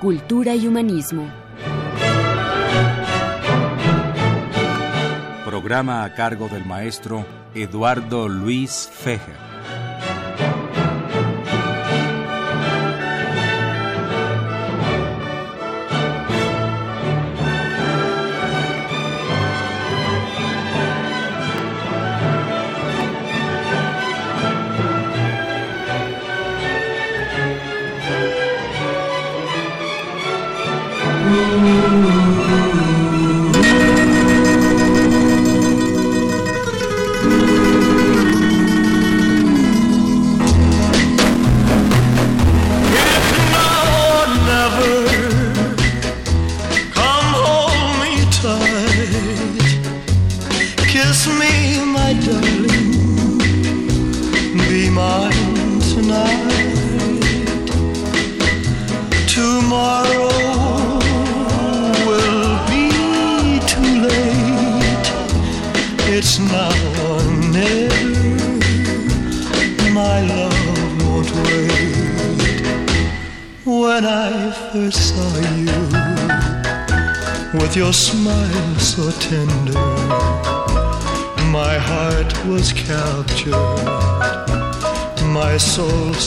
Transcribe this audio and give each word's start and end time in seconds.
Cultura 0.00 0.54
y 0.54 0.66
Humanismo. 0.66 1.30
Programa 5.44 6.04
a 6.04 6.14
cargo 6.14 6.48
del 6.48 6.64
maestro 6.64 7.26
Eduardo 7.54 8.26
Luis 8.26 8.88
Fejer. 8.90 9.49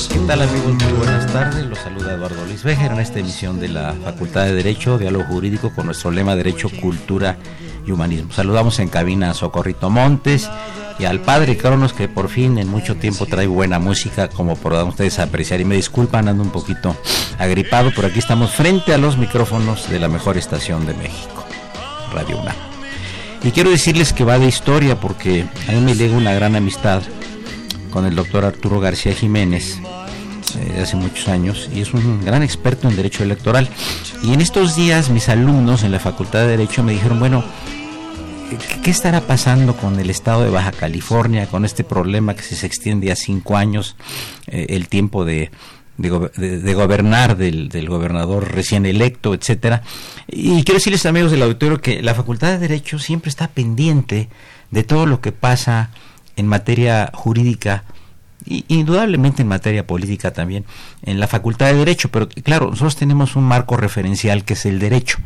¿Qué 0.07 0.19
tal 0.27 0.43
amigos? 0.43 0.75
Muy 0.83 0.93
buenas 0.99 1.33
tardes. 1.33 1.65
Los 1.65 1.79
saluda 1.79 2.13
Eduardo 2.13 2.45
Luis 2.45 2.61
Bejer 2.61 2.91
en 2.91 2.99
esta 2.99 3.19
emisión 3.19 3.59
de 3.59 3.69
la 3.69 3.93
Facultad 4.03 4.45
de 4.45 4.53
Derecho, 4.53 4.99
Diálogo 4.99 5.25
Jurídico 5.25 5.73
con 5.73 5.87
nuestro 5.87 6.11
lema 6.11 6.35
Derecho, 6.35 6.69
Cultura 6.79 7.37
y 7.87 7.91
Humanismo. 7.91 8.31
Saludamos 8.33 8.77
en 8.77 8.89
cabina 8.89 9.31
a 9.31 9.33
Socorrito 9.33 9.89
Montes 9.89 10.47
y 10.99 11.05
al 11.05 11.19
padre 11.19 11.57
Cronos 11.57 11.93
que 11.93 12.07
por 12.07 12.29
fin 12.29 12.57
en 12.57 12.67
mucho 12.67 12.95
tiempo 12.95 13.25
trae 13.25 13.47
buena 13.47 13.79
música 13.79 14.29
como 14.29 14.55
podrán 14.55 14.87
ustedes 14.87 15.19
apreciar 15.19 15.61
y 15.61 15.65
me 15.65 15.75
disculpan 15.75 16.27
ando 16.27 16.43
un 16.43 16.51
poquito 16.51 16.95
agripado, 17.39 17.91
pero 17.95 18.07
aquí 18.07 18.19
estamos 18.19 18.51
frente 18.51 18.93
a 18.93 18.97
los 18.97 19.17
micrófonos 19.17 19.89
de 19.89 19.99
la 19.99 20.07
mejor 20.07 20.37
estación 20.37 20.85
de 20.85 20.93
México, 20.93 21.45
Radio 22.13 22.39
UNAM. 22.39 22.55
Y 23.43 23.51
quiero 23.51 23.71
decirles 23.71 24.13
que 24.13 24.23
va 24.23 24.39
de 24.39 24.47
historia 24.47 24.99
porque 24.99 25.45
a 25.67 25.71
mí 25.73 25.81
me 25.81 25.95
llega 25.95 26.15
una 26.15 26.33
gran 26.33 26.55
amistad 26.55 27.01
con 27.91 28.05
el 28.05 28.15
doctor 28.15 28.45
Arturo 28.45 28.79
García 28.79 29.13
Jiménez 29.13 29.79
de 30.55 30.81
hace 30.81 30.95
muchos 30.95 31.27
años 31.27 31.69
y 31.73 31.81
es 31.81 31.93
un 31.93 32.23
gran 32.23 32.43
experto 32.43 32.87
en 32.87 32.95
derecho 32.95 33.23
electoral. 33.23 33.67
Y 34.23 34.33
en 34.33 34.41
estos 34.41 34.75
días 34.75 35.09
mis 35.09 35.29
alumnos 35.29 35.83
en 35.83 35.91
la 35.91 35.99
Facultad 35.99 36.41
de 36.41 36.49
Derecho 36.49 36.83
me 36.83 36.93
dijeron, 36.93 37.19
bueno, 37.19 37.43
¿qué 38.83 38.91
estará 38.91 39.21
pasando 39.21 39.75
con 39.75 39.99
el 39.99 40.09
estado 40.09 40.43
de 40.43 40.49
Baja 40.49 40.71
California, 40.71 41.47
con 41.47 41.65
este 41.65 41.83
problema 41.83 42.35
que 42.35 42.43
se 42.43 42.65
extiende 42.65 43.11
a 43.11 43.15
cinco 43.15 43.57
años, 43.57 43.95
eh, 44.47 44.67
el 44.69 44.87
tiempo 44.87 45.25
de, 45.25 45.51
gobernar 45.97 47.37
del, 47.37 47.69
del, 47.69 47.87
gobernador 47.87 48.51
recién 48.51 48.85
electo, 48.85 49.33
etcétera. 49.33 49.83
Y 50.27 50.63
quiero 50.63 50.79
decirles, 50.79 51.05
amigos 51.05 51.31
del 51.31 51.43
auditorio, 51.43 51.81
que 51.81 52.01
la 52.01 52.15
Facultad 52.15 52.49
de 52.49 52.59
Derecho 52.59 52.99
siempre 52.99 53.29
está 53.29 53.47
pendiente 53.47 54.29
de 54.71 54.83
todo 54.83 55.05
lo 55.05 55.21
que 55.21 55.31
pasa 55.31 55.91
en 56.35 56.47
materia 56.47 57.11
jurídica 57.13 57.83
y 58.45 58.65
indudablemente 58.67 59.41
en 59.41 59.47
materia 59.47 59.87
política 59.87 60.31
también 60.31 60.65
en 61.03 61.19
la 61.19 61.27
Facultad 61.27 61.67
de 61.67 61.75
Derecho, 61.75 62.09
pero 62.09 62.27
claro, 62.27 62.69
nosotros 62.69 62.95
tenemos 62.95 63.35
un 63.35 63.43
marco 63.43 63.77
referencial 63.77 64.43
que 64.43 64.53
es 64.53 64.65
el 64.65 64.79
derecho. 64.79 65.19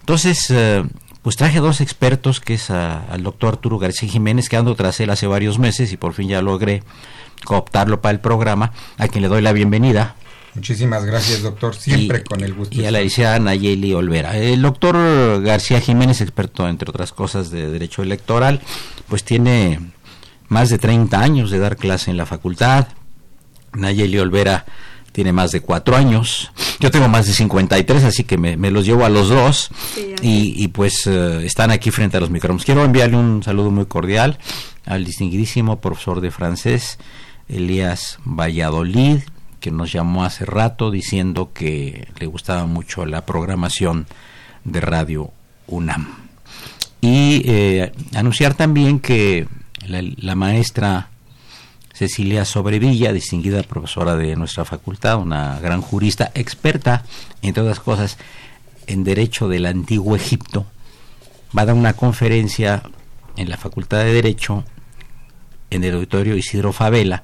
Entonces, 0.00 0.50
eh, 0.50 0.84
pues 1.24 1.36
traje 1.36 1.56
a 1.56 1.62
dos 1.62 1.80
expertos, 1.80 2.38
que 2.38 2.52
es 2.52 2.68
al 2.68 3.22
doctor 3.22 3.54
Arturo 3.54 3.78
García 3.78 4.10
Jiménez, 4.10 4.50
que 4.50 4.58
ando 4.58 4.74
tras 4.74 5.00
él 5.00 5.08
hace 5.08 5.26
varios 5.26 5.58
meses 5.58 5.90
y 5.90 5.96
por 5.96 6.12
fin 6.12 6.28
ya 6.28 6.42
logré 6.42 6.82
cooptarlo 7.44 8.02
para 8.02 8.12
el 8.12 8.20
programa, 8.20 8.72
a 8.98 9.08
quien 9.08 9.22
le 9.22 9.28
doy 9.28 9.40
la 9.40 9.54
bienvenida. 9.54 10.16
Muchísimas 10.54 11.06
gracias, 11.06 11.40
doctor. 11.40 11.74
Siempre 11.74 12.22
con 12.24 12.44
el 12.44 12.52
gusto. 12.52 12.78
Y 12.78 12.84
a 12.84 12.90
la 12.90 13.00
licenciada 13.00 13.38
Nayeli 13.38 13.94
Olvera. 13.94 14.36
El 14.36 14.60
doctor 14.60 15.42
García 15.42 15.80
Jiménez, 15.80 16.20
experto, 16.20 16.68
entre 16.68 16.90
otras 16.90 17.12
cosas, 17.12 17.50
de 17.50 17.70
Derecho 17.70 18.02
Electoral, 18.02 18.60
pues 19.08 19.24
tiene 19.24 19.80
más 20.48 20.68
de 20.68 20.76
30 20.76 21.18
años 21.18 21.50
de 21.50 21.58
dar 21.58 21.78
clase 21.78 22.10
en 22.10 22.18
la 22.18 22.26
facultad. 22.26 22.88
Nayeli 23.72 24.18
Olvera 24.18 24.66
tiene 25.14 25.32
más 25.32 25.52
de 25.52 25.60
cuatro 25.60 25.94
años. 25.94 26.50
Yo 26.80 26.90
tengo 26.90 27.08
más 27.08 27.26
de 27.26 27.32
53, 27.32 28.02
así 28.02 28.24
que 28.24 28.36
me, 28.36 28.56
los 28.72 28.84
llevo 28.84 29.04
a 29.04 29.08
los 29.08 29.28
dos. 29.28 29.70
y, 30.20 30.66
pues 30.68 31.06
eh, 31.06 31.46
están 31.46 31.70
aquí 31.70 31.92
frente 31.92 32.16
a 32.16 32.20
los 32.20 32.30
micrófonos. 32.30 32.64
Quiero 32.64 32.84
enviarle 32.84 33.16
un 33.16 33.40
saludo 33.44 33.70
muy 33.70 33.86
cordial 33.86 34.40
al 34.84 35.04
distinguidísimo 35.04 35.80
profesor 35.80 36.20
de 36.20 36.32
francés, 36.32 36.98
Elías 37.48 38.18
Valladolid, 38.24 39.20
que 39.60 39.70
nos 39.70 39.92
llamó 39.92 40.24
hace 40.24 40.44
rato 40.44 40.90
diciendo 40.90 41.52
que 41.54 42.08
le 42.18 42.26
gustaba 42.26 42.66
mucho 42.66 43.06
la 43.06 43.24
programación 43.24 44.08
de 44.64 44.80
Radio 44.80 45.30
UNAM. 45.68 46.08
Y 47.00 47.42
eh, 47.44 47.92
anunciar 48.14 48.54
también 48.54 48.98
que 48.98 49.46
la, 49.86 50.34
maestra 50.34 51.10
Cecilia 51.94 52.44
Sobrevilla, 52.44 53.12
distinguida 53.12 53.62
profesora 53.62 54.16
de 54.16 54.34
nuestra 54.34 54.64
facultad, 54.64 55.18
una 55.18 55.60
gran 55.60 55.80
jurista, 55.80 56.32
experta, 56.34 57.04
entre 57.40 57.62
otras 57.62 57.78
cosas, 57.78 58.18
en 58.88 59.04
Derecho 59.04 59.48
del 59.48 59.64
Antiguo 59.64 60.16
Egipto, 60.16 60.66
va 61.56 61.62
a 61.62 61.66
dar 61.66 61.76
una 61.76 61.92
conferencia 61.92 62.82
en 63.36 63.48
la 63.48 63.56
Facultad 63.56 63.98
de 63.98 64.12
Derecho, 64.12 64.64
en 65.70 65.84
el 65.84 65.94
auditorio 65.94 66.36
Isidro 66.36 66.72
Favela, 66.72 67.22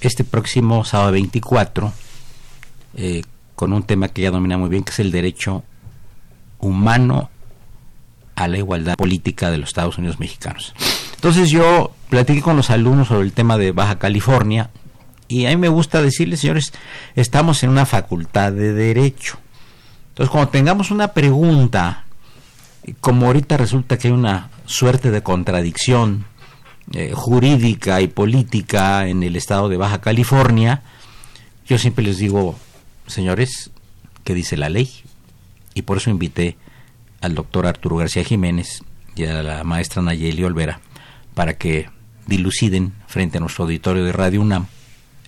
este 0.00 0.24
próximo 0.24 0.84
sábado 0.84 1.12
24, 1.12 1.92
eh, 2.96 3.22
con 3.54 3.72
un 3.72 3.84
tema 3.84 4.08
que 4.08 4.22
ella 4.22 4.32
domina 4.32 4.58
muy 4.58 4.68
bien, 4.68 4.82
que 4.82 4.90
es 4.90 4.98
el 4.98 5.12
derecho 5.12 5.62
humano 6.58 7.30
a 8.34 8.48
la 8.48 8.58
igualdad 8.58 8.96
política 8.96 9.50
de 9.50 9.58
los 9.58 9.68
Estados 9.68 9.96
Unidos 9.96 10.18
mexicanos. 10.18 10.74
Entonces 11.16 11.50
yo 11.50 11.92
platiqué 12.08 12.40
con 12.40 12.56
los 12.56 12.70
alumnos 12.70 13.08
sobre 13.08 13.24
el 13.24 13.32
tema 13.32 13.58
de 13.58 13.72
Baja 13.72 13.98
California 13.98 14.70
y 15.28 15.46
a 15.46 15.50
mí 15.50 15.56
me 15.56 15.68
gusta 15.68 16.02
decirles, 16.02 16.40
señores, 16.40 16.72
estamos 17.16 17.62
en 17.62 17.70
una 17.70 17.86
facultad 17.86 18.52
de 18.52 18.72
derecho. 18.72 19.38
Entonces 20.10 20.30
cuando 20.30 20.50
tengamos 20.50 20.90
una 20.90 21.08
pregunta, 21.08 22.04
como 23.00 23.26
ahorita 23.26 23.56
resulta 23.56 23.98
que 23.98 24.08
hay 24.08 24.14
una 24.14 24.50
suerte 24.66 25.10
de 25.10 25.22
contradicción 25.22 26.26
eh, 26.92 27.12
jurídica 27.14 28.00
y 28.00 28.06
política 28.06 29.08
en 29.08 29.22
el 29.22 29.34
estado 29.36 29.68
de 29.68 29.76
Baja 29.76 30.00
California, 30.00 30.82
yo 31.66 31.78
siempre 31.78 32.04
les 32.04 32.18
digo, 32.18 32.56
señores, 33.06 33.70
¿qué 34.22 34.34
dice 34.34 34.56
la 34.56 34.68
ley? 34.68 34.90
Y 35.74 35.82
por 35.82 35.96
eso 35.96 36.10
invité 36.10 36.56
al 37.20 37.34
doctor 37.34 37.66
Arturo 37.66 37.96
García 37.96 38.22
Jiménez 38.22 38.82
y 39.16 39.24
a 39.24 39.42
la 39.42 39.64
maestra 39.64 40.02
Nayeli 40.02 40.44
Olvera 40.44 40.80
para 41.36 41.58
que 41.58 41.90
diluciden 42.26 42.94
frente 43.06 43.36
a 43.36 43.40
nuestro 43.42 43.64
auditorio 43.64 44.02
de 44.06 44.12
Radio 44.12 44.40
UNAM 44.40 44.68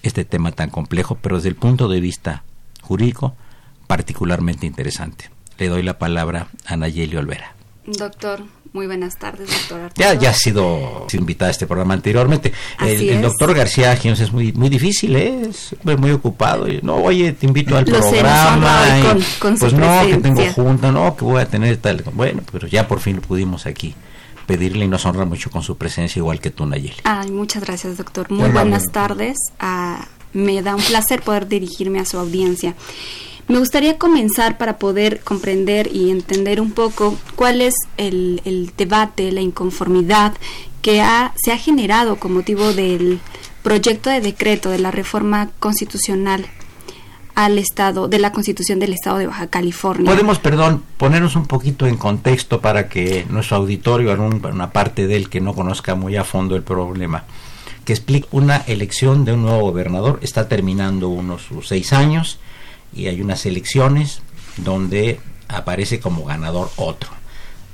este 0.02 0.25
tema 0.25 0.52
tan 0.52 0.70
complejo, 0.70 1.19
pero 1.20 1.37
desde 1.37 1.50
el 1.50 1.55
punto 1.55 1.87
de 1.87 2.00
vista 2.00 2.44
jurídico, 2.81 3.37
particularmente 3.87 4.64
interesante. 4.64 5.31
Le 5.58 5.69
doy 5.69 5.82
la 5.82 5.99
palabra 5.99 6.49
a 6.64 6.78
Nayeli 6.78 7.14
Olvera. 7.14 7.55
Doctor, 7.84 8.43
muy 8.72 8.87
buenas 8.87 9.19
tardes, 9.19 9.50
doctor 9.50 9.93
Ya, 9.96 10.14
ya 10.14 10.31
ha 10.31 10.34
sido 10.34 11.06
invitada 11.12 11.49
a 11.49 11.52
este 11.52 11.66
programa 11.66 11.93
anteriormente. 11.93 12.54
El, 12.81 13.20
doctor 13.20 13.54
García 13.54 13.94
Ginos 13.96 14.20
es 14.20 14.32
muy 14.32 14.52
muy 14.54 14.70
difícil, 14.70 15.14
¿eh? 15.14 15.43
es 15.50 15.76
muy 15.99 16.11
ocupado. 16.12 16.66
No, 16.82 16.96
oye, 16.96 17.32
te 17.32 17.44
invito 17.44 17.76
al 17.76 17.84
programa. 17.84 19.14
pues 19.61 19.75
no, 19.75 20.06
que 20.06 20.16
tengo 20.16 20.52
junta, 20.54 20.90
no, 20.90 21.14
que 21.14 21.25
voy 21.26 21.43
a 21.43 21.46
tener 21.46 21.76
tal. 21.76 22.02
Bueno, 22.14 22.40
pero 22.50 22.66
ya 22.66 22.88
por 22.88 23.00
fin 23.00 23.20
pudimos 23.20 23.66
aquí 23.66 23.94
pedirle 24.49 24.87
y 24.87 24.89
nos 24.89 25.05
honra 25.05 25.27
mucho 25.27 25.50
con 25.50 25.62
su 25.62 25.77
presencia, 25.77 26.19
igual 26.19 26.41
que 26.41 26.50
tú, 26.50 26.65
Nayeli. 26.65 26.97
Ay, 27.05 27.31
muchas 27.31 27.62
gracias, 27.62 27.99
doctor. 27.99 28.31
Muy 28.33 28.49
buenas 28.49 28.91
tardes. 28.91 29.37
Ah, 29.61 30.09
me 30.33 30.62
da 30.62 30.75
un 30.75 30.83
placer 30.83 31.21
poder 31.21 31.47
dirigirme 31.47 32.00
a 32.00 32.06
su 32.06 32.19
audiencia. 32.19 32.75
Me 33.47 33.59
gustaría 33.59 33.99
comenzar 33.99 34.56
para 34.56 34.79
poder 34.79 35.21
comprender 35.21 35.95
y 35.95 36.11
entender 36.11 36.61
un 36.62 36.73
poco 36.73 37.17
cuál 37.37 37.61
es 37.61 37.75
el, 37.99 38.73
debate, 38.77 39.33
la 39.33 39.43
inconformidad 39.43 40.33
que 40.81 41.03
se 41.37 41.53
ha 41.53 41.59
generado 41.59 42.17
con 42.17 42.33
motivo 42.33 42.73
del 42.73 43.21
proyecto 43.62 44.09
de 44.09 44.23
decreto 44.23 44.71
de 44.71 44.79
la 44.79 44.91
reforma 44.91 45.50
constitucional 45.59 46.47
al 47.38 47.56
Estado, 47.56 48.08
de 48.08 48.19
la 48.19 48.32
Constitución 48.32 48.81
del 48.81 48.93
Estado 48.93 49.19
de 49.19 49.29
Baja 49.29 49.46
California. 49.46 50.11
Podemos, 50.11 50.40
perdón, 50.40 50.82
ponernos 50.96 51.37
un 51.37 51.46
poquito 51.46 51.87
en 51.87 51.96
contexto 51.96 52.61
para 52.61 52.88
que 52.88 53.26
nuestro 53.31 53.58
auditorio, 53.58 54.12
una 54.12 54.73
parte 54.73 55.06
de 55.06 55.14
él 55.14 55.29
que 55.29 55.40
no 55.40 55.55
conozca 55.55 55.94
muy 55.94 56.17
a 56.17 56.25
fondo 56.25 56.56
el 56.56 56.64
problema, 56.64 57.23
que 57.85 57.93
explique 57.93 58.26
una 58.32 58.56
elección 58.56 59.25
de 59.25 59.35
un 59.35 59.43
nuevo 59.43 59.61
gobernador, 59.61 60.19
está 60.20 60.49
terminando 60.49 61.11
unos 61.11 61.46
seis 61.62 61.93
años, 61.93 62.40
y 62.93 63.06
hay 63.06 63.23
unas 63.23 63.46
elecciones 63.46 64.20
donde 64.56 65.20
aparece 65.46 66.00
como 66.00 66.25
ganador 66.25 66.70
otro. 66.75 67.18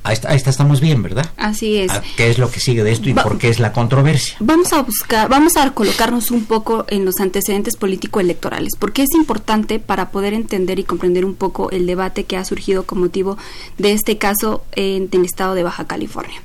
Ahí 0.04 0.12
está, 0.12 0.50
estamos 0.50 0.82
bien, 0.82 1.02
¿verdad? 1.02 1.30
Así 1.38 1.78
es. 1.78 1.90
¿Qué 2.16 2.28
es 2.28 2.38
lo 2.38 2.50
que 2.50 2.60
sigue 2.60 2.84
de 2.84 2.92
esto 2.92 3.08
y 3.08 3.14
por 3.14 3.38
qué 3.38 3.48
es 3.48 3.58
la 3.58 3.72
controversia? 3.72 4.36
Vamos 4.38 4.74
a 4.74 4.82
buscar, 4.82 5.30
vamos 5.30 5.56
a 5.56 5.70
colocarnos 5.72 6.30
un 6.30 6.44
poco 6.44 6.84
en 6.88 7.06
los 7.06 7.20
antecedentes 7.20 7.76
político-electorales, 7.76 8.72
porque 8.78 9.02
es 9.02 9.14
importante 9.14 9.78
para 9.78 10.10
poder 10.10 10.34
entender 10.34 10.78
y 10.78 10.84
comprender 10.84 11.24
un 11.24 11.34
poco 11.34 11.70
el 11.70 11.86
debate 11.86 12.24
que 12.24 12.36
ha 12.36 12.44
surgido 12.44 12.84
con 12.84 13.00
motivo 13.00 13.38
de 13.78 13.92
este 13.92 14.18
caso 14.18 14.62
en 14.72 15.08
el 15.10 15.24
estado 15.24 15.54
de 15.54 15.62
Baja 15.62 15.86
California. 15.86 16.42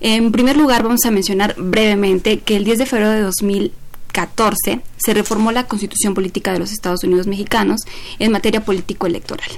En 0.00 0.30
primer 0.30 0.58
lugar, 0.58 0.82
vamos 0.82 1.06
a 1.06 1.10
mencionar 1.10 1.54
brevemente 1.56 2.40
que 2.40 2.56
el 2.56 2.64
10 2.64 2.78
de 2.78 2.86
febrero 2.86 3.10
de 3.12 3.20
2000 3.22 3.72
14 4.12 4.80
se 4.96 5.14
reformó 5.14 5.50
la 5.52 5.66
Constitución 5.66 6.14
Política 6.14 6.52
de 6.52 6.58
los 6.58 6.72
Estados 6.72 7.02
Unidos 7.04 7.26
Mexicanos 7.26 7.80
en 8.18 8.32
materia 8.32 8.64
político-electoral. 8.64 9.48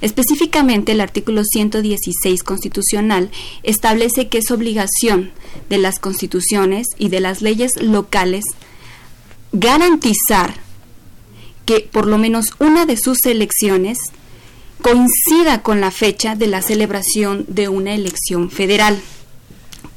Específicamente, 0.00 0.92
el 0.92 1.00
artículo 1.00 1.42
116 1.44 2.42
constitucional 2.42 3.30
establece 3.62 4.28
que 4.28 4.38
es 4.38 4.50
obligación 4.50 5.30
de 5.70 5.78
las 5.78 5.98
constituciones 5.98 6.88
y 6.98 7.08
de 7.08 7.20
las 7.20 7.40
leyes 7.40 7.72
locales 7.80 8.44
garantizar 9.52 10.54
que 11.64 11.80
por 11.80 12.06
lo 12.06 12.18
menos 12.18 12.54
una 12.58 12.86
de 12.86 12.96
sus 12.96 13.24
elecciones 13.24 13.98
coincida 14.82 15.62
con 15.62 15.80
la 15.80 15.90
fecha 15.90 16.34
de 16.34 16.48
la 16.48 16.60
celebración 16.60 17.44
de 17.48 17.68
una 17.68 17.94
elección 17.94 18.50
federal. 18.50 19.00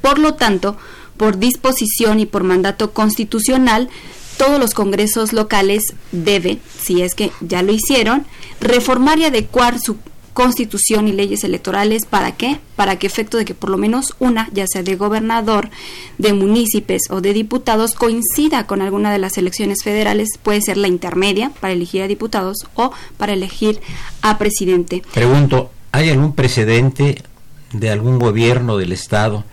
Por 0.01 0.19
lo 0.19 0.35
tanto, 0.35 0.77
por 1.17 1.37
disposición 1.37 2.19
y 2.19 2.25
por 2.25 2.43
mandato 2.43 2.91
constitucional, 2.91 3.89
todos 4.37 4.59
los 4.59 4.73
congresos 4.73 5.33
locales 5.33 5.93
deben, 6.11 6.59
si 6.81 7.01
es 7.01 7.15
que 7.15 7.31
ya 7.41 7.61
lo 7.61 7.71
hicieron, 7.71 8.25
reformar 8.59 9.19
y 9.19 9.25
adecuar 9.25 9.79
su 9.79 9.97
constitución 10.35 11.07
y 11.07 11.13
leyes 11.13 11.45
electorales 11.45 12.05
para 12.05 12.33
qué? 12.33 12.59
Para 12.75 12.99
que 12.99 13.07
efecto 13.07 13.37
de 13.37 13.45
que 13.45 13.53
por 13.53 13.69
lo 13.69 13.77
menos 13.77 14.15
una, 14.19 14.49
ya 14.51 14.67
sea 14.67 14.83
de 14.83 14.97
gobernador, 14.97 15.69
de 16.17 16.33
municipios 16.33 17.03
o 17.09 17.21
de 17.21 17.31
diputados, 17.31 17.93
coincida 17.93 18.67
con 18.67 18.81
alguna 18.81 19.13
de 19.13 19.17
las 19.17 19.37
elecciones 19.37 19.81
federales, 19.81 20.27
puede 20.43 20.61
ser 20.61 20.75
la 20.75 20.89
intermedia 20.89 21.51
para 21.61 21.71
elegir 21.71 22.01
a 22.01 22.07
diputados 22.09 22.67
o 22.75 22.91
para 23.15 23.31
elegir 23.31 23.79
a 24.21 24.37
presidente. 24.37 25.03
Pregunto, 25.13 25.71
¿hay 25.93 26.09
algún 26.09 26.35
precedente 26.35 27.23
de 27.71 27.89
algún 27.89 28.19
gobierno 28.19 28.75
del 28.75 28.91
estado 28.91 29.45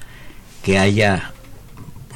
que 0.65 0.79
haya 0.79 1.32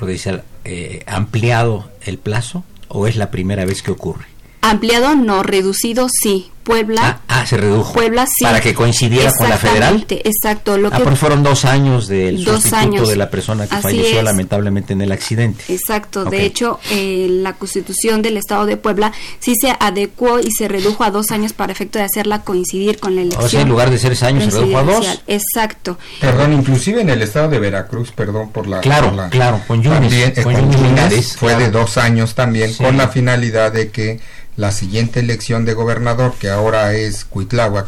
decir, 0.04 0.42
eh, 0.64 1.02
ampliado 1.06 1.90
el 2.02 2.18
plazo 2.18 2.64
o 2.88 3.06
es 3.06 3.16
la 3.16 3.30
primera 3.30 3.64
vez 3.64 3.82
que 3.82 3.90
ocurre? 3.90 4.26
Ampliado 4.60 5.14
no, 5.14 5.42
reducido 5.42 6.08
sí. 6.10 6.50
Puebla. 6.66 7.20
Ah, 7.28 7.42
ah, 7.42 7.46
se 7.46 7.56
redujo. 7.56 7.92
Puebla 7.92 8.26
sí. 8.26 8.44
Para 8.44 8.60
que 8.60 8.74
coincidiera 8.74 9.30
con 9.38 9.48
la 9.48 9.56
federal. 9.56 10.04
Exacto. 10.08 10.76
Lo 10.76 10.88
ah, 10.92 10.96
que 10.96 11.14
fueron 11.14 11.44
dos 11.44 11.64
años 11.64 12.08
del 12.08 12.44
sustituto 12.44 13.06
de 13.06 13.14
la 13.14 13.30
persona 13.30 13.68
que 13.68 13.76
falleció 13.76 14.20
lamentablemente 14.20 14.92
en 14.92 15.00
el 15.00 15.12
accidente. 15.12 15.62
Exacto. 15.68 16.24
De 16.24 16.44
hecho, 16.44 16.80
eh, 16.90 17.28
la 17.30 17.52
constitución 17.52 18.20
del 18.20 18.36
Estado 18.36 18.66
de 18.66 18.76
Puebla 18.76 19.12
sí 19.38 19.54
se 19.54 19.76
adecuó 19.78 20.40
y 20.40 20.50
se 20.50 20.66
redujo 20.66 21.04
a 21.04 21.12
dos 21.12 21.30
años 21.30 21.52
para 21.52 21.70
efecto 21.70 22.00
de 22.00 22.04
hacerla 22.04 22.42
coincidir 22.42 22.98
con 22.98 23.14
la 23.14 23.22
elección. 23.22 23.44
O 23.44 23.48
sea, 23.48 23.60
en 23.60 23.68
lugar 23.68 23.90
de 23.90 23.98
seis 23.98 24.24
años 24.24 24.44
se 24.44 24.50
redujo 24.50 24.78
a 24.78 24.82
dos. 24.82 25.22
Exacto. 25.28 25.98
Perdón, 26.20 26.52
inclusive 26.52 27.00
en 27.00 27.10
el 27.10 27.22
Estado 27.22 27.48
de 27.48 27.60
Veracruz, 27.60 28.10
perdón 28.10 28.50
por 28.50 28.66
la. 28.66 28.80
Claro, 28.80 29.16
claro. 29.30 29.60
Con 29.68 29.82
Yunis, 29.82 31.36
fue 31.36 31.54
de 31.54 31.70
dos 31.70 31.96
años 31.96 32.34
también 32.34 32.74
con 32.74 32.96
la 32.96 33.06
finalidad 33.06 33.70
de 33.70 33.90
que 33.90 34.20
la 34.56 34.72
siguiente 34.72 35.20
elección 35.20 35.64
de 35.64 35.74
gobernador, 35.74 36.34
que 36.38 36.48
ahora 36.56 36.94
es 36.94 37.24
Cuitláhuac 37.24 37.86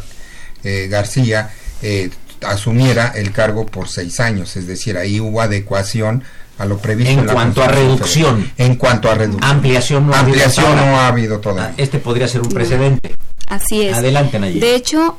eh, 0.63 0.87
García, 0.89 1.51
eh, 1.81 2.09
asumiera 2.41 3.13
el 3.15 3.31
cargo 3.31 3.65
por 3.65 3.89
seis 3.89 4.19
años, 4.19 4.55
es 4.55 4.67
decir, 4.67 4.97
ahí 4.97 5.19
hubo 5.19 5.41
adecuación 5.41 6.23
a 6.57 6.65
lo 6.65 6.77
previsto 6.77 7.21
en, 7.21 7.25
cuanto 7.27 7.63
a 7.63 7.67
reducción. 7.67 8.51
En 8.57 8.75
cuanto 8.75 9.09
a 9.09 9.15
reducción. 9.15 9.49
Ampliación 9.49 10.07
no, 10.07 10.13
Ampliación 10.13 10.65
ha, 10.65 10.71
habido 10.71 10.85
no 10.85 10.97
ha 10.97 11.07
habido 11.07 11.39
todavía. 11.39 11.73
Ah, 11.73 11.73
este 11.77 11.99
podría 11.99 12.27
ser 12.27 12.41
un 12.41 12.49
precedente. 12.49 13.15
Así 13.47 13.83
es. 13.83 13.95
Adelante, 13.95 14.39
Nayib. 14.39 14.61
De 14.61 14.75
hecho, 14.75 15.17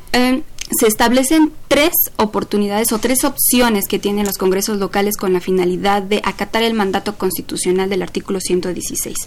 se 0.79 0.87
establecen 0.87 1.51
tres 1.67 1.91
oportunidades 2.17 2.91
o 2.93 2.99
tres 2.99 3.23
opciones 3.23 3.85
que 3.87 3.99
tienen 3.99 4.25
los 4.25 4.37
congresos 4.37 4.77
locales 4.77 5.17
con 5.17 5.33
la 5.33 5.41
finalidad 5.41 6.01
de 6.01 6.21
acatar 6.23 6.63
el 6.63 6.73
mandato 6.73 7.17
constitucional 7.17 7.89
del 7.89 8.03
artículo 8.03 8.39
116. 8.39 9.17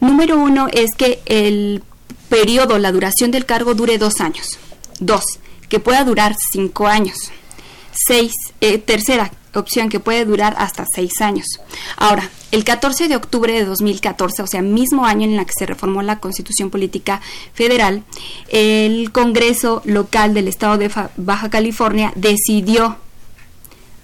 Número 0.00 0.38
uno 0.38 0.68
es 0.72 0.90
que 0.96 1.20
el 1.26 1.82
periodo, 2.34 2.78
la 2.78 2.90
duración 2.90 3.30
del 3.30 3.46
cargo 3.46 3.74
dure 3.74 3.96
dos 3.96 4.20
años. 4.20 4.58
Dos, 4.98 5.22
que 5.68 5.78
pueda 5.78 6.02
durar 6.02 6.34
cinco 6.52 6.88
años. 6.88 7.30
Seis, 7.92 8.32
eh, 8.60 8.78
tercera 8.78 9.30
opción, 9.54 9.88
que 9.88 10.00
puede 10.00 10.24
durar 10.24 10.56
hasta 10.58 10.84
seis 10.92 11.20
años. 11.20 11.46
Ahora, 11.96 12.28
el 12.50 12.64
14 12.64 13.06
de 13.06 13.14
octubre 13.14 13.52
de 13.52 13.64
2014, 13.64 14.42
o 14.42 14.46
sea, 14.48 14.62
mismo 14.62 15.06
año 15.06 15.28
en 15.28 15.38
el 15.38 15.46
que 15.46 15.52
se 15.56 15.64
reformó 15.64 16.02
la 16.02 16.18
Constitución 16.18 16.70
Política 16.70 17.20
Federal, 17.52 18.02
el 18.48 19.12
Congreso 19.12 19.80
local 19.84 20.34
del 20.34 20.48
Estado 20.48 20.76
de 20.76 20.90
Baja 21.16 21.50
California 21.50 22.12
decidió 22.16 22.96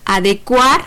adecuar 0.05 0.87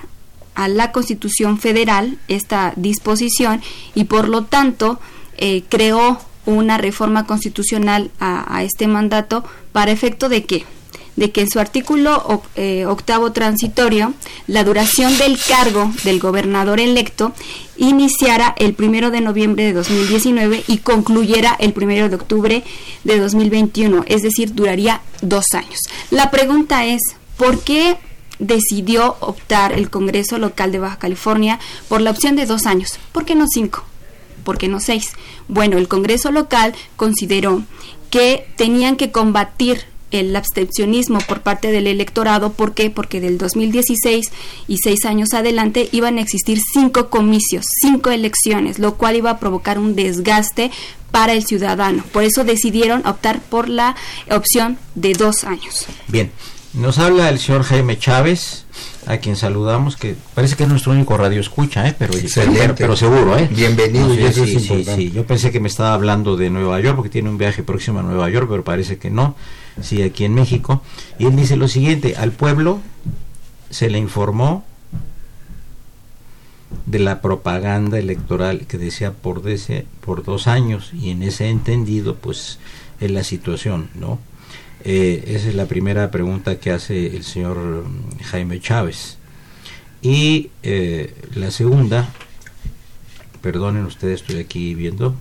a 0.55 0.69
la 0.69 0.93
Constitución 0.93 1.59
Federal 1.59 2.17
esta 2.29 2.71
disposición 2.77 3.61
y 3.95 4.05
por 4.05 4.29
lo 4.29 4.45
tanto 4.45 4.97
eh, 5.37 5.63
creó 5.67 6.21
una 6.45 6.77
reforma 6.77 7.25
constitucional 7.25 8.11
a, 8.19 8.63
este 8.63 8.87
mandato 8.87 9.43
para 9.71 9.91
efecto 9.91 10.29
de 10.29 10.43
que 10.45 10.65
de 11.15 11.31
que 11.31 11.41
en 11.41 11.49
su 11.49 11.59
artículo 11.59 12.41
eh, 12.55 12.87
octavo 12.87 13.31
transitorio 13.33 14.15
la 14.47 14.63
duración 14.63 15.15
del 15.19 15.37
cargo 15.39 15.91
del 16.03 16.19
gobernador 16.19 16.79
electo 16.79 17.33
iniciara 17.77 18.55
el 18.57 18.73
primero 18.73 19.11
de 19.11 19.21
noviembre 19.21 19.63
de 19.63 19.73
2019 19.73 20.63
y 20.67 20.77
concluyera 20.79 21.55
el 21.59 21.71
primero 21.73 22.09
de 22.09 22.15
octubre 22.15 22.63
de 23.03 23.19
2021, 23.19 24.05
es 24.07 24.23
decir, 24.23 24.55
duraría 24.55 25.01
dos 25.21 25.45
años. 25.53 25.77
La 26.09 26.31
pregunta 26.31 26.83
es, 26.85 27.01
¿por 27.37 27.59
qué 27.59 27.97
decidió 28.39 29.15
optar 29.19 29.73
el 29.73 29.89
Congreso 29.89 30.37
local 30.37 30.71
de 30.71 30.79
Baja 30.79 30.97
California 30.97 31.59
por 31.87 32.01
la 32.01 32.11
opción 32.11 32.35
de 32.35 32.45
dos 32.45 32.65
años. 32.65 32.99
¿Por 33.11 33.25
qué 33.25 33.35
no 33.35 33.45
cinco? 33.47 33.85
¿Por 34.43 34.57
qué 34.57 34.67
no 34.67 34.79
seis? 34.79 35.11
Bueno, 35.47 35.77
el 35.77 35.87
Congreso 35.87 36.31
local 36.31 36.73
consideró 36.95 37.63
que 38.09 38.47
tenían 38.57 38.95
que 38.95 39.11
combatir 39.11 39.85
el 40.13 40.35
abstencionismo 40.35 41.19
por 41.19 41.41
parte 41.41 41.71
del 41.71 41.87
electorado. 41.87 42.53
¿Por 42.53 42.73
qué? 42.73 42.89
Porque 42.89 43.19
del 43.19 43.37
2016 43.37 44.31
y 44.67 44.77
seis 44.77 45.05
años 45.05 45.33
adelante 45.33 45.89
iban 45.91 46.17
a 46.17 46.21
existir 46.21 46.59
cinco 46.73 47.09
comicios, 47.09 47.65
cinco 47.81 48.11
elecciones, 48.11 48.79
lo 48.79 48.95
cual 48.95 49.15
iba 49.15 49.31
a 49.31 49.39
provocar 49.39 49.79
un 49.79 49.95
desgaste 49.95 50.71
para 51.11 51.33
el 51.33 51.43
ciudadano. 51.45 52.03
Por 52.11 52.23
eso 52.23 52.43
decidieron 52.43 53.05
optar 53.05 53.41
por 53.41 53.69
la 53.69 53.95
opción 54.29 54.77
de 54.95 55.13
dos 55.13 55.43
años. 55.43 55.87
Bien, 56.07 56.31
nos 56.73 56.97
habla 56.99 57.29
el 57.29 57.39
señor 57.39 57.63
Jaime 57.63 57.97
Chávez, 57.97 58.65
a 59.07 59.17
quien 59.17 59.35
saludamos, 59.35 59.95
que 59.97 60.15
parece 60.33 60.55
que 60.55 60.63
es 60.63 60.69
nuestro 60.69 60.91
único 60.91 61.17
radio 61.17 61.39
escucha, 61.41 61.87
¿eh? 61.87 61.95
pero, 61.97 62.13
pero, 62.75 62.95
seguro. 62.95 63.37
¿eh? 63.37 63.49
Bienvenido, 63.51 64.07
No, 64.07 64.15
sí, 64.15 64.21
eso 64.23 64.43
es 64.43 64.63
sí, 64.63 64.85
sí. 64.85 65.11
Yo 65.11 65.25
pensé 65.25 65.51
que 65.51 65.59
me 65.59 65.67
estaba 65.67 65.93
hablando 65.93 66.35
de 66.37 66.49
Nueva 66.49 66.79
York, 66.79 66.95
porque 66.95 67.09
tiene 67.09 67.29
un 67.29 67.37
viaje 67.37 67.63
próximo 67.63 67.99
a 67.99 68.03
Nueva 68.03 68.29
York, 68.29 68.47
pero 68.49 68.63
parece 68.63 68.97
que 68.97 69.09
no. 69.09 69.35
Sí, 69.81 70.01
aquí 70.03 70.25
en 70.25 70.33
México. 70.35 70.81
Y 71.19 71.25
él 71.25 71.35
dice 71.35 71.55
lo 71.55 71.67
siguiente, 71.67 72.15
al 72.15 72.31
pueblo 72.31 72.79
se 73.69 73.89
le 73.89 73.97
informó 73.97 74.63
de 76.85 76.99
la 76.99 77.21
propaganda 77.21 77.99
electoral 77.99 78.65
que 78.67 78.77
decía 78.77 79.13
por, 79.13 79.43
dese- 79.43 79.85
por 80.05 80.23
dos 80.23 80.47
años 80.47 80.91
y 80.93 81.09
en 81.11 81.23
ese 81.23 81.49
entendido 81.49 82.15
pues 82.15 82.59
es 82.99 83.11
la 83.11 83.23
situación, 83.23 83.89
¿no? 83.95 84.19
Eh, 84.85 85.23
esa 85.27 85.47
es 85.47 85.55
la 85.55 85.65
primera 85.65 86.11
pregunta 86.11 86.59
que 86.59 86.71
hace 86.71 87.15
el 87.15 87.23
señor 87.23 87.57
mm, 87.57 88.19
Jaime 88.23 88.59
Chávez. 88.59 89.17
Y 90.01 90.49
eh, 90.63 91.15
la 91.35 91.49
segunda, 91.51 92.09
perdonen 93.41 93.85
ustedes, 93.85 94.21
estoy 94.21 94.39
aquí 94.39 94.75
viendo, 94.75 95.15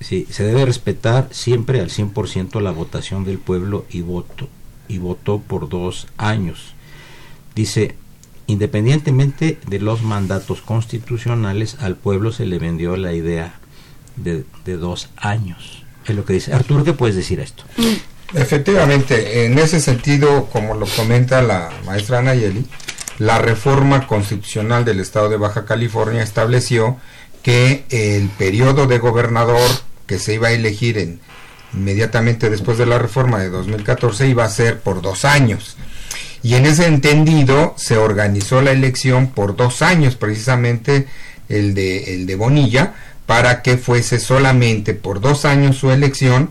sí, 0.00 0.26
se 0.28 0.42
debe 0.42 0.66
respetar 0.66 1.28
siempre 1.30 1.80
al 1.80 1.90
100% 1.90 2.60
la 2.60 2.72
votación 2.72 3.24
del 3.24 3.38
pueblo 3.38 3.86
y 3.88 4.00
voto 4.00 4.48
y 4.88 4.98
votó 4.98 5.40
por 5.40 5.68
dos 5.68 6.08
años. 6.16 6.74
Dice, 7.54 7.94
independientemente 8.48 9.58
de 9.68 9.78
los 9.78 10.02
mandatos 10.02 10.60
constitucionales, 10.60 11.76
al 11.80 11.96
pueblo 11.96 12.32
se 12.32 12.46
le 12.46 12.58
vendió 12.58 12.96
la 12.96 13.12
idea 13.12 13.54
de, 14.16 14.44
de 14.64 14.76
dos 14.76 15.10
años. 15.16 15.85
Es 16.08 16.14
lo 16.14 16.24
que 16.24 16.34
dice. 16.34 16.52
Arturo, 16.52 16.84
¿qué 16.84 16.92
puedes 16.92 17.16
decir 17.16 17.40
a 17.40 17.44
esto? 17.44 17.64
Efectivamente, 18.34 19.46
en 19.46 19.58
ese 19.58 19.80
sentido, 19.80 20.46
como 20.46 20.74
lo 20.74 20.86
comenta 20.86 21.42
la 21.42 21.70
maestra 21.84 22.22
Nayeli, 22.22 22.66
la 23.18 23.38
reforma 23.38 24.06
constitucional 24.06 24.84
del 24.84 25.00
estado 25.00 25.28
de 25.28 25.36
Baja 25.36 25.64
California 25.64 26.22
estableció 26.22 26.98
que 27.42 27.84
el 27.90 28.28
periodo 28.30 28.86
de 28.86 28.98
gobernador 28.98 29.70
que 30.06 30.18
se 30.18 30.34
iba 30.34 30.48
a 30.48 30.52
elegir 30.52 30.98
en, 30.98 31.20
inmediatamente 31.72 32.50
después 32.50 32.78
de 32.78 32.86
la 32.86 32.98
reforma 32.98 33.38
de 33.38 33.50
2014 33.50 34.28
iba 34.28 34.44
a 34.44 34.50
ser 34.50 34.80
por 34.80 35.02
dos 35.02 35.24
años. 35.24 35.76
Y 36.42 36.54
en 36.54 36.66
ese 36.66 36.86
entendido 36.86 37.74
se 37.76 37.96
organizó 37.96 38.62
la 38.62 38.72
elección 38.72 39.28
por 39.28 39.56
dos 39.56 39.82
años, 39.82 40.16
precisamente 40.16 41.06
el 41.48 41.74
de, 41.74 42.14
el 42.14 42.26
de 42.26 42.36
Bonilla, 42.36 42.94
para 43.26 43.62
que 43.62 43.76
fuese 43.76 44.18
solamente 44.18 44.94
por 44.94 45.20
dos 45.20 45.44
años 45.44 45.76
su 45.76 45.90
elección 45.90 46.50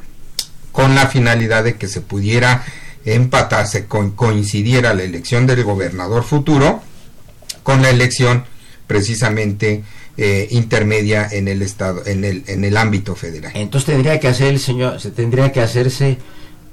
con 0.72 0.94
la 0.94 1.08
finalidad 1.08 1.64
de 1.64 1.76
que 1.76 1.88
se 1.88 2.02
pudiera 2.02 2.64
empatarse, 3.06 3.86
con, 3.86 4.12
coincidiera 4.12 4.94
la 4.94 5.04
elección 5.04 5.48
del 5.48 5.64
gobernador 5.64 6.24
futuro 6.24 6.82
con 7.64 7.82
la 7.82 7.90
elección 7.90 8.44
precisamente 8.86 9.84
eh, 10.18 10.48
intermedia 10.52 11.28
en 11.30 11.48
el 11.48 11.62
estado, 11.62 12.06
en 12.06 12.24
el, 12.24 12.44
en 12.48 12.64
el 12.64 12.78
ámbito 12.78 13.16
federal. 13.16 13.52
Entonces 13.56 13.88
tendría 13.88 14.20
que 14.20 14.28
hacer 14.28 14.48
el 14.48 14.60
señor, 14.60 15.02
se 15.02 15.12
tendría 15.12 15.52
que 15.52 15.62
hacerse 15.62 16.18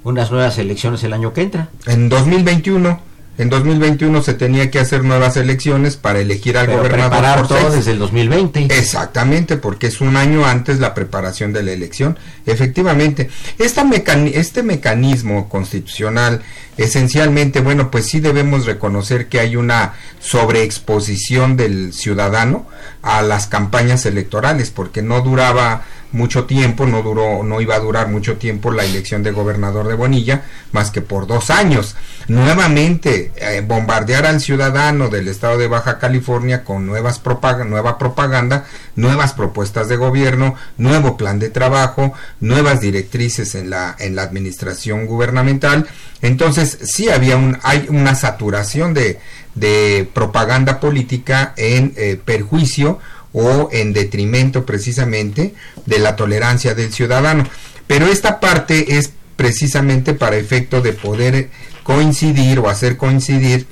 unas 0.03 0.31
nuevas 0.31 0.57
elecciones 0.59 1.03
el 1.03 1.13
año 1.13 1.33
que 1.33 1.41
entra. 1.41 1.69
En 1.87 2.09
2021, 2.09 2.99
en 3.37 3.49
2021 3.49 4.21
se 4.21 4.33
tenía 4.35 4.69
que 4.69 4.79
hacer 4.79 5.03
nuevas 5.03 5.37
elecciones 5.37 5.97
para 5.97 6.19
elegir 6.19 6.57
al 6.57 6.67
Pero 6.67 6.79
gobernador 6.79 7.09
preparar 7.11 7.39
por 7.39 7.47
todo 7.47 7.69
desde 7.71 7.91
el 7.91 7.99
2020. 7.99 8.65
Exactamente, 8.65 9.57
porque 9.57 9.87
es 9.87 10.01
un 10.01 10.15
año 10.17 10.45
antes 10.45 10.79
la 10.79 10.93
preparación 10.93 11.51
de 11.51 11.63
la 11.63 11.71
elección. 11.71 12.17
Efectivamente, 12.45 13.29
esta 13.57 13.83
mecani- 13.83 14.33
este 14.35 14.61
mecanismo 14.61 15.49
constitucional, 15.49 16.41
esencialmente, 16.77 17.61
bueno, 17.61 17.89
pues 17.89 18.05
sí 18.05 18.19
debemos 18.19 18.65
reconocer 18.65 19.27
que 19.27 19.39
hay 19.39 19.55
una 19.55 19.93
sobreexposición 20.19 21.57
del 21.57 21.93
ciudadano 21.93 22.67
a 23.01 23.21
las 23.21 23.47
campañas 23.47 24.05
electorales, 24.05 24.69
porque 24.69 25.01
no 25.01 25.21
duraba 25.21 25.83
mucho 26.13 26.45
tiempo, 26.45 26.85
no 26.85 27.01
duró, 27.01 27.43
no 27.43 27.59
iba 27.59 27.75
a 27.75 27.79
durar 27.79 28.07
mucho 28.07 28.37
tiempo 28.37 28.71
la 28.71 28.85
elección 28.85 29.23
de 29.23 29.31
gobernador 29.31 29.87
de 29.87 29.95
Bonilla, 29.95 30.43
más 30.71 30.91
que 30.91 31.01
por 31.01 31.27
dos 31.27 31.49
años. 31.49 31.95
Nuevamente, 32.27 33.31
eh, 33.35 33.61
bombardear 33.67 34.25
al 34.25 34.39
ciudadano 34.39 35.09
del 35.09 35.27
estado 35.27 35.57
de 35.57 35.67
Baja 35.67 35.99
California 35.99 36.63
con 36.63 36.85
nuevas 36.85 37.19
propag 37.19 37.65
nueva 37.65 37.97
propaganda, 37.97 38.65
nuevas 38.95 39.33
propuestas 39.33 39.89
de 39.89 39.97
gobierno, 39.97 40.55
nuevo 40.77 41.17
plan 41.17 41.39
de 41.39 41.49
trabajo, 41.49 42.13
nuevas 42.39 42.79
directrices 42.79 43.55
en 43.55 43.69
la, 43.69 43.95
en 43.99 44.15
la 44.15 44.21
administración 44.21 45.05
gubernamental. 45.07 45.87
Entonces, 46.21 46.77
sí 46.83 47.09
había 47.09 47.35
un, 47.35 47.57
hay 47.63 47.87
una 47.89 48.15
saturación 48.15 48.93
de, 48.93 49.19
de 49.55 50.09
propaganda 50.13 50.79
política 50.79 51.53
en 51.57 51.93
eh, 51.97 52.19
perjuicio 52.23 52.99
o 53.33 53.69
en 53.71 53.93
detrimento 53.93 54.65
precisamente 54.65 55.53
de 55.85 55.99
la 55.99 56.15
tolerancia 56.15 56.75
del 56.75 56.93
ciudadano. 56.93 57.45
Pero 57.87 58.07
esta 58.07 58.39
parte 58.39 58.97
es 58.97 59.11
precisamente 59.35 60.13
para 60.13 60.37
efecto 60.37 60.81
de 60.81 60.93
poder 60.93 61.49
coincidir 61.83 62.59
o 62.59 62.69
hacer 62.69 62.97
coincidir 62.97 63.67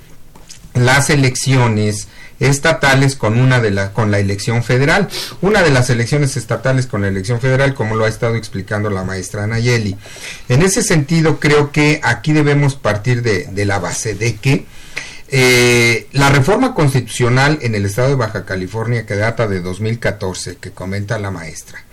las 0.73 1.09
elecciones 1.09 2.07
estatales 2.39 3.15
con 3.15 3.39
una 3.39 3.59
de 3.59 3.69
la 3.69 3.93
con 3.93 4.09
la 4.09 4.17
elección 4.17 4.63
federal 4.63 5.09
una 5.41 5.61
de 5.61 5.69
las 5.69 5.91
elecciones 5.91 6.35
estatales 6.37 6.87
con 6.87 7.03
la 7.03 7.07
elección 7.07 7.39
federal 7.39 7.75
como 7.75 7.95
lo 7.95 8.05
ha 8.05 8.09
estado 8.09 8.35
explicando 8.35 8.89
la 8.89 9.03
maestra 9.03 9.45
Nayeli 9.45 9.95
en 10.49 10.63
ese 10.63 10.81
sentido 10.81 11.39
creo 11.39 11.71
que 11.71 11.99
aquí 12.03 12.33
debemos 12.33 12.73
partir 12.75 13.21
de, 13.21 13.45
de 13.45 13.65
la 13.65 13.77
base 13.77 14.15
de 14.15 14.37
que 14.37 14.65
eh, 15.31 16.07
la 16.11 16.29
reforma 16.29 16.73
constitucional 16.73 17.59
en 17.61 17.73
el 17.73 17.85
estado 17.85 18.09
de 18.09 18.15
Baja 18.15 18.45
California 18.45 19.05
que 19.05 19.15
data 19.15 19.47
de 19.47 19.61
2014 19.61 20.57
que 20.57 20.71
comenta 20.71 21.17
la 21.17 21.31
maestra 21.31 21.83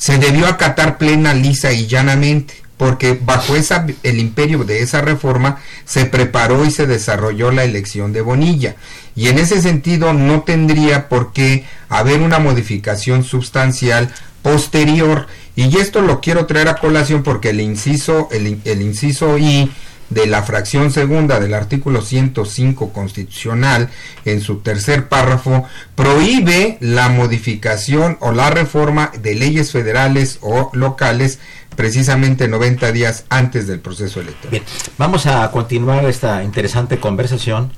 se 0.00 0.16
debió 0.16 0.46
acatar 0.46 0.96
plena, 0.96 1.34
lisa 1.34 1.72
y 1.72 1.86
llanamente, 1.86 2.54
porque 2.78 3.20
bajo 3.22 3.54
esa, 3.54 3.86
el 4.02 4.18
imperio 4.18 4.64
de 4.64 4.80
esa 4.80 5.02
reforma 5.02 5.58
se 5.84 6.06
preparó 6.06 6.64
y 6.64 6.70
se 6.70 6.86
desarrolló 6.86 7.50
la 7.50 7.64
elección 7.64 8.14
de 8.14 8.22
Bonilla. 8.22 8.76
Y 9.14 9.28
en 9.28 9.38
ese 9.38 9.60
sentido 9.60 10.14
no 10.14 10.40
tendría 10.40 11.10
por 11.10 11.34
qué 11.34 11.66
haber 11.90 12.22
una 12.22 12.38
modificación 12.38 13.24
sustancial 13.24 14.10
posterior. 14.40 15.26
Y 15.54 15.76
esto 15.76 16.00
lo 16.00 16.22
quiero 16.22 16.46
traer 16.46 16.68
a 16.68 16.76
colación 16.76 17.22
porque 17.22 17.50
el 17.50 17.60
inciso, 17.60 18.30
el, 18.32 18.58
el 18.64 18.80
inciso 18.80 19.36
I 19.36 19.70
de 20.10 20.26
la 20.26 20.42
fracción 20.42 20.90
segunda 20.90 21.40
del 21.40 21.54
artículo 21.54 22.02
105 22.02 22.92
constitucional 22.92 23.88
en 24.24 24.40
su 24.40 24.58
tercer 24.58 25.08
párrafo 25.08 25.64
prohíbe 25.94 26.76
la 26.80 27.08
modificación 27.08 28.18
o 28.20 28.32
la 28.32 28.50
reforma 28.50 29.12
de 29.20 29.36
leyes 29.36 29.72
federales 29.72 30.38
o 30.42 30.70
locales 30.74 31.38
precisamente 31.76 32.48
90 32.48 32.92
días 32.92 33.24
antes 33.30 33.66
del 33.66 33.80
proceso 33.80 34.20
electoral. 34.20 34.50
Bien, 34.50 34.64
vamos 34.98 35.26
a 35.26 35.48
continuar 35.50 36.04
esta 36.04 36.42
interesante 36.42 36.98
conversación 36.98 37.72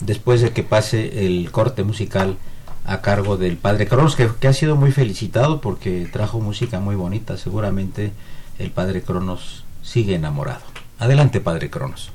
después 0.00 0.42
de 0.42 0.50
que 0.50 0.62
pase 0.62 1.26
el 1.26 1.50
corte 1.50 1.82
musical 1.82 2.36
a 2.84 3.00
cargo 3.00 3.36
del 3.36 3.56
padre 3.56 3.86
Cronos, 3.86 4.16
que, 4.16 4.28
que 4.40 4.48
ha 4.48 4.52
sido 4.52 4.76
muy 4.76 4.92
felicitado 4.92 5.60
porque 5.60 6.08
trajo 6.10 6.40
música 6.40 6.80
muy 6.80 6.96
bonita. 6.96 7.36
Seguramente 7.36 8.12
el 8.58 8.70
padre 8.70 9.02
Cronos 9.02 9.64
sigue 9.82 10.14
enamorado. 10.14 10.77
Adelante, 10.98 11.40
padre 11.40 11.70
Cronos. 11.70 12.12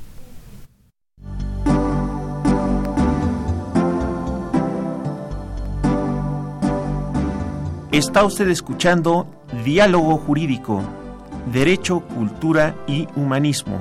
Está 7.90 8.24
usted 8.24 8.48
escuchando 8.48 9.26
Diálogo 9.64 10.18
Jurídico, 10.18 10.82
Derecho, 11.52 12.00
Cultura 12.00 12.74
y 12.86 13.06
Humanismo. 13.14 13.80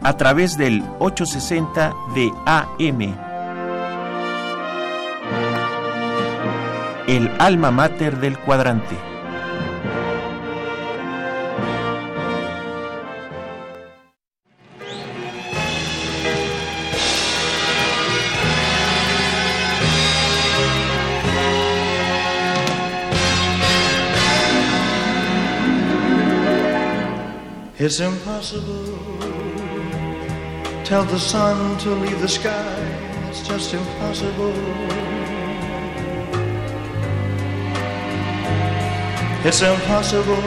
A 0.00 0.16
través 0.16 0.56
del 0.56 0.82
860 1.00 1.92
de 2.14 2.30
AM. 2.46 3.31
El 7.08 7.28
alma 7.40 7.72
mater 7.72 8.18
del 8.20 8.38
cuadrante. 8.38 8.96
It's 27.84 27.98
impossible. 27.98 28.96
Tell 30.84 31.02
the 31.02 31.18
sun 31.18 31.76
to 31.78 31.90
leave 31.96 32.20
the 32.20 32.28
sky. 32.28 32.76
It's 33.28 33.42
just 33.48 33.74
impossible. 33.74 35.21
It's 39.44 39.60
impossible 39.60 40.40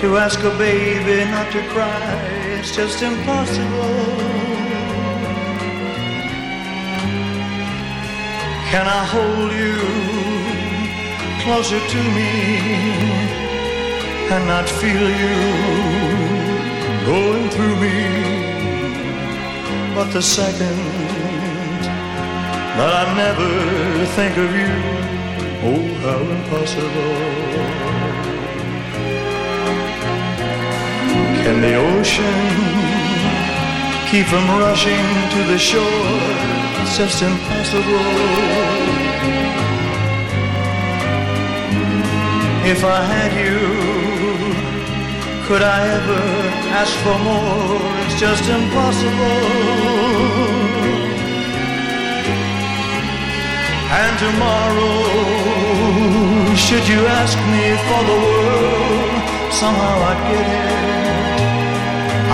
to 0.00 0.16
ask 0.16 0.40
a 0.40 0.50
baby 0.56 1.30
not 1.30 1.52
to 1.52 1.62
cry. 1.68 2.14
It's 2.58 2.74
just 2.74 3.02
impossible. 3.02 4.06
Can 8.70 8.86
I 8.86 9.04
hold 9.14 9.52
you 9.52 9.76
closer 11.44 11.78
to 11.78 12.00
me 12.16 12.32
and 14.32 14.46
not 14.46 14.66
feel 14.66 15.06
you 15.22 15.36
going 17.04 17.50
through 17.50 17.76
me? 17.76 17.98
But 19.94 20.10
the 20.10 20.22
second 20.22 20.78
that 22.78 22.92
I 23.02 23.14
never 23.14 24.06
think 24.16 24.38
of 24.38 24.50
you, 24.62 25.05
oh, 25.68 25.82
how 26.04 26.20
impossible. 26.36 27.14
Can 31.42 31.56
the 31.60 31.74
ocean 31.74 32.40
keep 34.10 34.26
from 34.26 34.46
rushing 34.64 35.06
to 35.34 35.40
the 35.50 35.58
shore? 35.58 36.10
It's 36.80 36.96
just 36.96 37.22
impossible. 37.22 38.06
If 42.72 42.80
I 42.84 43.00
had 43.12 43.32
you, 43.44 43.58
could 45.46 45.62
I 45.62 45.80
ever 45.98 46.22
ask 46.80 46.94
for 47.04 47.18
more? 47.28 47.80
It's 48.04 48.16
just 48.18 48.44
impossible. 48.58 50.35
And 53.88 54.18
tomorrow, 54.18 54.96
should 56.56 56.88
you 56.88 57.06
ask 57.06 57.38
me 57.54 57.76
for 57.86 58.02
the 58.10 58.18
world, 58.26 59.22
somehow 59.52 59.96
I'd 60.10 60.20
get 60.30 60.46
it. 60.60 60.76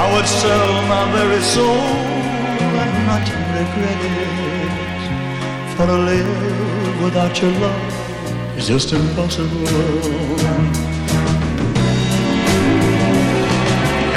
I 0.02 0.04
would 0.14 0.26
sell 0.26 0.72
my 0.88 1.04
very 1.12 1.42
soul 1.42 1.84
and 2.82 2.94
not 3.06 3.26
regret 3.52 4.00
it. 4.02 4.32
For 5.76 5.86
to 5.86 5.98
live 6.10 7.02
without 7.02 7.40
your 7.42 7.52
love 7.52 7.92
is 8.56 8.66
just 8.68 8.92
impossible. 8.92 9.68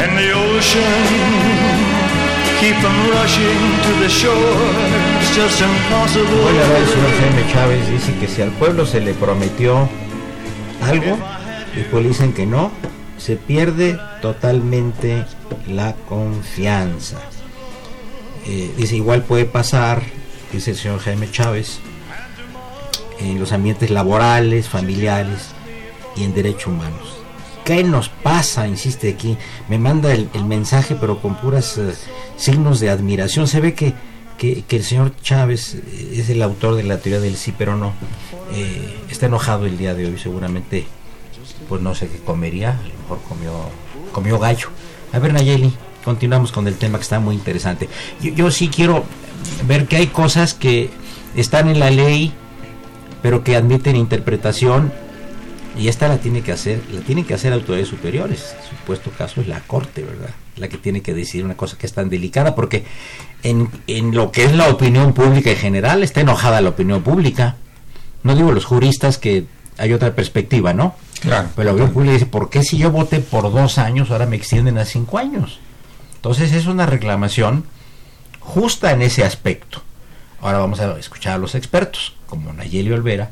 And 0.01 0.11
the 0.17 0.31
ocean 0.31 2.04
keep 2.65 2.81
them 2.81 2.97
rushing 3.11 3.61
to 3.85 3.91
Chávez 7.53 7.87
dice 7.91 8.11
que 8.19 8.27
si 8.27 8.41
al 8.41 8.49
pueblo 8.53 8.87
se 8.87 9.01
le 9.01 9.13
prometió 9.13 9.87
algo 10.81 11.15
y 11.75 11.95
le 11.95 12.09
dicen 12.09 12.33
que 12.33 12.47
no, 12.47 12.71
se 13.17 13.35
pierde 13.35 13.99
totalmente 14.19 15.25
la 15.67 15.93
confianza. 16.09 17.19
Eh, 18.47 18.73
dice, 18.75 18.95
igual 18.95 19.23
puede 19.23 19.45
pasar, 19.45 20.01
dice 20.51 20.71
el 20.71 20.77
señor 20.77 20.99
Jaime 21.01 21.29
Chávez, 21.29 21.79
en 23.19 23.39
los 23.39 23.51
ambientes 23.51 23.91
laborales, 23.91 24.69
familiares 24.69 25.51
y 26.15 26.23
en 26.23 26.33
derechos 26.33 26.67
humanos. 26.67 27.24
¿Qué 27.65 27.83
nos 27.83 28.09
pasa? 28.09 28.67
Insiste 28.67 29.09
aquí. 29.09 29.37
Me 29.69 29.79
manda 29.79 30.13
el, 30.13 30.29
mensaje, 30.45 30.95
pero 31.01 31.19
con 31.19 31.33
puras 31.35 31.79
eh, 31.79 31.95
signos 32.37 32.79
de 32.79 32.91
admiración. 32.91 33.47
Se 33.47 33.59
ve 33.59 33.73
que, 33.73 33.95
que, 34.37 34.63
el 34.69 34.83
señor 34.83 35.13
Chávez 35.23 35.73
eh, 35.73 36.13
es 36.13 36.29
el 36.29 36.43
autor 36.43 36.75
de 36.75 36.83
la 36.83 36.99
teoría 36.99 37.19
del 37.19 37.35
sí, 37.35 37.55
pero 37.57 37.75
no. 37.75 37.93
Eh, 38.53 38.99
está 39.09 39.25
enojado 39.25 39.65
el 39.65 39.79
día 39.79 39.95
de 39.95 40.05
hoy, 40.05 40.19
seguramente. 40.19 40.85
Pues 41.67 41.81
no 41.81 41.95
sé 41.95 42.07
qué 42.07 42.19
comería. 42.19 42.69
A 42.69 42.83
lo 42.83 42.99
mejor 43.01 43.19
comió, 43.27 43.53
comió 44.11 44.37
gallo. 44.37 44.69
A 45.11 45.17
ver, 45.17 45.33
Nayeli, 45.33 45.73
continuamos 46.03 46.51
con 46.51 46.67
el 46.67 46.75
tema 46.75 46.99
que 46.99 47.03
está 47.03 47.19
muy 47.19 47.33
interesante. 47.33 47.89
Yo 48.21 48.51
sí 48.51 48.67
quiero 48.67 49.05
ver 49.67 49.87
que 49.87 49.95
hay 49.95 50.07
cosas 50.07 50.53
que 50.53 50.91
están 51.35 51.67
en 51.67 51.79
la 51.79 51.89
ley, 51.89 52.31
pero 53.23 53.43
que 53.43 53.55
admiten 53.55 53.95
interpretación 53.95 54.93
y 55.77 55.87
esta 55.87 56.07
la 56.07 56.17
tiene 56.17 56.41
que 56.41 56.51
hacer, 56.51 56.81
la 56.91 57.01
tienen 57.01 57.25
que 57.25 57.33
hacer 57.33 57.53
autoridades 57.53 57.89
superiores. 57.89 58.55
En 58.61 58.77
supuesto 58.77 59.11
caso 59.11 59.41
es 59.41 59.47
la 59.47 59.59
corte, 59.61 60.03
¿verdad? 60.03 60.29
La 60.57 60.67
que 60.67 60.77
tiene 60.77 61.01
que 61.01 61.13
decidir 61.13 61.45
una 61.45 61.57
cosa 61.57 61.77
que 61.77 61.85
es 61.85 61.93
tan 61.93 62.09
delicada, 62.09 62.55
porque 62.55 62.85
en, 63.43 63.69
en 63.87 64.15
lo 64.15 64.31
que 64.31 64.45
es 64.45 64.55
la 64.55 64.69
opinión 64.69 65.13
pública 65.13 65.51
en 65.51 65.57
general 65.57 66.03
está 66.03 66.21
enojada 66.21 66.61
la 66.61 66.69
opinión 66.69 67.03
pública. 67.03 67.57
No 68.23 68.35
digo 68.35 68.51
los 68.51 68.65
juristas 68.65 69.17
que 69.17 69.45
hay 69.77 69.93
otra 69.93 70.15
perspectiva, 70.15 70.73
¿no? 70.73 70.95
Claro. 71.21 71.49
Pero 71.55 71.65
la 71.67 71.71
opinión 71.73 71.93
pública 71.93 72.13
dice, 72.13 72.25
¿por 72.25 72.49
qué 72.49 72.63
si 72.63 72.77
yo 72.77 72.91
voté 72.91 73.19
por 73.19 73.51
dos 73.51 73.77
años 73.77 74.11
ahora 74.11 74.25
me 74.25 74.35
extienden 74.35 74.77
a 74.77 74.85
cinco 74.85 75.17
años? 75.17 75.59
Entonces 76.15 76.53
es 76.53 76.65
una 76.65 76.85
reclamación 76.85 77.65
justa 78.39 78.91
en 78.91 79.01
ese 79.01 79.23
aspecto. 79.23 79.81
Ahora 80.41 80.59
vamos 80.59 80.79
a 80.79 80.97
escuchar 80.97 81.33
a 81.33 81.37
los 81.37 81.55
expertos, 81.55 82.15
como 82.27 82.53
Nayeli 82.53 82.91
Olvera 82.91 83.31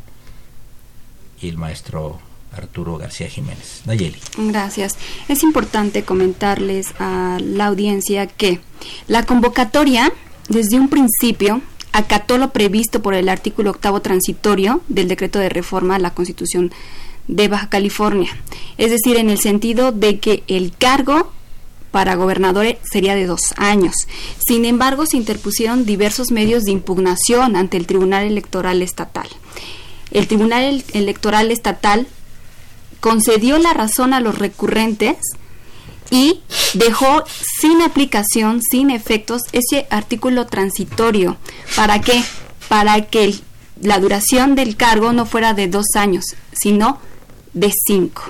y 1.42 1.50
el 1.50 1.58
maestro 1.58 2.20
Arturo 2.56 2.98
García 2.98 3.28
Jiménez. 3.28 3.82
Nayeli. 3.86 4.18
Gracias. 4.38 4.96
Es 5.28 5.44
importante 5.44 6.04
comentarles 6.04 6.94
a 7.00 7.38
la 7.42 7.68
audiencia 7.68 8.28
que 8.28 8.60
la 9.08 9.26
convocatoria, 9.26 10.12
desde 10.50 10.80
un 10.80 10.90
principio, 10.90 11.62
acató 11.92 12.38
lo 12.38 12.52
previsto 12.52 13.02
por 13.02 13.14
el 13.14 13.30
artículo 13.30 13.72
octavo 13.72 14.02
transitorio 14.02 14.82
del 14.88 15.08
decreto 15.08 15.40
de 15.40 15.50
reforma 15.50 15.96
a 15.96 16.00
la 16.00 16.14
Constitución 16.14 16.72
de 17.28 17.48
Baja 17.48 17.70
California. 17.70 18.30
Es 18.78 18.92
decir, 18.92 19.18
en 19.18 19.30
el 19.30 19.40
sentido 19.40 19.92
de 19.92 20.20
que 20.20 20.44
el 20.48 20.74
cargo 20.78 21.32
para 21.92 22.16
gobernador 22.16 22.76
sería 22.82 23.14
de 23.14 23.28
dos 23.28 23.54
años. 23.56 23.94
Sin 24.46 24.66
embargo, 24.66 25.06
se 25.06 25.16
interpusieron 25.16 25.86
diversos 25.86 26.32
medios 26.32 26.64
de 26.64 26.72
impugnación 26.72 27.56
ante 27.56 27.78
el 27.78 27.86
Tribunal 27.86 28.26
Electoral 28.26 28.82
Estatal. 28.82 29.28
El 30.10 30.28
Tribunal 30.28 30.84
Electoral 30.94 31.52
Estatal 31.52 32.08
concedió 33.04 33.58
la 33.58 33.74
razón 33.74 34.14
a 34.14 34.22
los 34.22 34.38
recurrentes 34.38 35.18
y 36.10 36.40
dejó 36.74 37.26
sin 37.60 37.82
aplicación, 37.82 38.62
sin 38.62 38.90
efectos, 38.92 39.42
ese 39.52 39.88
artículo 39.90 40.48
transitorio. 40.48 41.36
¿Para 41.76 42.00
qué? 42.00 42.24
Para 42.70 43.02
que 43.08 43.36
la 43.82 44.00
duración 44.00 44.56
del 44.56 44.78
cargo 44.78 45.12
no 45.12 45.26
fuera 45.26 45.54
de 45.54 45.68
dos 45.68 45.88
años, 45.96 46.24
sino 46.54 46.98
de 47.52 47.74
cinco, 47.86 48.24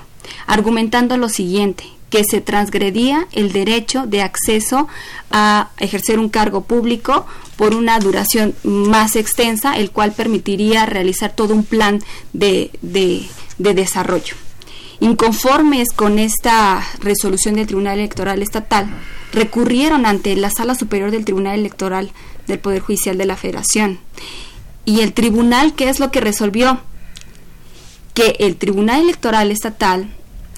argumentando 0.47 1.17
lo 1.17 1.29
siguiente 1.29 1.83
que 2.09 2.23
se 2.23 2.41
transgredía 2.41 3.27
el 3.31 3.51
derecho 3.51 4.07
de 4.07 4.23
acceso 4.23 4.87
a 5.29 5.69
ejercer 5.77 6.17
un 6.17 6.29
cargo 6.29 6.61
público 6.61 7.27
por 7.57 7.75
una 7.75 7.99
duración 7.99 8.55
más 8.63 9.17
extensa, 9.17 9.77
el 9.77 9.91
cual 9.91 10.13
permitiría 10.13 10.87
realizar 10.87 11.35
todo 11.35 11.53
un 11.53 11.63
plan 11.63 12.01
de, 12.33 12.71
de, 12.81 13.27
de 13.59 13.73
desarrollo. 13.75 14.35
Inconformes 15.03 15.89
con 15.93 16.17
esta 16.17 16.81
resolución 17.01 17.55
del 17.55 17.67
Tribunal 17.67 17.99
Electoral 17.99 18.41
Estatal, 18.41 18.87
recurrieron 19.33 20.05
ante 20.05 20.33
la 20.37 20.49
Sala 20.49 20.75
Superior 20.75 21.11
del 21.11 21.25
Tribunal 21.25 21.59
Electoral 21.59 22.13
del 22.47 22.59
Poder 22.59 22.79
Judicial 22.79 23.17
de 23.17 23.25
la 23.25 23.35
Federación. 23.35 23.99
Y 24.85 25.01
el 25.01 25.11
tribunal, 25.11 25.73
¿qué 25.75 25.89
es 25.89 25.99
lo 25.99 26.09
que 26.09 26.21
resolvió? 26.21 26.79
Que 28.13 28.37
el 28.39 28.55
Tribunal 28.55 29.01
Electoral 29.01 29.51
Estatal 29.51 30.09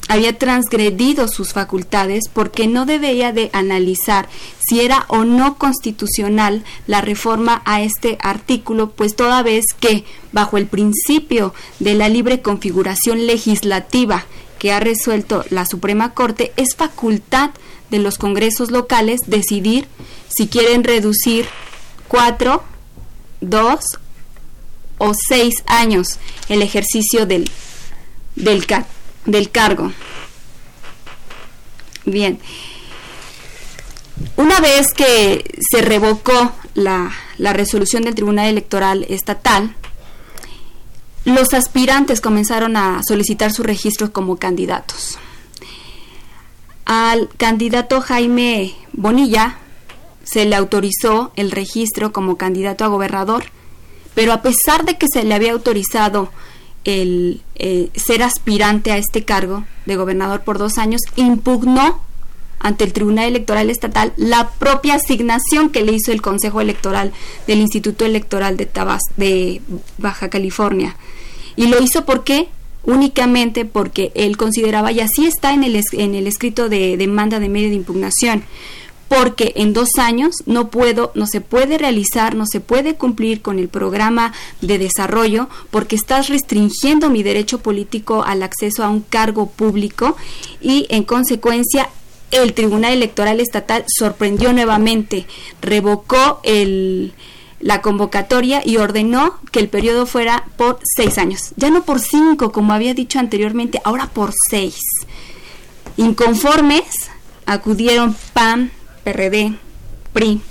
había 0.07 0.37
transgredido 0.37 1.27
sus 1.27 1.53
facultades 1.53 2.23
porque 2.31 2.67
no 2.67 2.85
debía 2.85 3.31
de 3.31 3.49
analizar 3.53 4.29
si 4.67 4.81
era 4.81 5.05
o 5.07 5.25
no 5.25 5.57
constitucional 5.57 6.63
la 6.87 7.01
reforma 7.01 7.61
a 7.65 7.81
este 7.81 8.17
artículo, 8.21 8.91
pues 8.91 9.15
toda 9.15 9.43
vez 9.43 9.65
que 9.79 10.03
bajo 10.31 10.57
el 10.57 10.67
principio 10.67 11.53
de 11.79 11.95
la 11.95 12.09
libre 12.09 12.41
configuración 12.41 13.25
legislativa 13.25 14.25
que 14.59 14.71
ha 14.71 14.79
resuelto 14.79 15.43
la 15.49 15.65
Suprema 15.65 16.13
Corte, 16.13 16.53
es 16.55 16.75
facultad 16.75 17.51
de 17.89 17.99
los 17.99 18.17
congresos 18.17 18.71
locales 18.71 19.19
decidir 19.27 19.87
si 20.27 20.47
quieren 20.47 20.83
reducir 20.83 21.45
cuatro, 22.07 22.63
dos 23.41 23.85
o 24.97 25.13
seis 25.27 25.63
años 25.67 26.19
el 26.49 26.61
ejercicio 26.61 27.25
del, 27.25 27.49
del, 28.35 28.65
car 28.65 28.85
del 29.25 29.49
cargo. 29.49 29.91
Bien. 32.05 32.39
Una 34.37 34.59
vez 34.59 34.87
que 34.95 35.43
se 35.69 35.81
revocó 35.81 36.51
la, 36.73 37.11
la, 37.37 37.53
resolución 37.53 38.03
del 38.03 38.15
Tribunal 38.15 38.47
Electoral 38.47 39.05
Estatal, 39.09 39.75
los 41.25 41.53
aspirantes 41.53 42.21
comenzaron 42.21 42.77
a 42.77 43.01
solicitar 43.05 43.51
su 43.51 43.63
registro 43.63 44.13
como 44.13 44.37
candidatos. 44.37 45.17
Al 46.85 47.29
candidato 47.37 47.99
Jaime 47.99 48.75
Bonilla 48.93 49.57
se 50.23 50.45
le 50.45 50.55
autorizó 50.55 51.31
el 51.35 51.51
registro 51.51 52.13
como 52.13 52.37
candidato 52.37 52.85
a 52.85 52.89
gobernador, 52.89 53.45
pero 54.13 54.33
a 54.33 54.41
pesar 54.41 54.85
de 54.85 54.97
que 54.97 55.07
se 55.11 55.23
le 55.23 55.33
había 55.33 55.53
autorizado 55.53 56.29
el 56.85 57.41
eh, 57.55 57.89
ser 57.95 58.23
aspirante 58.23 58.91
a 58.91 58.97
este 58.97 59.23
cargo 59.23 59.65
de 59.85 59.95
gobernador 59.97 60.41
por 60.41 60.57
dos 60.57 60.77
años, 60.77 61.01
impugnó 61.15 62.01
ante 62.59 62.83
el 62.83 62.93
Tribunal 62.93 63.25
Electoral 63.25 63.69
Estatal 63.69 64.13
la 64.15 64.49
propia 64.51 64.95
asignación 64.95 65.69
que 65.69 65.83
le 65.83 65.91
hizo 65.91 66.11
el 66.11 66.21
Consejo 66.21 66.61
Electoral 66.61 67.11
del 67.47 67.59
Instituto 67.59 68.05
Electoral 68.05 68.57
de, 68.57 68.65
Tabas, 68.65 69.01
de 69.17 69.61
Baja 69.97 70.29
California. 70.29 70.95
Y 71.55 71.67
lo 71.67 71.81
hizo 71.81 72.05
porque 72.05 72.47
únicamente 72.83 73.65
porque 73.65 74.11
él 74.15 74.37
consideraba, 74.37 74.91
y 74.91 74.99
así 74.99 75.25
está 75.25 75.53
en 75.53 75.63
el, 75.63 75.81
en 75.93 76.15
el 76.15 76.27
escrito 76.27 76.69
de 76.69 76.97
demanda 76.97 77.39
de 77.39 77.49
medio 77.49 77.69
de 77.69 77.75
impugnación, 77.75 78.43
porque 79.07 79.53
en 79.55 79.73
dos 79.73 79.89
años 79.97 80.35
no 80.45 80.69
puedo, 80.69 81.11
no 81.15 81.27
se 81.27 81.41
puede 81.41 81.77
realizar, 81.77 82.35
no 82.35 82.45
se 82.45 82.59
puede 82.59 82.95
cumplir 82.95 83.41
con 83.41 83.59
el 83.59 83.67
programa 83.67 84.33
de 84.61 84.77
desarrollo, 84.77 85.47
porque 85.71 85.95
estás 85.95 86.29
restringiendo 86.29 87.09
mi 87.09 87.23
derecho 87.23 87.59
político 87.59 88.23
al 88.23 88.43
acceso 88.43 88.83
a 88.83 88.89
un 88.89 89.01
cargo 89.01 89.49
público 89.49 90.15
y 90.61 90.87
en 90.89 91.03
consecuencia 91.03 91.89
el 92.31 92.53
Tribunal 92.53 92.93
Electoral 92.93 93.39
Estatal 93.39 93.85
sorprendió 93.87 94.51
nuevamente, 94.51 95.27
revocó 95.61 96.39
el, 96.43 97.13
la 97.59 97.81
convocatoria 97.81 98.61
y 98.65 98.77
ordenó 98.77 99.39
que 99.51 99.59
el 99.59 99.69
periodo 99.69 100.05
fuera 100.05 100.45
por 100.57 100.79
seis 100.83 101.17
años, 101.17 101.53
ya 101.55 101.69
no 101.69 101.83
por 101.83 101.99
cinco, 101.99 102.51
como 102.51 102.73
había 102.73 102.93
dicho 102.93 103.19
anteriormente, 103.19 103.79
ahora 103.83 104.07
por 104.07 104.33
seis. 104.49 104.79
Inconformes 105.97 106.85
acudieron 107.45 108.15
PAN, 108.33 108.71
PRD, 109.05 109.53
PRI, 110.13 110.41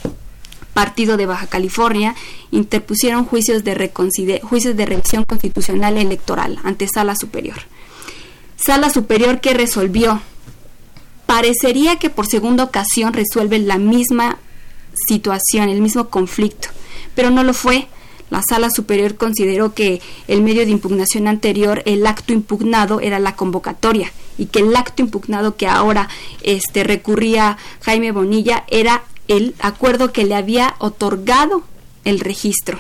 Partido 0.72 1.16
de 1.16 1.26
Baja 1.26 1.48
California, 1.48 2.14
interpusieron 2.52 3.24
juicios 3.24 3.64
de, 3.64 3.74
revisión 3.74 5.24
constitucional 5.24 5.98
electoral 5.98 6.58
ante 6.64 6.86
Sala 6.88 7.16
Superior. 7.16 7.56
Sala 8.56 8.90
Superior 8.90 9.40
que 9.40 9.54
resolvió 9.54 10.22
parecería 11.26 11.96
que 11.96 12.10
por 12.10 12.26
segunda 12.26 12.64
ocasión 12.64 13.12
resuelve 13.12 13.58
la 13.58 13.78
misma 13.78 14.38
situación, 15.08 15.68
el 15.68 15.80
mismo 15.80 16.08
conflicto, 16.08 16.68
pero 17.14 17.30
no 17.30 17.42
lo 17.42 17.54
fue. 17.54 17.88
La 18.30 18.40
sala 18.42 18.70
superior 18.70 19.16
consideró 19.16 19.74
que 19.74 20.00
el 20.28 20.42
medio 20.42 20.64
de 20.64 20.72
impugnación 20.72 21.28
anterior, 21.28 21.82
el 21.84 22.06
acto 22.06 22.32
impugnado, 22.32 23.00
era 23.00 23.18
la 23.18 23.36
convocatoria 23.36 24.10
y 24.38 24.46
que 24.46 24.60
el 24.60 24.74
acto 24.74 25.02
impugnado 25.02 25.56
que 25.56 25.66
ahora 25.66 26.08
este, 26.42 26.84
recurría 26.84 27.58
Jaime 27.82 28.12
Bonilla 28.12 28.64
era 28.68 29.02
el 29.28 29.54
acuerdo 29.60 30.12
que 30.12 30.24
le 30.24 30.34
había 30.34 30.74
otorgado 30.78 31.62
el 32.04 32.20
registro. 32.20 32.78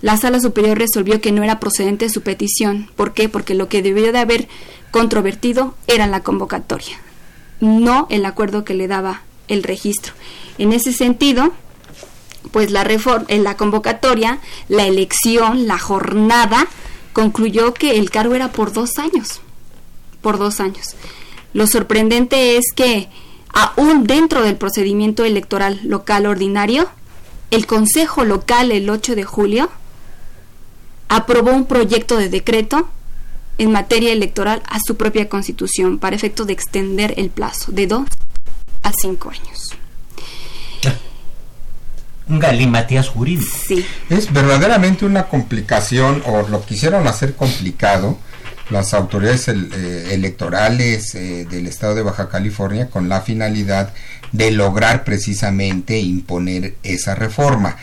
La 0.00 0.16
sala 0.16 0.40
superior 0.40 0.78
resolvió 0.78 1.20
que 1.20 1.32
no 1.32 1.42
era 1.42 1.60
procedente 1.60 2.08
su 2.08 2.22
petición. 2.22 2.90
¿Por 2.96 3.14
qué? 3.14 3.28
Porque 3.28 3.54
lo 3.54 3.68
que 3.68 3.82
debió 3.82 4.12
de 4.12 4.18
haber 4.18 4.48
controvertido 4.90 5.74
era 5.86 6.06
la 6.06 6.20
convocatoria 6.20 6.98
no 7.62 8.06
el 8.10 8.26
acuerdo 8.26 8.64
que 8.64 8.74
le 8.74 8.88
daba 8.88 9.22
el 9.48 9.62
registro. 9.62 10.12
En 10.58 10.72
ese 10.72 10.92
sentido, 10.92 11.52
pues 12.50 12.70
la 12.70 12.84
reforma, 12.84 13.24
en 13.28 13.44
la 13.44 13.56
convocatoria, 13.56 14.40
la 14.68 14.86
elección, 14.86 15.66
la 15.66 15.78
jornada, 15.78 16.66
concluyó 17.12 17.72
que 17.72 17.98
el 17.98 18.10
cargo 18.10 18.34
era 18.34 18.52
por 18.52 18.72
dos 18.72 18.98
años. 18.98 19.40
Por 20.22 20.38
dos 20.38 20.60
años. 20.60 20.96
Lo 21.52 21.66
sorprendente 21.66 22.56
es 22.56 22.64
que 22.74 23.08
aún 23.52 24.06
dentro 24.06 24.42
del 24.42 24.56
procedimiento 24.56 25.24
electoral 25.24 25.80
local 25.84 26.26
ordinario, 26.26 26.88
el 27.50 27.66
Consejo 27.66 28.24
Local 28.24 28.72
el 28.72 28.88
8 28.88 29.14
de 29.14 29.24
julio 29.24 29.70
aprobó 31.08 31.50
un 31.50 31.66
proyecto 31.66 32.16
de 32.16 32.30
decreto 32.30 32.88
en 33.58 33.70
materia 33.70 34.12
electoral 34.12 34.62
a 34.66 34.78
su 34.86 34.96
propia 34.96 35.28
constitución 35.28 35.98
para 35.98 36.16
efecto 36.16 36.46
de 36.46 36.54
extender 36.54 37.14
el 37.18 37.28
plazo 37.28 37.70
de 37.72 37.86
dos 37.86 38.08
a 38.82 38.92
cinco 38.92 39.30
años. 39.30 39.76
Un 42.28 42.38
galimatías 42.38 43.08
jurídico. 43.08 43.54
Sí. 43.66 43.84
Es 44.08 44.32
verdaderamente 44.32 45.04
una 45.04 45.28
complicación, 45.28 46.22
o 46.24 46.48
lo 46.48 46.64
quisieron 46.64 47.06
hacer 47.06 47.34
complicado, 47.34 48.16
las 48.72 48.94
autoridades 48.94 49.46
eh, 49.48 50.14
electorales 50.14 51.14
eh, 51.14 51.46
del 51.48 51.66
estado 51.66 51.94
de 51.94 52.02
Baja 52.02 52.28
California 52.28 52.88
con 52.88 53.08
la 53.08 53.20
finalidad 53.20 53.92
de 54.32 54.50
lograr 54.50 55.04
precisamente 55.04 55.98
imponer 56.00 56.74
esa 56.82 57.14
reforma. 57.14 57.76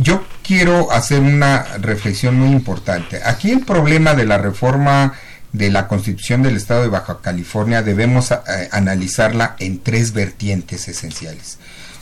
yo 0.00 0.24
quiero 0.42 0.90
hacer 0.92 1.20
una 1.20 1.62
reflexión 1.78 2.38
muy 2.38 2.50
importante. 2.50 3.20
Aquí 3.24 3.50
el 3.50 3.64
problema 3.64 4.14
de 4.14 4.24
la 4.24 4.38
reforma 4.38 5.12
de 5.54 5.70
la 5.70 5.86
Constitución 5.86 6.42
del 6.42 6.56
Estado 6.56 6.82
de 6.82 6.88
Baja 6.88 7.18
California 7.22 7.82
debemos 7.82 8.32
eh, 8.32 8.36
analizarla 8.72 9.54
en 9.60 9.78
tres 9.78 10.12
vertientes 10.12 10.88
esenciales. 10.88 11.58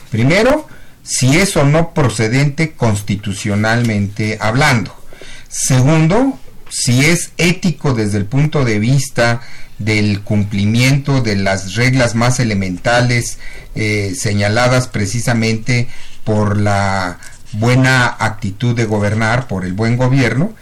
Primero, 0.09 0.67
si 1.03 1.37
es 1.37 1.55
o 1.55 1.63
no 1.63 1.93
procedente 1.93 2.71
constitucionalmente 2.71 4.37
hablando. 4.41 4.95
Segundo, 5.49 6.39
si 6.73 7.05
es 7.05 7.29
ético 7.37 7.93
desde 7.93 8.17
el 8.17 8.25
punto 8.25 8.65
de 8.65 8.79
vista 8.79 9.41
del 9.77 10.21
cumplimiento 10.21 11.21
de 11.21 11.35
las 11.35 11.75
reglas 11.75 12.15
más 12.15 12.39
elementales 12.39 13.37
eh, 13.75 14.15
señaladas 14.17 14.87
precisamente 14.87 15.87
por 16.23 16.57
la 16.57 17.19
buena 17.51 18.07
actitud 18.07 18.75
de 18.75 18.85
gobernar, 18.85 19.47
por 19.47 19.65
el 19.65 19.73
buen 19.73 19.97
gobierno. 19.97 20.55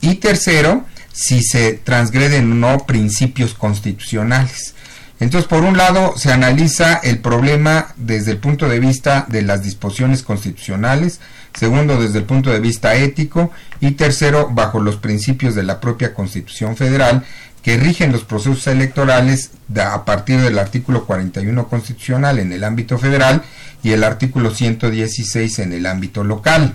Y 0.00 0.14
tercero, 0.14 0.86
si 1.12 1.42
se 1.42 1.74
transgreden 1.74 2.52
o 2.52 2.54
no 2.54 2.86
principios 2.86 3.52
constitucionales. 3.52 4.74
Entonces, 5.20 5.46
por 5.46 5.62
un 5.64 5.76
lado, 5.76 6.14
se 6.16 6.32
analiza 6.32 6.94
el 6.94 7.18
problema 7.18 7.88
desde 7.96 8.32
el 8.32 8.38
punto 8.38 8.68
de 8.68 8.80
vista 8.80 9.26
de 9.28 9.42
las 9.42 9.62
disposiciones 9.62 10.22
constitucionales, 10.22 11.20
segundo, 11.52 12.00
desde 12.00 12.18
el 12.18 12.24
punto 12.24 12.50
de 12.50 12.58
vista 12.58 12.94
ético, 12.94 13.50
y 13.80 13.92
tercero, 13.92 14.48
bajo 14.50 14.80
los 14.80 14.96
principios 14.96 15.54
de 15.54 15.62
la 15.62 15.78
propia 15.78 16.14
Constitución 16.14 16.74
Federal, 16.74 17.24
que 17.62 17.76
rigen 17.76 18.12
los 18.12 18.24
procesos 18.24 18.66
electorales 18.66 19.50
a 19.76 20.06
partir 20.06 20.40
del 20.40 20.58
artículo 20.58 21.04
41 21.04 21.68
constitucional 21.68 22.38
en 22.38 22.52
el 22.52 22.64
ámbito 22.64 22.98
federal 22.98 23.42
y 23.82 23.92
el 23.92 24.04
artículo 24.04 24.54
116 24.54 25.58
en 25.58 25.74
el 25.74 25.84
ámbito 25.84 26.24
local. 26.24 26.74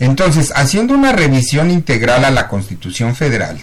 Entonces, 0.00 0.52
haciendo 0.56 0.94
una 0.94 1.12
revisión 1.12 1.70
integral 1.70 2.24
a 2.24 2.30
la 2.30 2.48
Constitución 2.48 3.14
Federal, 3.14 3.60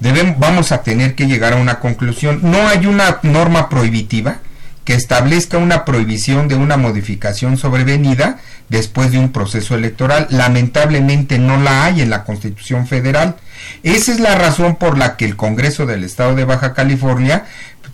debemos, 0.00 0.38
vamos 0.38 0.72
a 0.72 0.82
tener 0.82 1.14
que 1.14 1.26
llegar 1.26 1.52
a 1.52 1.56
una 1.56 1.80
conclusión. 1.80 2.40
No 2.42 2.68
hay 2.68 2.86
una 2.86 3.18
norma 3.22 3.68
prohibitiva 3.68 4.38
que 4.84 4.94
establezca 4.94 5.56
una 5.58 5.84
prohibición 5.84 6.46
de 6.46 6.56
una 6.56 6.76
modificación 6.76 7.56
sobrevenida 7.56 8.38
después 8.68 9.12
de 9.12 9.18
un 9.18 9.32
proceso 9.32 9.74
electoral. 9.74 10.26
Lamentablemente 10.30 11.38
no 11.38 11.56
la 11.56 11.84
hay 11.84 12.02
en 12.02 12.10
la 12.10 12.24
Constitución 12.24 12.86
Federal. 12.86 13.36
Esa 13.82 14.12
es 14.12 14.20
la 14.20 14.34
razón 14.34 14.76
por 14.76 14.98
la 14.98 15.16
que 15.16 15.24
el 15.24 15.36
Congreso 15.36 15.86
del 15.86 16.04
Estado 16.04 16.34
de 16.34 16.44
Baja 16.44 16.74
California 16.74 17.44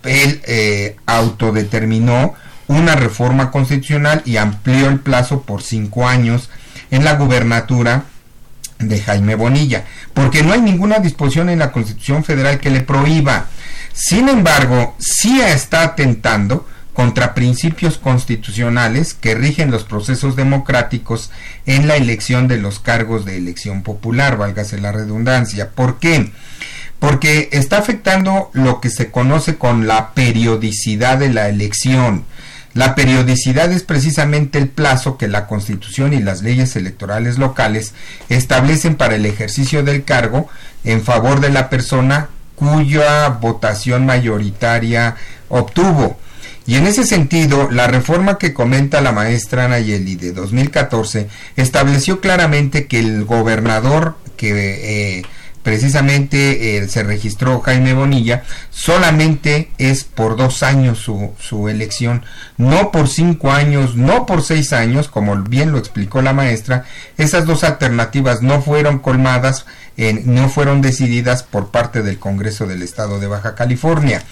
él, 0.05 0.41
eh, 0.47 0.97
autodeterminó 1.07 2.35
una 2.67 2.95
reforma 2.95 3.51
constitucional 3.51 4.23
y 4.25 4.37
amplió 4.37 4.89
el 4.89 5.01
plazo 5.01 5.43
por 5.43 5.63
cinco 5.63 6.09
años 6.09 6.51
en 6.91 7.05
la 7.05 7.15
gubernatura 7.15 8.05
de 8.81 9.01
Jaime 9.01 9.35
Bonilla, 9.35 9.85
porque 10.15 10.43
no 10.43 10.53
hay 10.53 10.61
ninguna 10.61 10.99
disposición 10.99 11.49
en 11.49 11.59
la 11.59 11.73
Constitución 11.73 12.25
Federal 12.25 12.59
que 12.59 12.71
le 12.71 12.81
prohíba. 12.81 13.47
Sin 13.93 14.29
embargo, 14.29 14.97
sí 14.99 15.41
está 15.41 15.83
atentando 15.83 16.67
contra 16.93 17.35
principios 17.35 17.99
constitucionales 17.99 19.15
que 19.15 19.35
rigen 19.35 19.71
los 19.71 19.85
procesos 19.85 20.37
democráticos 20.37 21.31
en 21.67 21.89
la 21.89 21.97
elección 21.97 22.49
de 22.49 22.59
los 22.59 22.79
cargos 22.79 23.25
de 23.25 23.37
elección 23.37 23.83
popular, 23.83 24.37
válgase 24.37 24.79
la 24.79 24.93
redundancia. 24.93 25.71
¿Por 25.71 25.99
qué? 25.99 26.33
Porque 26.99 27.49
está 27.53 27.79
afectando 27.79 28.51
lo 28.53 28.81
que 28.81 28.91
se 28.91 29.11
conoce 29.11 29.57
con 29.57 29.87
la 29.87 30.13
periodicidad 30.13 31.19
de 31.19 31.31
la 31.31 31.49
elección. 31.49 32.25
La 32.73 32.95
periodicidad 32.95 33.73
es 33.73 33.83
precisamente 33.83 34.59
el 34.59 34.69
plazo 34.69 35.19
que 35.19 35.27
la 35.27 35.47
Constitución 35.47 36.13
y 36.13 36.21
las 36.21 36.43
leyes 36.43 36.77
electorales 36.77 37.37
locales 37.37 37.95
establecen 38.29 38.95
para 38.95 39.17
el 39.17 39.27
ejercicio 39.27 39.83
del 39.83 40.05
cargo 40.05 40.49
en 40.85 41.03
favor 41.03 41.41
de 41.41 41.51
la 41.51 41.69
persona 41.69 42.29
cuya 42.55 43.29
votación 43.29 44.07
mayoritaria 44.07 45.17
obtuvo. 45.49 46.19
Y 46.67 46.77
en 46.77 46.87
ese 46.87 47.05
sentido, 47.05 47.69
la 47.71 47.89
reforma 47.89 48.39
que 48.39 48.55
comenta 48.55 49.01
la 49.01 49.11
maestra 49.11 49.67
Nayeli 49.67 50.15
de 50.15 50.33
2014 50.33 51.29
estableció 51.57 52.21
claramente 52.21 52.87
que 52.87 53.01
el 53.01 53.25
gobernador 53.25 54.17
que 54.37 55.19
eh, 55.19 55.23
precisamente 55.63 56.79
eh, 56.79 56.89
se 56.89 57.03
registró 57.03 57.61
Jaime 57.61 57.95
Bonilla, 57.95 58.45
solamente 58.71 59.71
es 59.79 60.05
por 60.05 60.37
dos 60.37 60.63
años 60.63 60.99
su, 60.99 61.33
su 61.39 61.69
elección, 61.69 62.25
no 62.57 62.91
por 62.91 63.09
cinco 63.09 63.53
años, 63.53 63.97
no 63.97 64.27
por 64.27 64.43
seis 64.43 64.73
años, 64.73 65.09
como 65.09 65.37
bien 65.37 65.73
lo 65.73 65.79
explicó 65.79 66.23
la 66.23 66.33
maestra, 66.33 66.85
esas 67.19 67.47
dos 67.47 67.65
alternativas 67.65 68.43
no 68.43 68.63
fueron 68.63 68.99
colmadas 68.99 69.67
no 70.25 70.49
fueron 70.49 70.81
decididas 70.81 71.43
por 71.43 71.69
parte 71.69 72.03
del 72.03 72.19
Congreso 72.19 72.67
del 72.67 72.83
Estado 72.83 73.21
de 73.21 73.27
Baja 73.27 73.55
California. 73.55 74.23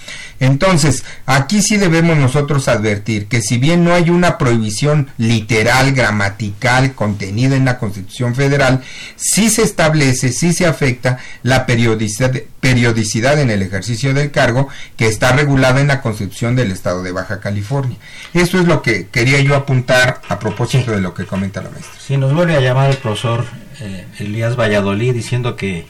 Entonces, 0.40 1.04
aquí 1.26 1.60
sí 1.62 1.76
debemos 1.76 2.16
nosotros 2.16 2.68
advertir 2.68 3.26
que 3.26 3.42
si 3.42 3.58
bien 3.58 3.84
no 3.84 3.92
hay 3.92 4.08
una 4.08 4.38
prohibición 4.38 5.08
literal, 5.18 5.92
gramatical, 5.92 6.94
contenida 6.94 7.56
en 7.56 7.66
la 7.66 7.78
Constitución 7.78 8.34
Federal, 8.34 8.82
sí 9.16 9.50
se 9.50 9.62
establece, 9.62 10.32
sí 10.32 10.52
se 10.52 10.64
afecta 10.64 11.18
la 11.42 11.66
periodicidad, 11.66 12.32
periodicidad 12.60 13.38
en 13.38 13.50
el 13.50 13.62
ejercicio 13.62 14.14
del 14.14 14.30
cargo 14.30 14.68
que 14.96 15.06
está 15.06 15.32
regulada 15.32 15.80
en 15.80 15.88
la 15.88 16.00
Constitución 16.00 16.56
del 16.56 16.70
Estado 16.70 17.02
de 17.02 17.12
Baja 17.12 17.40
California. 17.40 17.98
Esto 18.32 18.58
es 18.58 18.66
lo 18.66 18.80
que 18.80 19.08
quería 19.08 19.40
yo 19.40 19.54
apuntar 19.54 20.22
a 20.28 20.38
propósito 20.38 20.92
de 20.92 21.00
lo 21.00 21.12
que 21.12 21.26
comenta 21.26 21.60
la 21.60 21.70
maestra. 21.70 21.92
Si 22.00 22.16
nos 22.16 22.32
vuelve 22.32 22.56
a 22.56 22.60
llamar 22.60 22.90
el 22.90 22.96
profesor 22.96 23.44
eh, 23.80 24.06
Elías 24.18 24.56
Valladolid 24.56 25.12
diciendo 25.14 25.56
que 25.56 25.86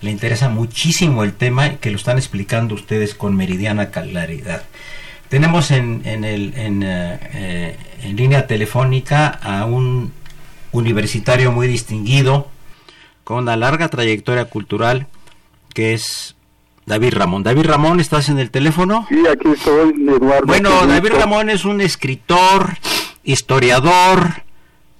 le 0.00 0.10
interesa 0.10 0.48
muchísimo 0.48 1.24
el 1.24 1.32
tema 1.32 1.66
y 1.68 1.76
que 1.76 1.90
lo 1.90 1.96
están 1.96 2.18
explicando 2.18 2.74
ustedes 2.74 3.14
con 3.14 3.36
meridiana 3.36 3.90
claridad. 3.90 4.62
Tenemos 5.28 5.70
en, 5.70 6.02
en, 6.04 6.24
el, 6.24 6.54
en, 6.56 6.82
eh, 6.82 7.18
eh, 7.34 7.76
en 8.02 8.16
línea 8.16 8.46
telefónica 8.46 9.28
a 9.28 9.66
un 9.66 10.12
universitario 10.72 11.52
muy 11.52 11.66
distinguido, 11.66 12.48
con 13.24 13.38
una 13.38 13.56
larga 13.56 13.88
trayectoria 13.88 14.46
cultural, 14.46 15.06
que 15.74 15.92
es 15.92 16.34
David 16.86 17.14
Ramón. 17.14 17.42
David 17.42 17.66
Ramón, 17.66 18.00
¿estás 18.00 18.30
en 18.30 18.38
el 18.38 18.50
teléfono? 18.50 19.06
Sí, 19.10 19.22
aquí 19.30 19.48
estoy, 19.52 19.92
Eduardo. 20.08 20.46
Bueno, 20.46 20.86
David 20.86 21.10
Ramón 21.10 21.50
es 21.50 21.66
un 21.66 21.82
escritor, 21.82 22.78
historiador, 23.22 24.44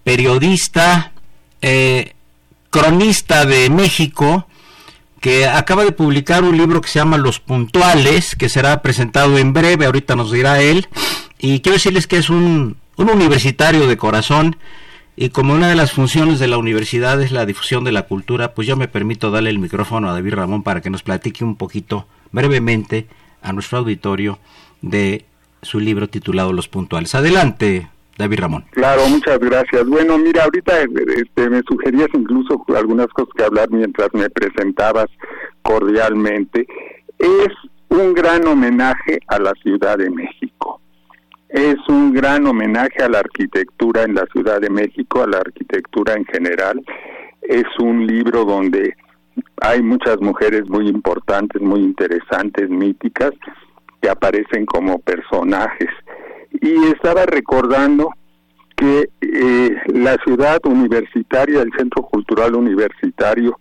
periodista, 0.04 1.12
eh, 1.62 2.12
cronista 2.70 3.44
de 3.44 3.70
México 3.70 4.46
que 5.20 5.46
acaba 5.46 5.84
de 5.84 5.92
publicar 5.92 6.44
un 6.44 6.56
libro 6.56 6.80
que 6.80 6.88
se 6.88 6.98
llama 6.98 7.16
Los 7.16 7.40
Puntuales, 7.40 8.36
que 8.36 8.48
será 8.48 8.82
presentado 8.82 9.36
en 9.38 9.52
breve, 9.52 9.86
ahorita 9.86 10.14
nos 10.14 10.30
dirá 10.30 10.60
él, 10.60 10.88
y 11.38 11.60
quiero 11.60 11.74
decirles 11.74 12.06
que 12.06 12.18
es 12.18 12.30
un, 12.30 12.76
un 12.96 13.10
universitario 13.10 13.86
de 13.88 13.96
corazón, 13.96 14.56
y 15.16 15.30
como 15.30 15.54
una 15.54 15.68
de 15.68 15.74
las 15.74 15.90
funciones 15.90 16.38
de 16.38 16.46
la 16.46 16.58
universidad 16.58 17.20
es 17.20 17.32
la 17.32 17.46
difusión 17.46 17.82
de 17.82 17.90
la 17.90 18.02
cultura, 18.02 18.54
pues 18.54 18.68
yo 18.68 18.76
me 18.76 18.86
permito 18.86 19.32
darle 19.32 19.50
el 19.50 19.58
micrófono 19.58 20.08
a 20.08 20.12
David 20.12 20.34
Ramón 20.34 20.62
para 20.62 20.80
que 20.80 20.90
nos 20.90 21.02
platique 21.02 21.42
un 21.42 21.56
poquito, 21.56 22.06
brevemente, 22.30 23.08
a 23.42 23.52
nuestro 23.52 23.78
auditorio 23.78 24.38
de 24.80 25.24
su 25.62 25.80
libro 25.80 26.08
titulado 26.08 26.52
Los 26.52 26.68
Puntuales. 26.68 27.16
Adelante, 27.16 27.88
David 28.18 28.40
Ramón. 28.40 28.64
Claro, 28.72 29.06
muchas 29.08 29.38
gracias. 29.38 29.86
Bueno, 29.86 30.18
mira, 30.18 30.42
ahorita 30.42 30.80
este, 30.80 31.48
me 31.48 31.62
sugerías 31.68 32.08
incluso 32.12 32.64
algunas 32.76 33.06
cosas 33.08 33.32
que 33.36 33.44
hablar 33.44 33.70
mientras 33.70 34.08
me 34.12 34.28
presentabas 34.28 35.06
cordialmente. 35.62 36.66
Es 37.18 37.48
un 37.88 38.14
gran 38.14 38.44
homenaje 38.46 39.20
a 39.28 39.38
la 39.38 39.52
Ciudad 39.62 39.98
de 39.98 40.10
México. 40.10 40.80
Es 41.48 41.76
un 41.88 42.12
gran 42.12 42.44
homenaje 42.46 43.02
a 43.02 43.08
la 43.08 43.20
arquitectura 43.20 44.02
en 44.02 44.16
la 44.16 44.26
Ciudad 44.32 44.60
de 44.60 44.68
México, 44.68 45.22
a 45.22 45.28
la 45.28 45.38
arquitectura 45.38 46.14
en 46.14 46.24
general. 46.26 46.84
Es 47.40 47.64
un 47.78 48.04
libro 48.04 48.44
donde 48.44 48.96
hay 49.62 49.80
muchas 49.80 50.20
mujeres 50.20 50.68
muy 50.68 50.88
importantes, 50.88 51.62
muy 51.62 51.80
interesantes, 51.80 52.68
míticas, 52.68 53.30
que 54.02 54.10
aparecen 54.10 54.66
como 54.66 54.98
personajes 54.98 55.88
y 56.50 56.86
estaba 56.86 57.26
recordando 57.26 58.10
que 58.76 59.08
eh, 59.20 59.76
la 59.88 60.16
ciudad 60.24 60.60
universitaria, 60.64 61.62
el 61.62 61.72
Centro 61.76 62.02
Cultural 62.04 62.54
Universitario, 62.54 63.58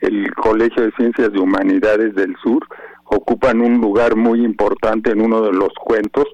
el 0.00 0.34
Colegio 0.34 0.84
de 0.84 0.92
Ciencias 0.92 1.32
de 1.32 1.38
Humanidades 1.38 2.14
del 2.14 2.34
Sur, 2.42 2.66
ocupan 3.04 3.60
un 3.60 3.80
lugar 3.80 4.16
muy 4.16 4.44
importante 4.44 5.10
en 5.10 5.20
uno 5.20 5.42
de 5.42 5.52
los 5.52 5.72
cuentos, 5.74 6.24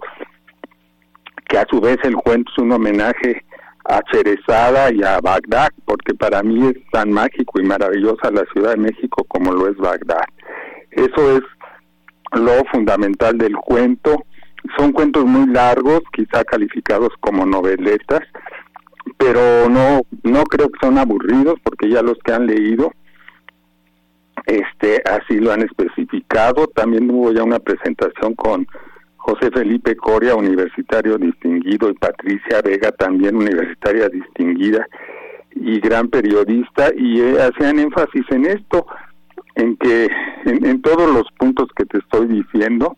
que 1.49 1.59
a 1.59 1.67
su 1.69 1.81
vez 1.81 1.99
el 2.05 2.15
cuento 2.15 2.51
es 2.53 2.63
un 2.63 2.73
homenaje 2.73 3.45
a 3.85 4.01
Cherezada 4.03 4.93
y 4.93 5.03
a 5.03 5.21
Bagdad, 5.21 5.71
porque 5.85 6.15
para 6.15 6.43
mí 6.43 6.69
es 6.69 6.77
tan 6.93 7.11
mágico 7.11 7.61
y 7.61 7.65
maravillosa 7.65 8.31
la 8.31 8.45
Ciudad 8.53 8.73
de 8.73 8.83
México 8.83 9.25
como 9.27 9.53
lo 9.53 9.69
es 9.69 9.77
Bagdad. 9.77 10.25
Eso 10.93 11.37
es 11.37 11.43
lo 12.33 12.65
fundamental 12.71 13.37
del 13.39 13.57
cuento 13.57 14.25
son 14.77 14.93
cuentos 14.93 15.25
muy 15.25 15.47
largos, 15.47 16.01
quizá 16.13 16.45
calificados 16.45 17.11
como 17.21 17.47
noveletas, 17.47 18.21
pero 19.17 19.69
no 19.69 20.03
no 20.23 20.45
creo 20.45 20.69
que 20.69 20.79
son 20.81 20.99
aburridos 20.99 21.55
porque 21.63 21.89
ya 21.89 22.03
los 22.03 22.19
que 22.25 22.33
han 22.33 22.47
leído 22.47 22.93
este 24.47 25.03
así 25.05 25.39
lo 25.39 25.53
han 25.53 25.63
especificado. 25.63 26.67
También 26.69 27.11
hubo 27.11 27.33
ya 27.33 27.43
una 27.43 27.59
presentación 27.59 28.35
con 28.35 28.67
José 29.17 29.51
Felipe 29.53 29.97
Coria, 29.97 30.35
universitario 30.35 31.19
distinguido, 31.19 31.91
y 31.91 31.95
Patricia 31.95 32.63
Vega, 32.65 32.91
también 32.93 33.37
universitaria 33.37 34.09
distinguida 34.09 34.87
y 35.53 35.79
gran 35.81 36.09
periodista, 36.09 36.91
y 36.97 37.21
eh, 37.21 37.37
hacían 37.43 37.79
énfasis 37.79 38.25
en 38.31 38.47
esto, 38.47 38.87
en 39.57 39.77
que 39.77 40.09
en 40.47 40.81
todos 40.81 41.13
los 41.13 41.25
puntos 41.39 41.69
que 41.77 41.85
te 41.85 41.99
estoy 41.99 42.27
diciendo, 42.29 42.97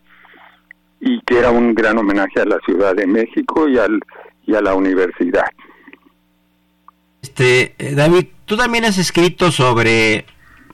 y 1.05 1.19
que 1.21 1.37
era 1.37 1.51
un 1.51 1.75
gran 1.75 1.97
homenaje 1.97 2.39
a 2.39 2.45
la 2.45 2.57
Ciudad 2.65 2.95
de 2.95 3.05
México 3.05 3.67
y, 3.67 3.77
al, 3.77 3.99
y 4.45 4.55
a 4.55 4.61
la 4.61 4.73
universidad. 4.73 5.45
Este, 7.21 7.75
eh, 7.77 7.93
David, 7.93 8.27
tú 8.45 8.55
también 8.55 8.85
has 8.85 8.97
escrito 8.97 9.51
sobre 9.51 10.25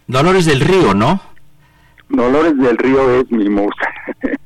Dolores 0.05 0.45
del 0.45 0.61
Río, 0.61 0.93
¿no? 0.93 1.19
Dolores 2.09 2.55
del 2.57 2.77
Río 2.77 3.21
es 3.21 3.31
mi 3.31 3.49
musa. 3.49 3.87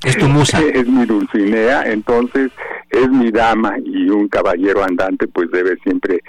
Es 0.05 0.17
tu 0.17 0.27
musa. 0.27 0.61
es 0.73 0.87
mi 0.87 1.05
Dulcinea, 1.05 1.83
entonces 1.91 2.51
es 2.89 3.09
mi 3.09 3.31
dama 3.31 3.75
y 3.83 4.09
un 4.09 4.29
caballero 4.29 4.83
andante 4.83 5.27
pues 5.27 5.51
debe 5.51 5.77
siempre 5.83 6.21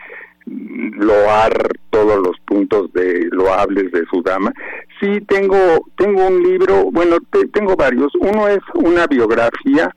loar 0.47 1.53
todos 1.91 2.19
los 2.19 2.39
puntos 2.47 2.93
de 2.93 3.29
loables 3.31 3.91
de 3.93 4.05
su 4.11 4.23
dama. 4.23 4.53
Sí, 5.01 5.21
tengo, 5.29 5.57
tengo 5.97 6.27
un 6.27 6.43
libro, 6.43 6.91
bueno, 6.91 7.17
tengo 7.53 7.77
varios. 7.77 8.13
Uno 8.21 8.49
es 8.49 8.61
una 8.75 9.07
biografía 9.07 9.95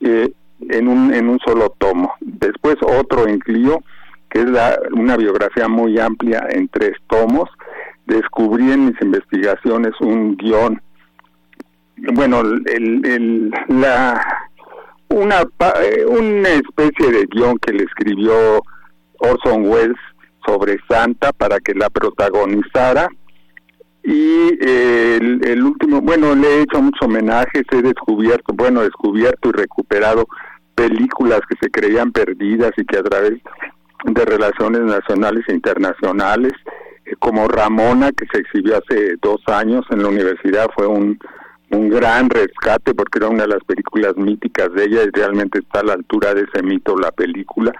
eh, 0.00 0.30
en, 0.68 0.88
un, 0.88 1.12
en 1.12 1.28
un 1.28 1.38
solo 1.40 1.74
tomo. 1.78 2.12
Después 2.20 2.76
otro 2.82 3.26
en 3.26 3.38
Clio, 3.38 3.82
que 4.30 4.40
es 4.40 4.46
la, 4.46 4.78
una 4.92 5.16
biografía 5.16 5.68
muy 5.68 5.98
amplia 5.98 6.46
en 6.50 6.68
tres 6.68 6.92
tomos. 7.08 7.48
Descubrí 8.06 8.70
en 8.70 8.86
mis 8.86 9.02
investigaciones 9.02 9.92
un 10.00 10.36
guion, 10.36 10.80
bueno, 12.14 12.40
el, 12.40 13.04
el, 13.04 13.50
la, 13.68 14.20
una, 15.08 15.40
eh, 15.82 16.04
una 16.06 16.48
especie 16.50 17.10
de 17.10 17.26
guion 17.26 17.58
que 17.58 17.72
le 17.72 17.82
escribió 17.82 18.62
Orson 19.18 19.68
Welles 19.68 19.96
sobre 20.46 20.78
Santa 20.88 21.32
para 21.32 21.58
que 21.60 21.74
la 21.74 21.90
protagonizara. 21.90 23.08
Y 24.02 24.50
eh, 24.60 25.18
el, 25.42 25.62
último, 25.64 26.00
bueno, 26.00 26.34
le 26.36 26.46
he 26.46 26.62
hecho 26.62 26.80
muchos 26.80 27.02
homenajes, 27.02 27.64
he 27.72 27.82
descubierto, 27.82 28.54
bueno, 28.54 28.82
descubierto 28.82 29.48
y 29.48 29.52
recuperado 29.52 30.28
películas 30.76 31.40
que 31.48 31.56
se 31.60 31.70
creían 31.70 32.12
perdidas 32.12 32.70
y 32.76 32.84
que 32.84 32.98
a 32.98 33.02
través 33.02 33.32
de 34.04 34.24
relaciones 34.24 34.82
nacionales 34.82 35.44
e 35.48 35.54
internacionales, 35.54 36.52
eh, 37.04 37.16
como 37.18 37.48
Ramona, 37.48 38.12
que 38.12 38.26
se 38.32 38.38
exhibió 38.38 38.76
hace 38.76 39.16
dos 39.20 39.40
años 39.48 39.84
en 39.90 40.02
la 40.02 40.08
universidad, 40.08 40.68
fue 40.76 40.86
un, 40.86 41.18
un 41.70 41.88
gran 41.88 42.30
rescate 42.30 42.94
porque 42.94 43.18
era 43.18 43.28
una 43.28 43.42
de 43.42 43.54
las 43.54 43.64
películas 43.64 44.16
míticas 44.16 44.72
de 44.74 44.84
ella 44.84 45.02
y 45.02 45.10
realmente 45.10 45.58
está 45.58 45.80
a 45.80 45.84
la 45.84 45.94
altura 45.94 46.32
de 46.32 46.42
ese 46.42 46.62
mito 46.62 46.96
la 46.96 47.10
película 47.10 47.72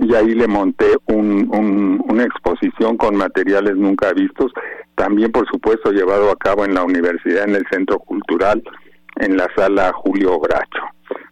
y 0.00 0.14
ahí 0.14 0.34
le 0.34 0.48
monté 0.48 0.86
un, 1.06 2.02
una 2.08 2.24
exposición 2.24 2.96
con 2.96 3.16
materiales 3.16 3.76
nunca 3.76 4.12
vistos, 4.12 4.52
también 4.94 5.30
por 5.30 5.46
supuesto 5.48 5.92
llevado 5.92 6.30
a 6.30 6.36
cabo 6.36 6.64
en 6.64 6.74
la 6.74 6.84
universidad, 6.84 7.44
en 7.44 7.56
el 7.56 7.66
Centro 7.70 7.98
Cultural, 7.98 8.62
en 9.16 9.36
la 9.36 9.48
sala 9.54 9.92
Julio 9.92 10.38
Bracho. 10.40 10.82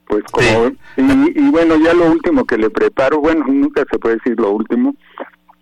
Pues 0.07 0.25
como, 0.31 0.73
y, 0.97 1.51
bueno, 1.51 1.77
ya 1.77 1.93
lo 1.93 2.11
último 2.11 2.45
que 2.47 2.57
le 2.57 2.71
preparo, 2.71 3.21
bueno, 3.21 3.45
nunca 3.47 3.85
se 3.91 3.99
puede 3.99 4.17
decir 4.17 4.39
lo 4.39 4.53
último, 4.53 4.95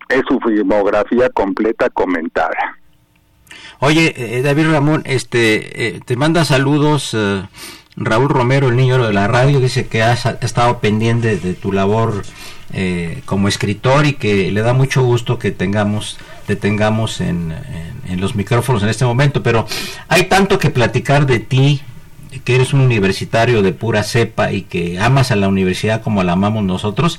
es 0.08 0.22
su 0.28 0.38
filmografía 0.40 1.28
completa 1.30 1.90
comentada. 1.90 2.78
Oye, 3.80 4.14
eh, 4.16 4.42
David 4.42 4.70
Ramón, 4.70 5.02
este, 5.04 5.86
eh, 5.86 6.00
te 6.04 6.16
manda 6.16 6.44
saludos 6.44 7.12
eh, 7.14 7.42
Raúl 7.96 8.28
Romero, 8.28 8.68
el 8.68 8.76
niño 8.76 9.04
de 9.04 9.12
la 9.12 9.26
radio, 9.26 9.58
dice 9.58 9.88
que 9.88 10.02
has 10.02 10.26
estado 10.42 10.78
pendiente 10.78 11.36
de 11.36 11.54
tu 11.54 11.72
labor 11.72 12.22
eh, 12.72 13.22
como 13.24 13.48
escritor 13.48 14.06
y 14.06 14.14
que 14.14 14.50
le 14.50 14.60
da 14.62 14.72
mucho 14.72 15.02
gusto 15.02 15.38
que 15.38 15.50
tengamos 15.52 16.18
te 16.46 16.56
tengamos 16.56 17.20
en, 17.20 17.54
los 18.18 18.36
micrófonos 18.36 18.82
en 18.82 18.88
este 18.88 19.04
momento, 19.04 19.42
pero 19.42 19.66
hay 20.08 20.24
tanto 20.24 20.58
que 20.58 20.70
platicar 20.70 21.26
de 21.26 21.40
ti, 21.40 21.82
que 22.44 22.54
eres 22.54 22.72
un 22.72 22.80
universitario 22.80 23.62
de 23.62 23.72
pura 23.72 24.04
cepa 24.04 24.52
y 24.52 24.62
que 24.62 24.98
amas 25.00 25.32
a 25.32 25.36
la 25.36 25.48
universidad 25.48 26.02
como 26.02 26.22
la 26.22 26.32
amamos 26.32 26.62
nosotros, 26.62 27.18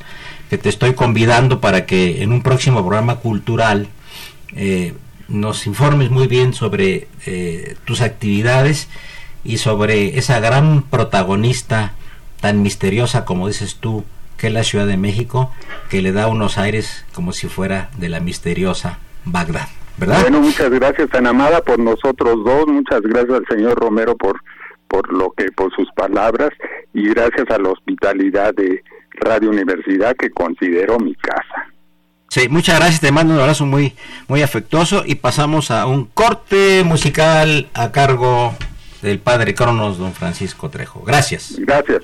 que 0.50 0.58
te 0.58 0.70
estoy 0.70 0.94
convidando 0.94 1.60
para 1.60 1.86
que 1.86 2.24
en 2.24 2.32
un 2.32 2.42
próximo 2.42 2.80
programa 2.80 3.18
cultural 3.18 3.90
eh, 4.56 4.94
nos 5.28 5.68
informes 5.68 6.10
muy 6.10 6.28
bien 6.28 6.54
sobre 6.54 7.10
eh, 7.26 7.76
tus 7.84 8.00
actividades 8.00 8.88
y 9.44 9.58
sobre 9.58 10.18
esa 10.18 10.40
gran 10.40 10.84
protagonista 10.84 11.94
tan 12.40 12.62
misteriosa 12.62 13.26
como 13.26 13.48
dices 13.48 13.76
tú, 13.80 14.06
que 14.38 14.48
es 14.48 14.54
la 14.54 14.64
Ciudad 14.64 14.88
de 14.88 14.98
México, 14.98 15.52
que 15.90 16.02
le 16.02 16.12
da 16.12 16.28
unos 16.28 16.58
aires 16.58 17.06
como 17.14 17.34
si 17.34 17.48
fuera 17.48 17.90
de 17.98 18.10
la 18.10 18.20
misteriosa 18.20 19.00
Bagdad. 19.26 19.68
¿verdad? 19.98 20.22
Bueno, 20.22 20.42
muchas 20.42 20.70
gracias, 20.70 21.10
tan 21.10 21.28
amada, 21.28 21.62
por 21.62 21.80
nosotros 21.80 22.44
dos. 22.46 22.68
Muchas 22.68 23.02
gracias 23.02 23.40
al 23.40 23.46
señor 23.48 23.80
Romero 23.80 24.16
por, 24.16 24.42
por 24.88 25.12
lo 25.12 25.32
que, 25.32 25.52
por 25.52 25.74
sus 25.76 25.90
palabras 25.96 26.52
y 26.94 27.10
gracias 27.10 27.50
a 27.50 27.58
la 27.58 27.70
hospitalidad 27.70 28.54
de 28.54 28.84
Radio 29.14 29.50
Universidad 29.50 30.16
que 30.16 30.30
considero 30.30 31.00
mi 31.00 31.16
casa. 31.16 31.68
Sí, 32.30 32.50
muchas 32.50 32.78
gracias, 32.78 33.00
te 33.00 33.12
mando 33.12 33.34
un 33.34 33.40
abrazo 33.40 33.66
muy, 33.66 33.94
muy 34.28 34.42
afectuoso 34.42 35.04
y 35.06 35.16
pasamos 35.16 35.72
a 35.72 35.86
un 35.88 36.06
corte 36.06 36.84
musical 36.84 37.70
a 37.74 37.92
cargo 37.92 38.54
del 39.02 39.20
padre 39.20 39.56
Cronos, 39.56 39.98
don 39.98 40.14
Francisco 40.14 40.70
Trejo. 40.70 41.02
Gracias. 41.04 41.56
Gracias. 41.58 42.04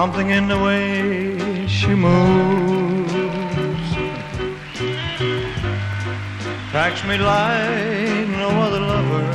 Something 0.00 0.30
in 0.30 0.48
the 0.48 0.58
way 0.58 1.68
she 1.68 1.94
moves. 1.94 3.12
Attracts 6.66 7.04
me 7.04 7.16
like 7.16 8.26
no 8.42 8.48
other 8.64 8.80
lover. 8.92 9.26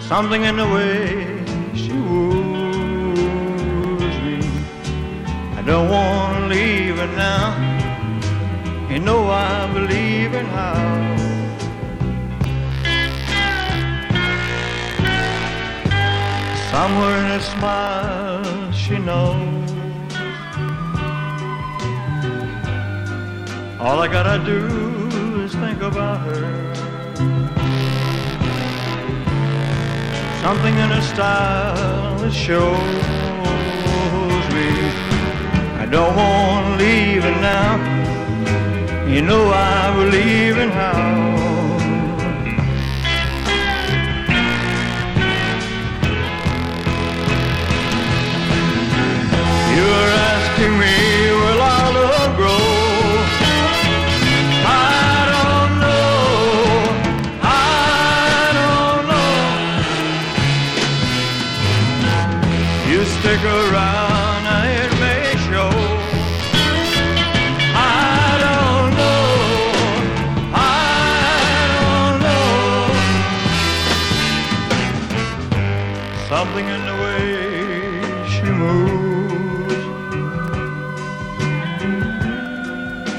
Something 0.00 0.44
in 0.44 0.56
the 0.56 0.68
way 0.76 1.44
she 1.74 1.94
woos 2.08 3.16
me. 4.24 4.38
I 5.58 5.62
don't 5.66 5.88
want 5.90 6.38
to 6.38 6.46
leave 6.46 6.96
her 6.98 7.10
now. 7.16 7.56
You 8.88 9.00
know 9.00 9.28
I 9.28 9.66
believe 9.74 10.32
in 10.32 10.46
how 10.46 11.11
Somewhere 16.72 17.18
in 17.18 17.26
her 17.26 17.40
smile 17.40 18.72
she 18.72 18.96
knows 18.98 19.72
All 23.78 23.98
I 24.00 24.08
gotta 24.08 24.38
do 24.42 25.42
is 25.42 25.52
think 25.56 25.82
about 25.82 26.20
her. 26.20 26.44
Something 30.40 30.74
in 30.84 30.88
her 30.96 31.02
style 31.12 32.16
that 32.20 32.32
shows 32.32 32.78
me. 34.56 34.68
I 35.82 35.86
don't 35.90 36.14
want 36.16 36.64
to 36.68 36.84
leave 36.84 37.24
her 37.24 37.38
now. 37.52 37.72
You 39.08 39.20
know 39.20 39.44
I 39.50 39.94
believe 39.96 40.56
in 40.56 40.70
how 40.70 41.41
You're 49.74 49.86
asking 49.86 50.78
me, 50.78 51.11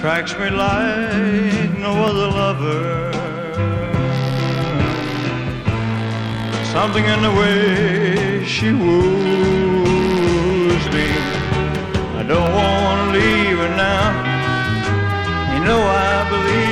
attracts 0.03 0.33
me 0.37 0.49
like 0.49 1.71
no 1.79 1.93
other 2.03 2.27
lover. 2.27 3.13
Something 6.73 7.05
in 7.05 7.21
the 7.21 7.31
way 7.31 8.43
she 8.45 8.73
woos 8.73 8.83
me. 10.95 11.07
I 12.19 12.23
don't 12.27 12.51
want 12.53 12.97
to 12.99 13.17
leave 13.17 13.57
her 13.63 13.73
now. 13.77 14.11
You 15.53 15.59
know 15.63 15.79
I 15.79 16.29
believe 16.29 16.62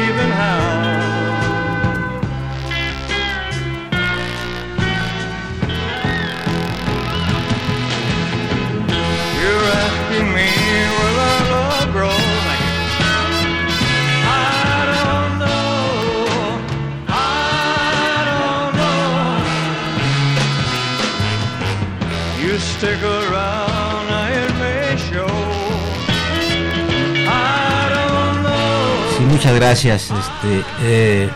muchas 29.42 29.56
gracias. 29.56 30.12
Este, 30.12 30.64
eh, 30.84 31.30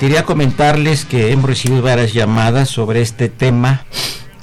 quería 0.00 0.24
comentarles 0.24 1.04
que 1.04 1.30
hemos 1.30 1.44
recibido 1.44 1.82
varias 1.82 2.14
llamadas 2.14 2.70
sobre 2.70 3.02
este 3.02 3.28
tema, 3.28 3.84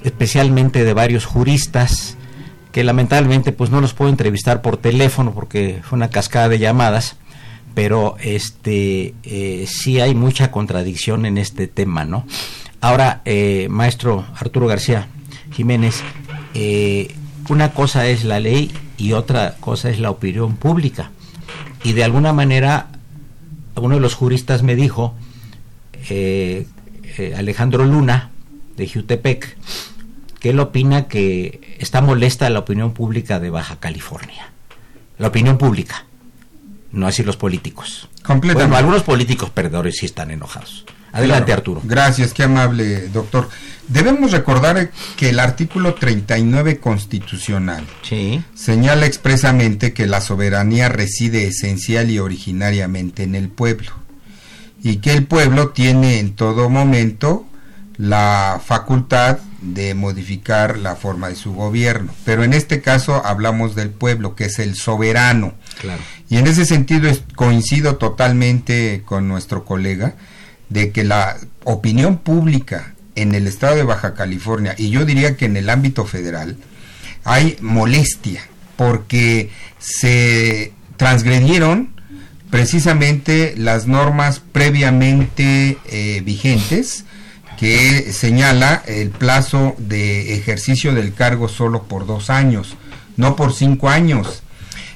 especialmente 0.03 0.83
de 0.83 0.93
varios 0.93 1.25
juristas 1.25 2.15
que 2.71 2.83
lamentablemente 2.83 3.51
pues 3.53 3.71
no 3.71 3.81
los 3.81 3.95
puedo 3.95 4.11
entrevistar 4.11 4.61
por 4.61 4.77
teléfono 4.77 5.33
porque 5.33 5.81
fue 5.81 5.97
una 5.97 6.11
cascada 6.11 6.47
de 6.47 6.59
llamadas 6.59 7.15
pero 7.73 8.17
este 8.19 9.15
eh, 9.23 9.65
sí 9.67 9.99
hay 9.99 10.13
mucha 10.13 10.51
contradicción 10.51 11.25
en 11.25 11.39
este 11.39 11.65
tema 11.65 12.05
no 12.05 12.27
ahora 12.81 13.21
eh, 13.25 13.67
maestro 13.71 14.27
Arturo 14.35 14.67
García 14.67 15.07
Jiménez 15.51 16.03
eh, 16.53 17.15
una 17.49 17.71
cosa 17.71 18.05
es 18.07 18.25
la 18.25 18.39
ley 18.39 18.71
y 18.97 19.13
otra 19.13 19.55
cosa 19.59 19.89
es 19.89 19.99
la 19.99 20.11
opinión 20.11 20.55
pública 20.57 21.11
y 21.85 21.93
de 21.93 22.03
alguna 22.03 22.33
manera 22.33 22.87
uno 23.75 23.95
de 23.95 24.01
los 24.01 24.15
juristas 24.15 24.63
me 24.63 24.75
dijo 24.75 25.13
eh, 26.09 26.65
eh, 27.17 27.35
Alejandro 27.37 27.85
Luna 27.85 28.31
de 28.75 28.89
Jutepec 28.89 29.55
que 30.39 30.49
él 30.49 30.59
opina 30.59 31.07
que 31.07 31.77
está 31.79 32.01
molesta 32.01 32.49
la 32.49 32.59
opinión 32.59 32.93
pública 32.93 33.39
de 33.39 33.51
Baja 33.51 33.79
California. 33.79 34.49
La 35.19 35.27
opinión 35.27 35.59
pública 35.59 36.05
no 36.91 37.05
así 37.05 37.23
los 37.23 37.37
políticos. 37.37 38.09
Completamente. 38.23 38.63
bueno 38.63 38.77
algunos 38.77 39.03
políticos 39.03 39.51
perdedores 39.51 39.97
sí 39.97 40.07
están 40.07 40.31
enojados 40.31 40.85
Adelante, 41.15 41.53
Arturo. 41.53 41.81
Gracias, 41.85 42.33
qué 42.33 42.43
amable, 42.43 43.07
doctor. 43.07 43.47
Debemos 43.87 44.31
recordar 44.31 44.91
que 45.15 45.29
el 45.29 45.39
artículo 45.39 45.93
39 45.93 46.79
constitucional 46.79 47.85
señala 48.53 49.05
expresamente 49.05 49.93
que 49.93 50.07
la 50.07 50.19
soberanía 50.19 50.89
reside 50.89 51.47
esencial 51.47 52.11
y 52.11 52.19
originariamente 52.19 53.23
en 53.23 53.35
el 53.35 53.47
pueblo 53.47 53.91
y 54.83 54.97
que 54.97 55.13
el 55.13 55.25
pueblo 55.25 55.69
tiene 55.69 56.19
en 56.19 56.35
todo 56.35 56.69
momento 56.69 57.45
la 57.97 58.59
facultad 58.63 59.37
de 59.61 59.93
modificar 59.93 60.77
la 60.77 60.97
forma 60.97 61.29
de 61.29 61.35
su 61.35 61.53
gobierno. 61.53 62.13
Pero 62.25 62.43
en 62.43 62.51
este 62.51 62.81
caso 62.81 63.25
hablamos 63.25 63.73
del 63.73 63.89
pueblo, 63.89 64.35
que 64.35 64.45
es 64.45 64.59
el 64.59 64.75
soberano. 64.75 65.53
Y 66.29 66.37
en 66.37 66.47
ese 66.47 66.65
sentido 66.65 67.09
coincido 67.35 67.95
totalmente 67.95 69.03
con 69.05 69.29
nuestro 69.29 69.63
colega 69.63 70.15
de 70.69 70.91
que 70.91 71.03
la 71.03 71.37
opinión 71.63 72.17
pública 72.17 72.95
en 73.15 73.33
el 73.33 73.47
estado 73.47 73.75
de 73.75 73.83
Baja 73.83 74.13
California 74.13 74.75
y 74.77 74.89
yo 74.89 75.05
diría 75.05 75.37
que 75.37 75.45
en 75.45 75.57
el 75.57 75.69
ámbito 75.69 76.05
federal 76.05 76.57
hay 77.23 77.57
molestia 77.61 78.41
porque 78.75 79.49
se 79.79 80.73
transgredieron 80.97 81.95
precisamente 82.49 83.53
las 83.57 83.87
normas 83.87 84.41
previamente 84.51 85.77
eh, 85.85 86.21
vigentes 86.23 87.05
que 87.57 88.11
señala 88.11 88.83
el 88.85 89.09
plazo 89.09 89.75
de 89.77 90.35
ejercicio 90.35 90.93
del 90.93 91.13
cargo 91.13 91.47
solo 91.47 91.83
por 91.83 92.05
dos 92.05 92.29
años, 92.29 92.75
no 93.17 93.35
por 93.35 93.53
cinco 93.53 93.89
años. 93.89 94.43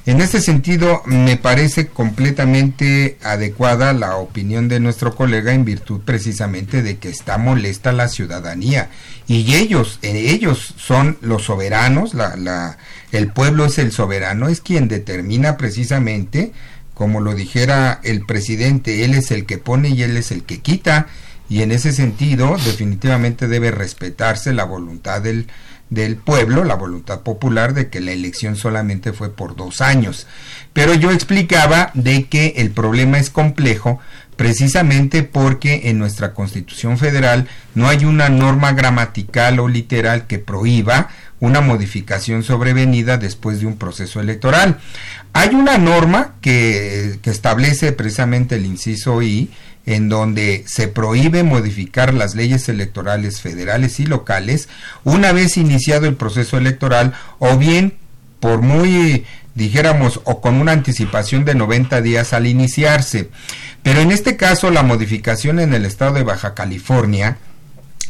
En 0.10 0.22
este 0.22 0.42
sentido, 0.42 1.04
me 1.06 1.38
parece 1.38 1.86
completamente 1.86 3.20
adecuada 3.22 3.94
la 3.94 4.16
opinión 4.16 4.68
de 4.68 4.80
nuestro 4.80 5.16
colega 5.16 5.54
en 5.54 5.66
virtud 5.66 6.02
precisamente 6.04 6.82
de 6.82 6.98
que 6.98 7.10
está 7.10 7.38
molesta 7.38 7.92
la 7.92 8.08
ciudadanía. 8.08 8.90
Y 9.28 9.54
ellos, 9.54 10.00
eh, 10.02 10.32
ellos 10.32 10.74
son 10.78 11.20
los 11.22 11.44
soberanos, 11.44 12.16
la, 12.16 12.36
la, 12.38 12.80
el 13.12 13.32
pueblo 13.32 13.66
es 13.66 13.78
el 13.78 13.92
soberano, 13.92 14.48
es 14.50 14.62
quien 14.62 14.88
determina 14.88 15.58
precisamente, 15.58 16.54
como 16.96 17.22
lo 17.22 17.36
dijera 17.36 18.00
el 18.04 18.26
presidente, 18.26 19.06
él 19.06 19.14
es 19.14 19.30
el 19.30 19.46
que 19.46 19.60
pone 19.60 19.90
y 19.90 20.02
él 20.02 20.18
es 20.18 20.32
el 20.32 20.42
que 20.42 20.60
quita. 20.60 21.06
Y 21.50 21.62
en 21.62 21.72
ese 21.72 21.92
sentido 21.92 22.58
definitivamente 22.66 23.48
debe 23.48 23.70
respetarse 23.70 24.54
la 24.54 24.64
voluntad 24.64 25.22
del, 25.22 25.46
del 25.90 26.18
pueblo, 26.18 26.64
la 26.64 26.76
voluntad 26.76 27.22
popular 27.22 27.74
de 27.74 27.90
que 27.90 28.00
la 28.00 28.12
elección 28.12 28.56
solamente 28.56 29.14
fue 29.14 29.30
por 29.36 29.56
dos 29.56 29.82
años. 29.82 30.28
Pero 30.74 30.94
yo 30.94 31.12
explicaba 31.12 31.92
de 31.94 32.26
que 32.26 32.54
el 32.58 32.72
problema 32.72 33.18
es 33.18 33.30
complejo 33.30 34.00
precisamente 34.36 35.24
porque 35.24 35.90
en 35.90 36.00
nuestra 36.00 36.34
Constitución 36.34 36.98
Federal 36.98 37.50
no 37.76 37.90
hay 37.90 38.06
una 38.06 38.30
norma 38.30 38.72
gramatical 38.72 39.60
o 39.60 39.68
literal 39.68 40.28
que 40.28 40.40
prohíba 40.40 41.10
una 41.42 41.62
modificación 41.62 42.44
sobrevenida 42.44 43.18
después 43.18 43.60
de 43.60 43.66
un 43.66 43.78
proceso 43.78 44.20
electoral. 44.20 44.80
Hay 45.34 45.50
una 45.50 45.78
norma 45.78 46.36
que, 46.42 47.20
establece 47.24 47.92
precisamente 47.92 48.56
el 48.56 48.66
inciso 48.66 49.22
I, 49.22 49.50
en 49.90 50.08
donde 50.08 50.64
se 50.68 50.88
prohíbe 50.88 51.42
modificar 51.42 52.14
las 52.14 52.36
leyes 52.36 52.70
electorales 52.70 53.42
federales 53.42 54.00
y 54.00 54.06
locales 54.06 54.70
una 55.04 55.32
vez 55.32 55.58
iniciado 55.58 56.06
el 56.06 56.14
proceso 56.14 56.60
electoral 56.60 57.14
o 57.40 57.58
bien 57.58 57.98
por 58.40 58.62
muy 58.62 59.26
dijéramos 59.56 60.22
o 60.26 60.42
con 60.42 60.62
una 60.62 60.74
anticipación 60.74 61.44
de 61.44 61.56
90 61.56 62.02
días 62.02 62.34
al 62.34 62.46
iniciarse. 62.46 63.32
Pero 63.82 64.02
en 64.02 64.12
este 64.12 64.38
caso 64.38 64.70
la 64.70 64.84
modificación 64.84 65.60
en 65.60 65.74
el 65.74 65.86
estado 65.86 66.14
de 66.14 66.24
Baja 66.24 66.54
California 66.54 67.38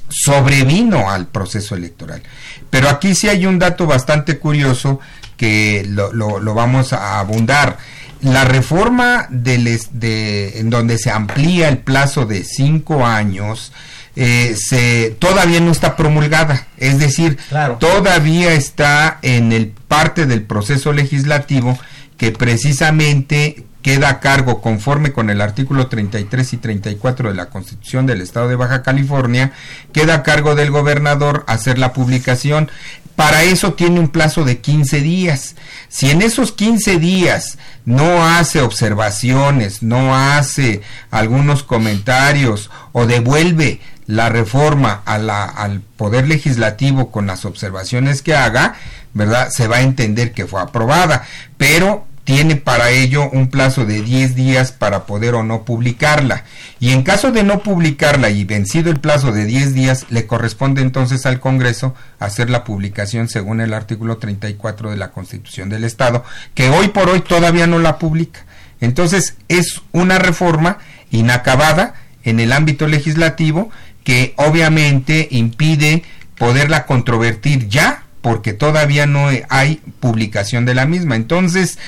sobrevino 0.09 1.09
al 1.09 1.27
proceso 1.27 1.75
electoral. 1.75 2.21
Pero 2.69 2.89
aquí 2.89 3.15
sí 3.15 3.30
hay 3.30 3.45
un 3.45 3.57
dato 3.57 3.88
bastante 3.88 4.38
curioso 4.38 4.99
que 5.38 5.86
lo, 5.88 6.11
lo 6.11 6.53
vamos 6.53 6.91
a 6.91 7.19
abundar 7.19 7.77
la 8.22 8.45
reforma 8.45 9.28
del, 9.30 9.80
de, 9.91 10.59
en 10.59 10.70
donde 10.70 10.97
se 10.97 11.11
amplía 11.11 11.70
el 11.70 11.80
plazo 11.80 12.26
de 12.26 12.43
cinco 12.43 13.05
años 13.05 13.72
eh, 14.15 14.55
se, 14.57 15.15
todavía 15.20 15.61
no 15.61 15.72
está 15.72 15.95
promulgada, 15.95 16.67
es 16.78 16.99
decir, 16.99 17.38
todavía 17.80 18.53
está 18.53 19.20
en 19.22 19.53
el 19.53 19.67
parte 19.67 20.26
del 20.26 20.41
proceso 20.41 20.91
legislativo 20.91 21.80
que 22.17 22.32
precisamente 22.32 23.63
queda 23.82 24.09
a 24.09 24.19
cargo, 24.19 24.61
conforme 24.61 25.13
con 25.13 25.30
el 25.30 25.41
artículo 25.41 25.88
33 25.88 26.53
y 26.53 26.57
34 26.57 27.30
de 27.30 27.36
la 27.36 27.47
Constitución 27.47 28.05
del 28.05 28.21
Estado 28.21 28.47
de 28.47 28.55
Baja 28.55 28.84
California, 28.84 29.53
queda 29.93 30.15
a 30.15 30.23
cargo 30.23 30.55
del 30.55 30.71
gobernador 30.71 31.43
hacer 31.47 31.77
la 31.80 31.93
publicación. 31.93 32.69
Para 33.15 33.43
eso 33.43 33.73
tiene 33.73 33.99
un 33.99 34.09
plazo 34.09 34.45
de 34.45 34.59
15 34.59 35.01
días. 35.01 35.55
Si 35.89 36.09
en 36.09 36.21
esos 36.21 36.51
15 36.51 36.99
días 36.99 37.57
no 37.86 38.25
hace 38.25 38.61
observaciones, 38.61 39.84
no 39.84 40.15
hace 40.15 40.82
algunos 41.11 41.63
comentarios 41.63 42.69
o 42.91 43.05
devuelve 43.05 43.82
la 44.07 44.30
reforma 44.30 45.03
al 45.05 45.82
Poder 45.95 46.27
Legislativo 46.27 47.11
con 47.11 47.27
las 47.27 47.45
observaciones 47.45 48.21
que 48.21 48.36
haga, 48.36 48.75
¿verdad? 49.13 49.49
Se 49.49 49.67
va 49.67 49.77
a 49.77 49.82
entender 49.82 50.32
que 50.32 50.47
fue 50.47 50.61
aprobada, 50.61 51.25
pero 51.57 52.07
tiene 52.30 52.57
para 52.57 52.91
ello 52.91 53.27
un 53.27 53.47
plazo 53.47 53.88
de 53.88 54.03
10 54.03 54.36
días 54.36 54.71
para 54.71 55.07
poder 55.07 55.34
o 55.34 55.41
no 55.41 55.63
publicarla. 55.63 56.43
Y 56.80 56.91
en 56.91 57.01
caso 57.01 57.32
de 57.32 57.41
no 57.41 57.63
publicarla 57.63 58.30
y 58.30 58.43
vencido 58.43 58.91
el 58.91 58.99
plazo 58.99 59.32
de 59.32 59.45
10 59.45 59.73
días, 59.73 60.05
le 60.11 60.27
corresponde 60.27 60.84
entonces 60.84 61.25
al 61.25 61.39
Congreso 61.39 61.95
hacer 62.19 62.51
la 62.51 62.63
publicación 62.63 63.30
según 63.30 63.61
el 63.61 63.73
artículo 63.73 64.17
34 64.17 64.91
de 64.91 64.97
la 64.97 65.09
Constitución 65.09 65.69
del 65.69 65.84
Estado, 65.84 66.23
que 66.53 66.69
hoy 66.69 66.89
por 66.89 67.09
hoy 67.09 67.21
todavía 67.21 67.65
no 67.65 67.80
la 67.80 67.97
publica. 67.97 68.41
Entonces 68.80 69.36
es 69.47 69.82
una 69.91 70.19
reforma 70.19 70.77
inacabada 71.09 71.95
en 72.23 72.39
el 72.39 72.53
ámbito 72.53 72.88
legislativo 72.88 73.71
que 74.03 74.36
obviamente 74.38 75.30
impide 75.32 76.03
poderla 76.38 76.86
controvertir 76.86 77.69
ya 77.69 78.03
porque 78.21 78.53
todavía 78.53 79.05
no 79.05 79.30
hay 79.49 79.82
publicación 79.99 80.65
de 80.65 80.75
la 80.75 80.86
misma. 80.86 81.15
Entonces, 81.15 81.80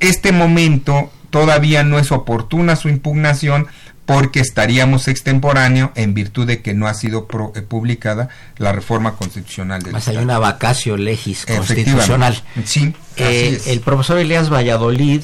este 0.00 0.32
momento 0.32 1.10
todavía 1.30 1.82
no 1.84 1.98
es 1.98 2.12
oportuna 2.12 2.76
su 2.76 2.88
impugnación 2.88 3.68
porque 4.08 4.40
estaríamos 4.40 5.06
extemporáneo 5.06 5.92
en 5.94 6.14
virtud 6.14 6.46
de 6.46 6.62
que 6.62 6.72
no 6.72 6.86
ha 6.86 6.94
sido 6.94 7.28
eh, 7.54 7.60
publicada 7.60 8.30
la 8.56 8.72
reforma 8.72 9.16
constitucional 9.16 9.82
del 9.82 9.92
Más 9.92 10.08
hay 10.08 10.16
una 10.16 10.38
vacacio 10.38 10.96
legis 10.96 11.44
constitucional. 11.44 12.42
Sí, 12.64 12.94
eh, 13.16 13.60
el 13.66 13.80
profesor 13.80 14.16
Elias 14.18 14.50
Valladolid 14.50 15.20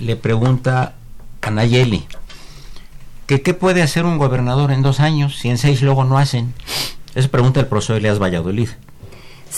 le 0.00 0.16
pregunta 0.16 0.94
a 1.42 1.50
Nayeli 1.52 2.08
que 3.26 3.40
qué 3.40 3.54
puede 3.54 3.82
hacer 3.82 4.04
un 4.04 4.18
gobernador 4.18 4.72
en 4.72 4.82
dos 4.82 4.98
años 4.98 5.38
si 5.38 5.48
en 5.48 5.58
seis 5.58 5.80
luego 5.80 6.02
no 6.04 6.18
hacen. 6.18 6.54
Eso 7.14 7.30
pregunta 7.30 7.60
el 7.60 7.66
profesor 7.66 7.98
Elias 7.98 8.18
Valladolid. 8.20 8.70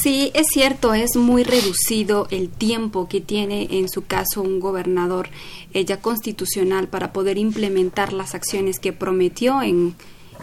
Sí, 0.03 0.31
es 0.35 0.49
cierto, 0.53 0.93
es 0.93 1.17
muy 1.17 1.43
reducido 1.43 2.29
el 2.31 2.51
tiempo 2.51 3.09
que 3.09 3.23
tiene 3.23 3.79
en 3.79 3.89
su 3.89 4.05
caso 4.05 4.43
un 4.43 4.61
gobernador 4.61 5.31
ella 5.73 6.03
constitucional 6.03 6.89
para 6.89 7.15
poder 7.15 7.39
implementar 7.39 8.13
las 8.13 8.35
acciones 8.35 8.79
que 8.79 8.93
prometió 8.93 9.63
en, 9.63 9.95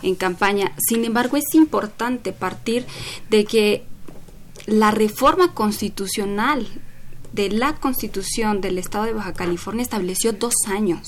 en 0.02 0.16
campaña. 0.16 0.74
Sin 0.80 1.06
embargo, 1.06 1.38
es 1.38 1.54
importante 1.54 2.32
partir 2.32 2.86
de 3.30 3.46
que 3.46 3.84
la 4.66 4.90
reforma 4.90 5.54
constitucional 5.54 6.68
de 7.32 7.50
la 7.50 7.76
Constitución 7.76 8.60
del 8.62 8.78
Estado 8.78 9.06
de 9.06 9.14
Baja 9.14 9.34
California 9.34 9.84
estableció 9.84 10.34
dos 10.34 10.54
años. 10.68 11.08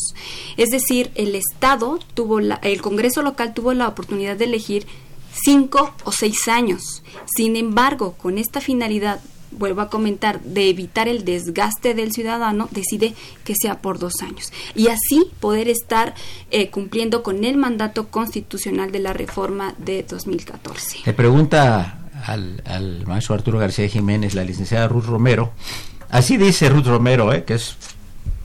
Es 0.57 0.69
decir, 0.69 1.11
el 1.15 1.35
Estado 1.35 1.99
tuvo 2.13 2.39
la, 2.39 2.55
el 2.55 2.81
Congreso 2.81 3.21
local 3.21 3.53
tuvo 3.53 3.73
la 3.73 3.87
oportunidad 3.87 4.35
de 4.35 4.45
elegir 4.45 4.87
cinco 5.43 5.93
o 6.03 6.11
seis 6.11 6.47
años. 6.47 7.03
Sin 7.25 7.55
embargo, 7.55 8.13
con 8.13 8.37
esta 8.37 8.61
finalidad, 8.61 9.19
vuelvo 9.51 9.81
a 9.81 9.89
comentar, 9.89 10.41
de 10.41 10.69
evitar 10.69 11.07
el 11.07 11.25
desgaste 11.25 11.93
del 11.93 12.11
ciudadano, 12.11 12.67
decide 12.71 13.13
que 13.43 13.53
sea 13.59 13.81
por 13.81 13.99
dos 13.99 14.21
años. 14.21 14.51
Y 14.75 14.87
así 14.87 15.29
poder 15.39 15.67
estar 15.67 16.13
eh, 16.51 16.69
cumpliendo 16.69 17.23
con 17.23 17.43
el 17.43 17.57
mandato 17.57 18.07
constitucional 18.07 18.91
de 18.91 18.99
la 18.99 19.13
reforma 19.13 19.73
de 19.77 20.03
2014. 20.03 20.99
Le 21.05 21.13
pregunta 21.13 21.99
al, 22.25 22.61
al 22.65 23.05
maestro 23.07 23.35
Arturo 23.35 23.59
García 23.59 23.87
Jiménez, 23.87 24.35
la 24.35 24.43
licenciada 24.43 24.87
Ruth 24.87 25.05
Romero, 25.05 25.51
así 26.09 26.37
dice 26.37 26.69
Ruth 26.69 26.87
Romero, 26.87 27.33
eh, 27.33 27.43
que 27.43 27.55
es 27.55 27.77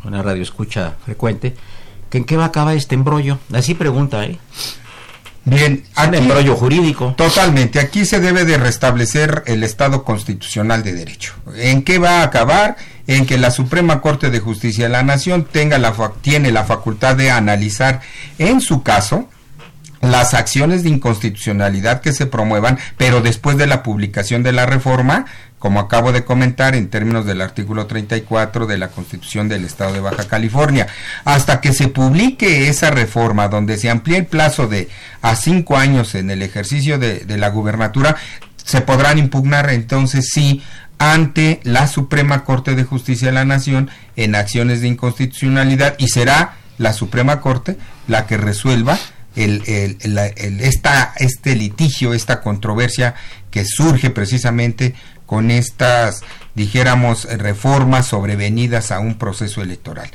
una 0.04 0.22
radio 0.22 0.42
escucha 0.42 0.96
frecuente, 1.04 1.54
que 2.08 2.18
en 2.18 2.24
qué 2.24 2.36
va 2.36 2.44
a 2.44 2.48
acabar 2.48 2.76
este 2.76 2.94
embrollo. 2.94 3.38
Así 3.52 3.74
pregunta, 3.74 4.24
¿eh? 4.24 4.38
Bien, 5.44 5.82
un 5.96 6.14
embrollo 6.14 6.54
jurídico. 6.54 7.14
Totalmente, 7.16 7.80
aquí 7.80 8.04
se 8.04 8.20
debe 8.20 8.44
de 8.44 8.58
restablecer 8.58 9.42
el 9.46 9.62
Estado 9.62 10.04
constitucional 10.04 10.82
de 10.82 10.92
derecho. 10.92 11.34
¿En 11.56 11.82
qué 11.82 11.98
va 11.98 12.20
a 12.20 12.24
acabar? 12.24 12.76
En 13.06 13.26
que 13.26 13.38
la 13.38 13.50
Suprema 13.50 14.00
Corte 14.00 14.30
de 14.30 14.40
Justicia 14.40 14.84
de 14.84 14.90
la 14.90 15.02
Nación 15.02 15.44
tenga 15.50 15.78
la, 15.78 15.94
tiene 16.20 16.52
la 16.52 16.64
facultad 16.64 17.16
de 17.16 17.30
analizar 17.30 18.00
en 18.38 18.60
su 18.60 18.82
caso 18.82 19.28
las 20.00 20.34
acciones 20.34 20.82
de 20.82 20.88
inconstitucionalidad 20.88 22.00
que 22.00 22.12
se 22.12 22.26
promuevan, 22.26 22.78
pero 22.96 23.20
después 23.20 23.56
de 23.56 23.66
la 23.66 23.82
publicación 23.82 24.42
de 24.42 24.52
la 24.52 24.66
reforma, 24.66 25.26
como 25.58 25.78
acabo 25.78 26.12
de 26.12 26.24
comentar 26.24 26.74
en 26.74 26.88
términos 26.88 27.26
del 27.26 27.42
artículo 27.42 27.86
34 27.86 28.66
de 28.66 28.78
la 28.78 28.88
Constitución 28.88 29.48
del 29.48 29.66
Estado 29.66 29.92
de 29.92 30.00
Baja 30.00 30.26
California. 30.26 30.86
Hasta 31.24 31.60
que 31.60 31.74
se 31.74 31.88
publique 31.88 32.68
esa 32.68 32.90
reforma 32.90 33.48
donde 33.48 33.76
se 33.76 33.90
amplíe 33.90 34.16
el 34.16 34.26
plazo 34.26 34.68
de 34.68 34.88
a 35.20 35.36
cinco 35.36 35.76
años 35.76 36.14
en 36.14 36.30
el 36.30 36.40
ejercicio 36.40 36.98
de, 36.98 37.20
de 37.20 37.36
la 37.36 37.50
gubernatura, 37.50 38.16
se 38.56 38.80
podrán 38.80 39.18
impugnar 39.18 39.68
entonces 39.70 40.30
sí 40.32 40.62
ante 40.96 41.60
la 41.62 41.86
Suprema 41.88 42.44
Corte 42.44 42.74
de 42.74 42.84
Justicia 42.84 43.28
de 43.28 43.34
la 43.34 43.44
Nación 43.44 43.90
en 44.16 44.34
acciones 44.34 44.80
de 44.80 44.88
inconstitucionalidad 44.88 45.94
y 45.98 46.08
será 46.08 46.54
la 46.78 46.94
Suprema 46.94 47.40
Corte 47.40 47.76
la 48.08 48.26
que 48.26 48.38
resuelva 48.38 48.98
el, 49.36 49.62
el, 49.66 50.60
esta, 50.60 51.12
este 51.16 51.54
litigio, 51.54 52.14
esta 52.14 52.40
controversia 52.40 53.14
que 53.50 53.64
surge 53.64 54.10
precisamente 54.10 54.94
con 55.26 55.50
estas, 55.50 56.22
dijéramos, 56.54 57.24
reformas 57.24 58.06
sobrevenidas 58.06 58.90
a 58.90 58.98
un 58.98 59.16
proceso 59.16 59.62
electoral. 59.62 60.10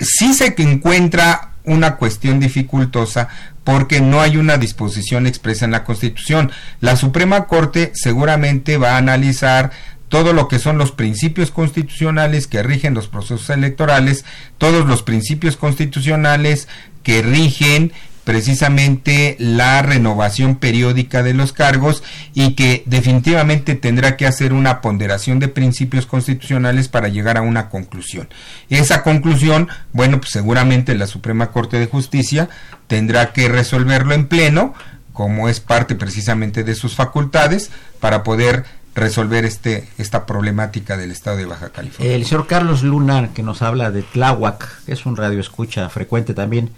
Sí 0.00 0.34
se 0.34 0.54
encuentra 0.58 1.52
una 1.64 1.96
cuestión 1.96 2.40
dificultosa 2.40 3.28
porque 3.62 4.00
no 4.00 4.20
hay 4.20 4.36
una 4.36 4.56
disposición 4.56 5.26
expresa 5.26 5.66
en 5.66 5.72
la 5.72 5.84
Constitución. 5.84 6.50
La 6.80 6.96
Suprema 6.96 7.44
Corte 7.44 7.92
seguramente 7.94 8.78
va 8.78 8.92
a 8.92 8.96
analizar 8.96 9.70
todo 10.08 10.32
lo 10.32 10.48
que 10.48 10.58
son 10.58 10.78
los 10.78 10.90
principios 10.90 11.50
constitucionales 11.50 12.46
que 12.46 12.62
rigen 12.62 12.94
los 12.94 13.08
procesos 13.08 13.50
electorales, 13.50 14.24
todos 14.56 14.86
los 14.86 15.02
principios 15.02 15.56
constitucionales 15.56 16.66
que 17.02 17.22
rigen 17.22 17.92
precisamente 18.28 19.36
la 19.38 19.80
renovación 19.80 20.56
periódica 20.56 21.22
de 21.22 21.32
los 21.32 21.54
cargos 21.54 22.02
y 22.34 22.52
que 22.52 22.82
definitivamente 22.84 23.74
tendrá 23.74 24.18
que 24.18 24.26
hacer 24.26 24.52
una 24.52 24.82
ponderación 24.82 25.38
de 25.38 25.48
principios 25.48 26.04
constitucionales 26.04 26.88
para 26.88 27.08
llegar 27.08 27.38
a 27.38 27.40
una 27.40 27.70
conclusión. 27.70 28.28
Esa 28.68 29.02
conclusión, 29.02 29.68
bueno, 29.94 30.18
pues 30.20 30.30
seguramente 30.30 30.94
la 30.94 31.06
Suprema 31.06 31.52
Corte 31.52 31.78
de 31.78 31.86
Justicia 31.86 32.50
tendrá 32.86 33.32
que 33.32 33.48
resolverlo 33.48 34.12
en 34.12 34.26
pleno, 34.26 34.74
como 35.14 35.48
es 35.48 35.60
parte 35.60 35.94
precisamente 35.94 36.64
de 36.64 36.74
sus 36.74 36.94
facultades, 36.94 37.70
para 37.98 38.24
poder 38.24 38.66
resolver 38.94 39.46
este 39.46 39.88
esta 39.96 40.26
problemática 40.26 40.98
del 40.98 41.12
estado 41.12 41.38
de 41.38 41.46
Baja 41.46 41.70
California. 41.70 42.14
El 42.14 42.26
señor 42.26 42.46
Carlos 42.46 42.82
Luna, 42.82 43.30
que 43.32 43.42
nos 43.42 43.62
habla 43.62 43.90
de 43.90 44.02
Tláhuac, 44.02 44.82
es 44.86 45.06
un 45.06 45.16
radio 45.16 45.40
escucha 45.40 45.88
frecuente 45.88 46.34
también, 46.34 46.72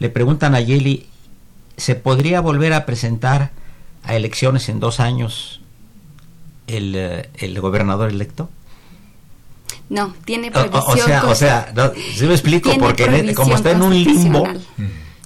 le 0.00 0.08
preguntan 0.08 0.56
a 0.56 0.60
Yeli, 0.60 1.06
¿se 1.76 1.94
podría 1.94 2.40
volver 2.40 2.72
a 2.72 2.86
presentar 2.86 3.52
a 4.02 4.16
elecciones 4.16 4.68
en 4.68 4.80
dos 4.80 4.98
años 4.98 5.60
el, 6.66 6.94
eh, 6.96 7.30
el 7.34 7.60
gobernador 7.60 8.10
electo? 8.10 8.48
No, 9.90 10.14
tiene 10.24 10.50
prohibición. 10.50 10.82
O, 10.86 10.96
sea, 10.96 11.24
o 11.26 11.34
sea, 11.34 11.72
no, 11.74 11.92
si 12.14 12.24
me 12.24 12.32
explico, 12.32 12.72
porque 12.78 13.34
como 13.34 13.54
está 13.54 13.72
en 13.72 13.82
un 13.82 13.92
limbo, 13.92 14.48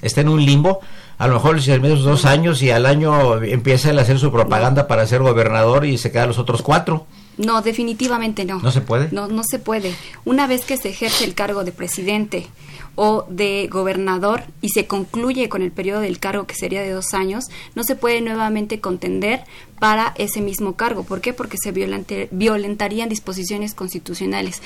está 0.03 0.23
en 0.23 0.29
un 0.29 0.45
limbo, 0.45 0.81
a 1.19 1.29
lo 1.29 1.35
mejor 1.35 1.63
se 1.63 1.79
menos 1.79 2.03
dos 2.03 2.25
años 2.25 2.61
y 2.63 2.71
al 2.71 2.87
año 2.87 3.43
empieza 3.43 3.91
a 3.91 4.01
hacer 4.01 4.19
su 4.19 4.33
propaganda 4.33 4.89
para 4.89 5.07
ser 5.07 5.23
gobernador 5.23 5.85
y 5.85 5.99
se 5.99 6.11
quedan 6.11 6.29
los 6.29 6.39
otros 6.39 6.63
cuatro. 6.63 7.07
No, 7.37 7.63
definitivamente 7.63 8.45
no. 8.45 8.61
¿No 8.61 8.73
se 8.73 8.81
puede? 8.81 9.09
No, 9.13 9.29
no 9.29 9.43
se 9.45 9.59
puede. 9.59 9.95
Una 10.25 10.47
vez 10.47 10.65
que 10.65 10.77
se 10.77 10.91
ejerce 10.91 11.25
el 11.25 11.35
cargo 11.35 11.63
de 11.63 11.73
presidente 11.73 12.49
o 12.97 13.27
de 13.29 13.69
gobernador 13.71 14.45
y 14.61 14.71
se 14.71 14.87
concluye 14.87 15.49
con 15.49 15.63
el 15.63 15.73
periodo 15.73 16.01
del 16.01 16.19
cargo 16.19 16.47
que 16.47 16.55
sería 16.55 16.83
de 16.83 16.91
dos 16.91 17.15
años, 17.15 17.45
no 17.75 17.85
se 17.85 17.97
puede 17.97 18.21
nuevamente 18.21 18.81
contender 18.81 19.45
para 19.81 20.15
ese 20.17 20.41
mismo 20.41 20.77
cargo. 20.77 21.05
¿Por 21.05 21.21
qué? 21.21 21.33
Porque 21.33 21.57
se 21.63 21.73
violentarían 21.73 23.09
disposiciones 23.09 23.75
constitucionales. 23.75 24.63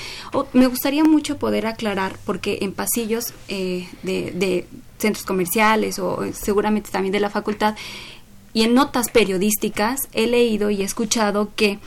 me 0.53 0.67
gustaría 0.67 1.03
mucho 1.03 1.37
poder 1.37 1.65
aclarar, 1.65 2.17
porque 2.25 2.59
en 2.61 2.73
pasillos 2.73 3.33
eh, 3.47 3.87
de, 4.03 4.31
de 4.31 4.65
centros 4.97 5.25
comerciales 5.25 5.99
o 5.99 6.23
seguramente 6.33 6.91
también 6.91 7.13
de 7.13 7.19
la 7.19 7.29
facultad 7.29 7.75
y 8.53 8.63
en 8.63 8.73
notas 8.73 9.09
periodísticas 9.09 9.99
he 10.13 10.27
leído 10.27 10.69
y 10.69 10.81
he 10.81 10.85
escuchado 10.85 11.51
que 11.55 11.79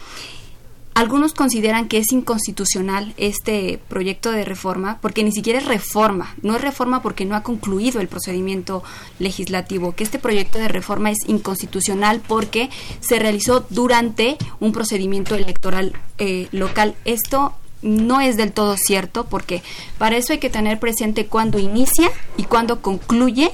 algunos 0.94 1.32
consideran 1.32 1.88
que 1.88 1.98
es 1.98 2.12
inconstitucional 2.12 3.14
este 3.16 3.80
proyecto 3.88 4.30
de 4.30 4.44
reforma 4.44 4.98
porque 5.00 5.24
ni 5.24 5.32
siquiera 5.32 5.58
es 5.58 5.66
reforma, 5.66 6.34
no 6.42 6.54
es 6.54 6.60
reforma 6.60 7.02
porque 7.02 7.24
no 7.24 7.34
ha 7.34 7.42
concluido 7.42 8.00
el 8.00 8.08
procedimiento 8.08 8.82
legislativo, 9.18 9.92
que 9.92 10.04
este 10.04 10.18
proyecto 10.18 10.58
de 10.58 10.68
reforma 10.68 11.10
es 11.10 11.18
inconstitucional 11.26 12.20
porque 12.26 12.68
se 13.00 13.18
realizó 13.18 13.64
durante 13.70 14.36
un 14.60 14.72
procedimiento 14.72 15.34
electoral 15.34 15.94
eh, 16.18 16.48
local. 16.52 16.94
Esto 17.04 17.54
no 17.80 18.20
es 18.20 18.36
del 18.36 18.52
todo 18.52 18.76
cierto 18.76 19.24
porque 19.24 19.62
para 19.98 20.16
eso 20.16 20.32
hay 20.32 20.38
que 20.38 20.50
tener 20.50 20.78
presente 20.78 21.26
cuándo 21.26 21.58
inicia 21.58 22.10
y 22.36 22.44
cuándo 22.44 22.82
concluye 22.82 23.50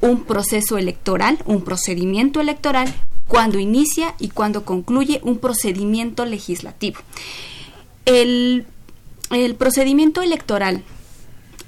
un 0.00 0.24
proceso 0.24 0.78
electoral, 0.78 1.38
un 1.46 1.62
procedimiento 1.62 2.40
electoral 2.40 2.94
cuando 3.28 3.58
inicia 3.58 4.14
y 4.18 4.28
cuando 4.28 4.64
concluye 4.64 5.20
un 5.24 5.38
procedimiento 5.38 6.24
legislativo. 6.24 7.00
El, 8.04 8.66
procedimiento 9.58 10.22
electoral 10.22 10.84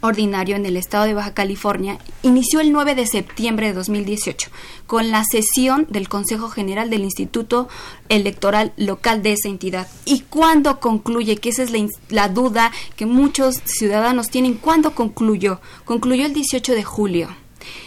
ordinario 0.00 0.54
en 0.54 0.64
el 0.64 0.76
estado 0.76 1.06
de 1.06 1.14
Baja 1.14 1.34
California 1.34 1.98
inició 2.22 2.60
el 2.60 2.70
9 2.70 2.94
de 2.94 3.04
septiembre 3.04 3.66
de 3.66 3.72
2018 3.72 4.48
con 4.86 5.10
la 5.10 5.24
sesión 5.24 5.88
del 5.90 6.08
Consejo 6.08 6.48
General 6.50 6.88
del 6.88 7.02
Instituto 7.02 7.68
Electoral 8.08 8.72
Local 8.76 9.24
de 9.24 9.32
esa 9.32 9.48
entidad. 9.48 9.88
¿Y 10.04 10.20
cuándo 10.20 10.78
concluye? 10.78 11.38
Que 11.38 11.48
esa 11.48 11.64
es 11.64 11.72
la, 11.72 11.84
la 12.10 12.28
duda 12.28 12.70
que 12.94 13.06
muchos 13.06 13.56
ciudadanos 13.64 14.28
tienen. 14.28 14.54
¿Cuándo 14.54 14.94
concluyó? 14.94 15.60
Concluyó 15.84 16.26
el 16.26 16.34
18 16.34 16.74
de 16.74 16.84
julio 16.84 17.28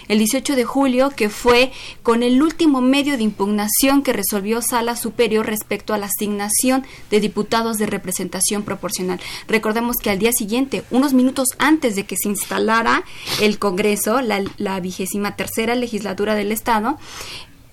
el 0.07 0.17
18 0.19 0.55
de 0.55 0.65
julio, 0.65 1.11
que 1.15 1.29
fue 1.29 1.71
con 2.03 2.23
el 2.23 2.41
último 2.41 2.82
medio 2.82 3.17
de 3.17 3.23
impugnación 3.23 4.03
que 4.03 4.13
resolvió 4.13 4.61
Sala 4.61 4.95
Superior 4.95 5.45
respecto 5.45 5.93
a 5.93 5.97
la 5.97 6.07
asignación 6.07 6.86
de 7.09 7.19
diputados 7.19 7.77
de 7.77 7.86
representación 7.86 8.63
proporcional. 8.63 9.19
Recordemos 9.47 9.97
que 9.97 10.09
al 10.09 10.19
día 10.19 10.32
siguiente, 10.32 10.84
unos 10.91 11.13
minutos 11.13 11.49
antes 11.57 11.95
de 11.95 12.05
que 12.05 12.17
se 12.17 12.29
instalara 12.29 13.03
el 13.41 13.59
Congreso, 13.59 14.21
la, 14.21 14.79
vigésima 14.79 15.36
tercera 15.36 15.75
legislatura 15.75 16.36
del 16.36 16.51
Estado, 16.51 16.97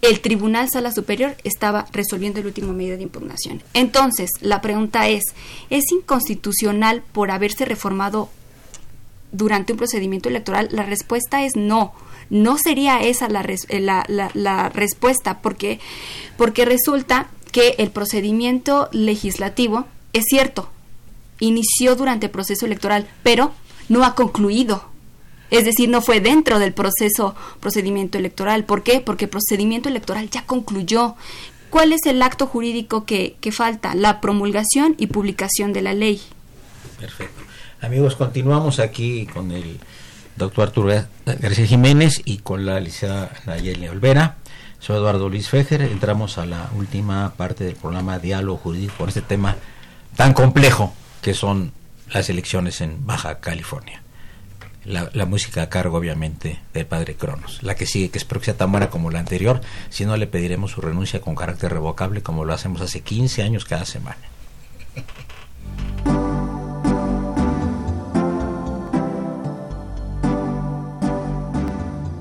el 0.03 0.21
Tribunal 0.21 0.69
Sala 0.71 0.93
Superior 0.93 1.37
estaba 1.43 1.87
resolviendo 1.93 2.39
el 2.39 2.47
último 2.47 2.73
medio 2.73 2.97
de 2.97 3.03
impugnación. 3.03 3.63
Entonces, 3.75 4.31
la 4.41 4.61
pregunta 4.61 5.09
es, 5.09 5.23
¿es 5.71 5.91
inconstitucional 5.91 7.03
por 7.13 7.31
haberse 7.31 7.65
reformado 7.65 8.31
durante 9.33 9.73
un 9.73 9.79
procedimiento 9.79 10.29
electoral? 10.29 10.69
La 10.71 10.83
respuesta 10.83 11.45
es 11.45 11.57
no. 11.57 11.93
No 12.31 12.59
sería 12.59 13.01
esa 13.01 13.27
eh, 13.27 13.81
la, 13.81 14.05
la, 14.09 14.31
la, 14.35 14.69
respuesta, 14.69 15.41
porque, 15.41 15.81
porque 16.37 16.65
resulta 16.65 17.29
que 17.53 17.77
el 17.79 17.91
procedimiento 17.91 18.89
legislativo 18.93 19.87
es 20.13 20.25
cierto, 20.29 20.69
inició 21.41 21.97
durante 21.97 22.27
el 22.27 22.33
proceso 22.33 22.67
electoral, 22.67 23.09
pero 23.23 23.53
no 23.89 24.05
ha 24.05 24.15
concluido. 24.15 24.85
Es 25.51 25.65
decir, 25.65 25.89
no 25.89 26.03
fue 26.03 26.21
dentro 26.21 26.59
del 26.59 26.75
proceso 26.75 27.35
procedimiento 27.61 28.19
electoral. 28.19 28.65
¿Por 28.65 28.83
qué? 28.83 29.01
Porque 29.01 29.25
el 29.25 29.31
procedimiento 29.31 29.89
electoral 29.89 30.29
ya 30.29 30.45
concluyó. 30.45 31.15
¿Cuál 31.71 31.93
es 31.93 32.01
el 32.07 32.21
acto 32.23 32.47
jurídico 32.47 33.07
que, 33.07 33.37
que 33.41 33.53
falta? 33.53 33.95
La 33.95 34.21
promulgación 34.21 34.95
y 34.99 35.07
publicación 35.07 35.73
de 35.73 35.83
la 35.83 35.95
ley. 35.95 36.21
Perfecto. 36.99 37.48
Amigos, 37.81 38.17
continuamos 38.17 38.81
aquí 38.81 39.27
con 39.27 39.53
el 39.53 39.79
doctor 40.35 40.69
Arturo 40.69 41.05
García 41.25 41.65
Jiménez 41.65 42.21
y 42.25 42.39
con 42.39 42.67
la 42.67 42.81
licenciada 42.81 43.31
Nayeli 43.47 43.87
Olvera. 43.87 44.37
Soy 44.81 44.97
Eduardo 44.97 45.29
Luis 45.29 45.49
Fejer. 45.49 45.83
Entramos 45.83 46.39
a 46.39 46.47
la 46.47 46.71
última 46.75 47.35
parte 47.37 47.63
del 47.63 47.77
programa 47.77 48.19
Diálogo 48.19 48.59
Jurídico 48.59 48.95
con 48.99 49.09
este 49.09 49.23
tema 49.23 49.55
tan 50.17 50.35
complejo 50.35 50.93
que 51.23 51.35
son 51.35 51.73
las 52.13 52.29
elecciones 52.29 52.81
en 52.81 53.07
Baja 53.07 53.39
California. 53.39 54.03
La, 54.85 55.27
música 55.27 55.63
a 55.63 55.69
cargo, 55.69 55.99
obviamente, 55.99 56.59
del 56.73 56.87
padre 56.87 57.15
Cronos. 57.15 57.63
La 57.63 57.77
que 57.77 57.87
sigue, 57.87 58.11
que 58.11 58.19
espero 58.19 58.41
que 58.41 58.47
sea 58.47 58.57
tan 58.57 58.73
buena 58.73 58.91
como 58.91 59.11
la 59.11 59.21
anterior, 59.21 59.61
si 59.91 60.05
no 60.05 60.17
le 60.17 60.27
pediremos 60.27 60.73
su 60.73 60.81
renuncia 60.81 61.21
con 61.21 61.37
carácter 61.37 61.73
revocable, 61.73 62.23
como 62.23 62.45
lo 62.45 62.55
hacemos 62.55 62.81
hace 62.81 63.03
15 63.03 63.43
años 63.43 63.67
cada 63.67 63.85
semana. 63.85 64.17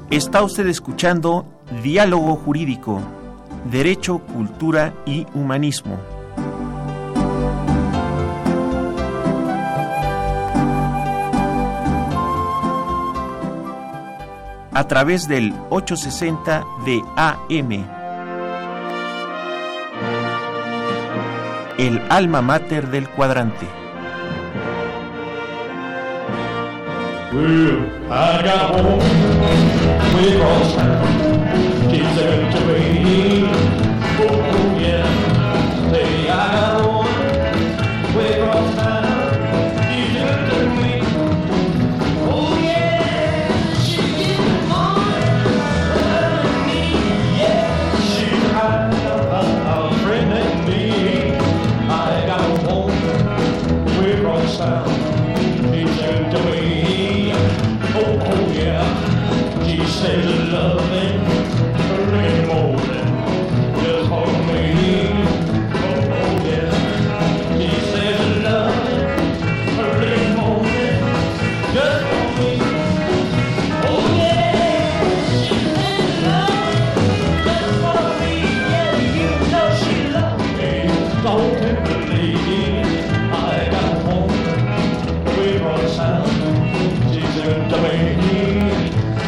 Está 0.10 0.42
usted 0.42 0.66
escuchando 0.68 1.46
Diálogo 1.84 2.36
Jurídico, 2.38 3.02
Derecho, 3.70 4.20
Cultura 4.20 4.94
y 5.06 5.28
Humanismo. 5.34 5.98
a 14.74 14.84
través 14.88 15.28
del 15.28 15.56
860 15.72 16.64
de 16.86 17.04
AM. 17.16 17.72
El 21.80 22.00
alma 22.12 22.44
mater 22.44 22.88
del 22.92 23.10
cuadrante. 23.10 23.87
Well, 27.34 28.10
I 28.10 28.42
got 28.42 28.72
home 28.72 29.00
way 30.16 30.38
across 30.38 30.76
town. 30.76 31.92
She 31.92 32.00
said 32.16 32.54
to 32.54 32.60
me, 32.68 33.87
sound. 85.88 86.28
She's. 87.14 87.38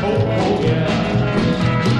Oh, 0.01 0.05
oh 0.05 0.61
yeah. 0.61 1.99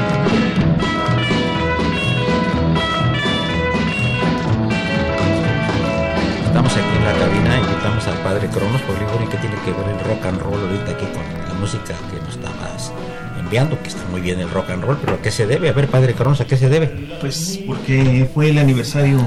Estamos 6.46 6.72
aquí 6.76 6.98
en 6.98 7.06
la 7.06 7.14
cabina, 7.14 7.58
invitamos 7.60 8.08
al 8.08 8.18
padre 8.24 8.48
Cronos, 8.48 8.82
porque 8.82 9.06
digo, 9.06 9.30
¿qué 9.30 9.38
tiene 9.38 9.56
que 9.64 9.72
ver 9.72 9.88
el 9.96 10.00
rock 10.06 10.26
and 10.26 10.42
roll 10.42 10.60
ahorita 10.60 10.92
aquí 10.92 11.06
con 11.06 11.48
la 11.48 11.54
música 11.54 11.94
que 12.12 12.20
nos 12.22 12.36
estabas 12.36 12.92
enviando? 13.40 13.80
Que 13.82 13.90
está 13.90 14.04
muy 14.12 14.22
bien 14.22 14.40
el 14.40 14.50
rock 14.50 14.72
and 14.72 14.84
roll, 14.84 14.98
pero 15.00 15.14
¿a 15.14 15.22
qué 15.22 15.32
se 15.32 15.46
debe? 15.46 15.70
A 15.70 15.74
ver, 15.74 15.88
padre 15.88 16.14
Cronos, 16.14 16.42
¿a 16.42 16.46
qué 16.46 16.58
se 16.58 16.68
debe? 16.70 16.88
Pues 17.22 17.60
porque 17.68 18.28
fue 18.34 18.50
el 18.50 18.58
aniversario 18.58 19.20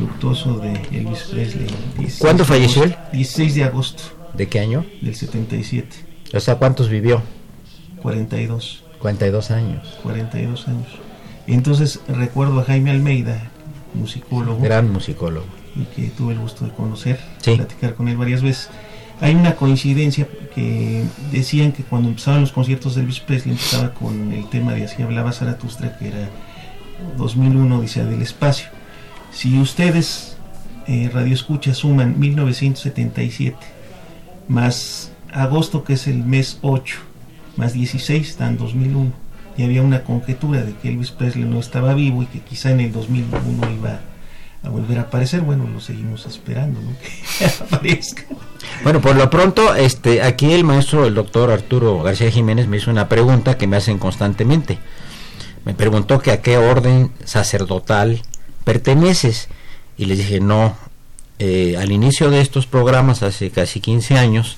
luctuoso 0.00 0.58
de 0.58 0.72
Elvis 0.90 1.24
Presley. 1.30 1.66
16 1.98 2.18
¿Cuándo 2.18 2.44
falleció 2.44 2.82
agosto- 2.84 2.98
16 3.12 3.54
de 3.54 3.64
agosto 3.64 4.02
¿De 4.36 4.48
qué 4.48 4.60
año? 4.60 4.84
del 5.00 5.14
77. 5.14 5.88
O 6.34 6.40
sea, 6.40 6.56
¿cuántos 6.56 6.88
vivió? 6.88 7.22
42. 8.02 8.82
42 8.98 9.50
años. 9.50 9.98
42 10.02 10.68
años. 10.68 10.86
Entonces 11.46 12.00
recuerdo 12.08 12.60
a 12.60 12.64
Jaime 12.64 12.90
Almeida, 12.90 13.50
musicólogo, 13.94 14.60
Gran 14.62 14.90
musicólogo. 14.90 15.46
y 15.76 15.84
que 15.84 16.08
tuve 16.08 16.32
el 16.32 16.38
gusto 16.40 16.64
de 16.64 16.72
conocer, 16.72 17.20
Sí. 17.42 17.56
platicar 17.56 17.94
con 17.94 18.08
él 18.08 18.16
varias 18.16 18.42
veces. 18.42 18.70
Hay 19.20 19.34
una 19.34 19.54
coincidencia 19.54 20.26
que 20.54 21.04
decían 21.30 21.72
que 21.72 21.84
cuando 21.84 22.08
empezaban 22.08 22.40
los 22.40 22.50
conciertos 22.52 22.94
de 22.94 23.02
Elvis 23.02 23.20
Presley 23.20 23.52
empezaba 23.52 23.94
con 23.94 24.32
el 24.32 24.48
tema 24.48 24.72
de 24.74 24.84
Así 24.84 25.02
hablaba 25.02 25.32
Zaratustra, 25.32 25.96
que 25.98 26.08
era 26.08 26.28
2001, 27.16 27.78
Odisea 27.78 28.04
del 28.04 28.22
Espacio. 28.22 28.68
Si 29.32 29.58
ustedes, 29.58 30.36
eh, 30.88 31.10
Radio 31.12 31.34
Escucha, 31.34 31.74
suman 31.74 32.18
1977 32.18 33.56
más 34.48 35.10
agosto, 35.32 35.84
que 35.84 35.94
es 35.94 36.06
el 36.06 36.24
mes 36.24 36.58
8, 36.62 36.96
más 37.56 37.72
16, 37.72 38.38
dan 38.38 38.56
2001. 38.56 39.12
Y 39.56 39.62
había 39.62 39.82
una 39.82 40.02
conjetura 40.02 40.62
de 40.62 40.74
que 40.74 40.88
Elvis 40.88 41.12
Presley 41.12 41.44
no 41.44 41.60
estaba 41.60 41.94
vivo 41.94 42.22
y 42.22 42.26
que 42.26 42.40
quizá 42.40 42.70
en 42.70 42.80
el 42.80 42.92
2001 42.92 43.70
iba 43.70 44.00
a 44.62 44.68
volver 44.68 44.98
a 44.98 45.02
aparecer. 45.02 45.42
Bueno, 45.42 45.68
lo 45.68 45.80
seguimos 45.80 46.26
esperando, 46.26 46.80
¿no? 46.80 46.90
Que 47.38 47.44
aparezca. 47.44 48.24
Bueno, 48.82 49.00
por 49.00 49.14
lo 49.14 49.30
pronto, 49.30 49.74
este, 49.74 50.22
aquí 50.22 50.52
el 50.52 50.64
maestro, 50.64 51.06
el 51.06 51.14
doctor 51.14 51.50
Arturo 51.50 52.02
García 52.02 52.30
Jiménez, 52.30 52.66
me 52.66 52.78
hizo 52.78 52.90
una 52.90 53.08
pregunta 53.08 53.56
que 53.56 53.66
me 53.66 53.76
hacen 53.76 53.98
constantemente. 53.98 54.78
Me 55.64 55.74
preguntó 55.74 56.18
que 56.18 56.32
a 56.32 56.42
qué 56.42 56.58
orden 56.58 57.12
sacerdotal 57.24 58.22
perteneces. 58.64 59.48
Y 59.96 60.06
les 60.06 60.18
dije, 60.18 60.40
no, 60.40 60.76
eh, 61.38 61.76
al 61.78 61.90
inicio 61.92 62.30
de 62.30 62.40
estos 62.40 62.66
programas, 62.66 63.22
hace 63.22 63.50
casi 63.50 63.80
15 63.80 64.16
años, 64.18 64.56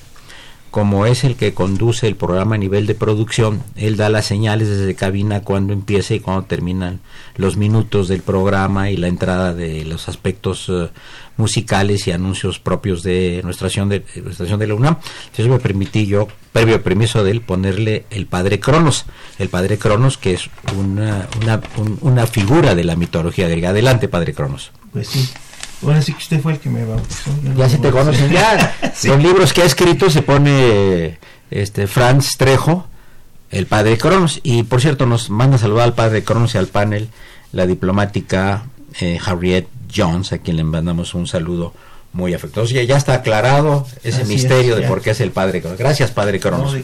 como 0.71 1.05
es 1.05 1.23
el 1.23 1.35
que 1.37 1.53
conduce 1.53 2.07
el 2.07 2.15
programa 2.15 2.55
a 2.55 2.57
nivel 2.59 2.85
de 2.85 2.93
producción, 2.93 3.63
él 3.77 3.95
da 3.97 4.09
las 4.09 4.25
señales 4.25 4.67
desde 4.67 4.93
cabina 4.95 5.41
cuando 5.41 5.73
empieza 5.73 6.13
y 6.13 6.19
cuando 6.19 6.43
terminan 6.43 6.99
los 7.35 7.55
minutos 7.57 8.07
del 8.09 8.21
programa 8.21 8.91
y 8.91 8.97
la 8.97 9.07
entrada 9.07 9.53
de 9.55 9.85
los 9.85 10.07
aspectos 10.09 10.65
eh, 10.69 10.89
musicales 11.37 12.05
y 12.07 12.11
anuncios 12.11 12.59
propios 12.59 13.01
de 13.01 13.41
nuestra 13.43 13.67
estación 13.69 13.89
de, 13.89 14.67
la 14.67 14.75
UNAM. 14.75 14.97
Entonces 15.27 15.47
me 15.47 15.57
permití 15.59 16.05
yo, 16.05 16.27
previo 16.51 16.83
permiso 16.83 17.23
de 17.23 17.31
él, 17.31 17.41
ponerle 17.41 18.05
el 18.11 18.27
padre 18.27 18.59
Cronos. 18.59 19.05
El 19.39 19.49
padre 19.49 19.77
Cronos, 19.79 20.17
que 20.17 20.33
es 20.33 20.49
una, 20.77 21.27
una, 21.41 21.61
un- 21.77 21.97
una 22.01 22.27
figura 22.27 22.75
de 22.75 22.83
la 22.83 22.95
mitología 22.95 23.47
griega. 23.47 23.69
Adelante, 23.69 24.09
padre 24.09 24.33
Cronos. 24.33 24.71
Pues 24.91 25.07
sí. 25.07 25.27
Ahora 25.83 26.01
sí 26.01 26.11
que 26.13 26.19
usted 26.19 26.41
fue 26.41 26.53
el 26.53 26.59
que 26.59 26.69
me 26.69 26.83
bautizó. 26.85 27.31
Ya 27.43 27.51
me 27.65 27.69
se 27.69 27.77
te 27.77 27.91
conocen 27.91 28.31
ya. 28.31 28.75
Sí. 28.95 29.09
Los 29.09 29.21
libros 29.21 29.53
que 29.53 29.61
ha 29.61 29.65
escrito 29.65 30.09
se 30.09 30.21
pone 30.23 31.19
este 31.51 31.85
Franz 31.87 32.37
Trejo, 32.37 32.87
el 33.51 33.67
padre 33.67 33.97
Cronos. 33.97 34.39
Y 34.43 34.63
por 34.63 34.81
cierto, 34.81 35.05
nos 35.05 35.29
manda 35.29 35.57
saludar 35.57 35.83
al 35.85 35.93
padre 35.93 36.23
Cronos 36.23 36.55
y 36.55 36.57
al 36.57 36.67
panel 36.67 37.09
la 37.51 37.67
diplomática 37.67 38.65
eh, 38.99 39.19
Harriet 39.23 39.67
Jones, 39.95 40.33
a 40.33 40.39
quien 40.39 40.57
le 40.57 40.63
mandamos 40.63 41.13
un 41.13 41.27
saludo 41.27 41.73
muy 42.13 42.33
afectuoso. 42.33 42.73
Ya, 42.73 42.83
ya 42.83 42.97
está 42.97 43.13
aclarado 43.13 43.85
ese 44.03 44.23
Así 44.23 44.33
misterio 44.33 44.71
es, 44.71 44.77
de 44.77 44.81
ya. 44.83 44.87
por 44.87 45.01
qué 45.01 45.11
es 45.11 45.21
el 45.21 45.31
padre 45.31 45.61
Cronos. 45.61 45.77
Gracias, 45.77 46.09
padre 46.11 46.39
Cronos. 46.39 46.75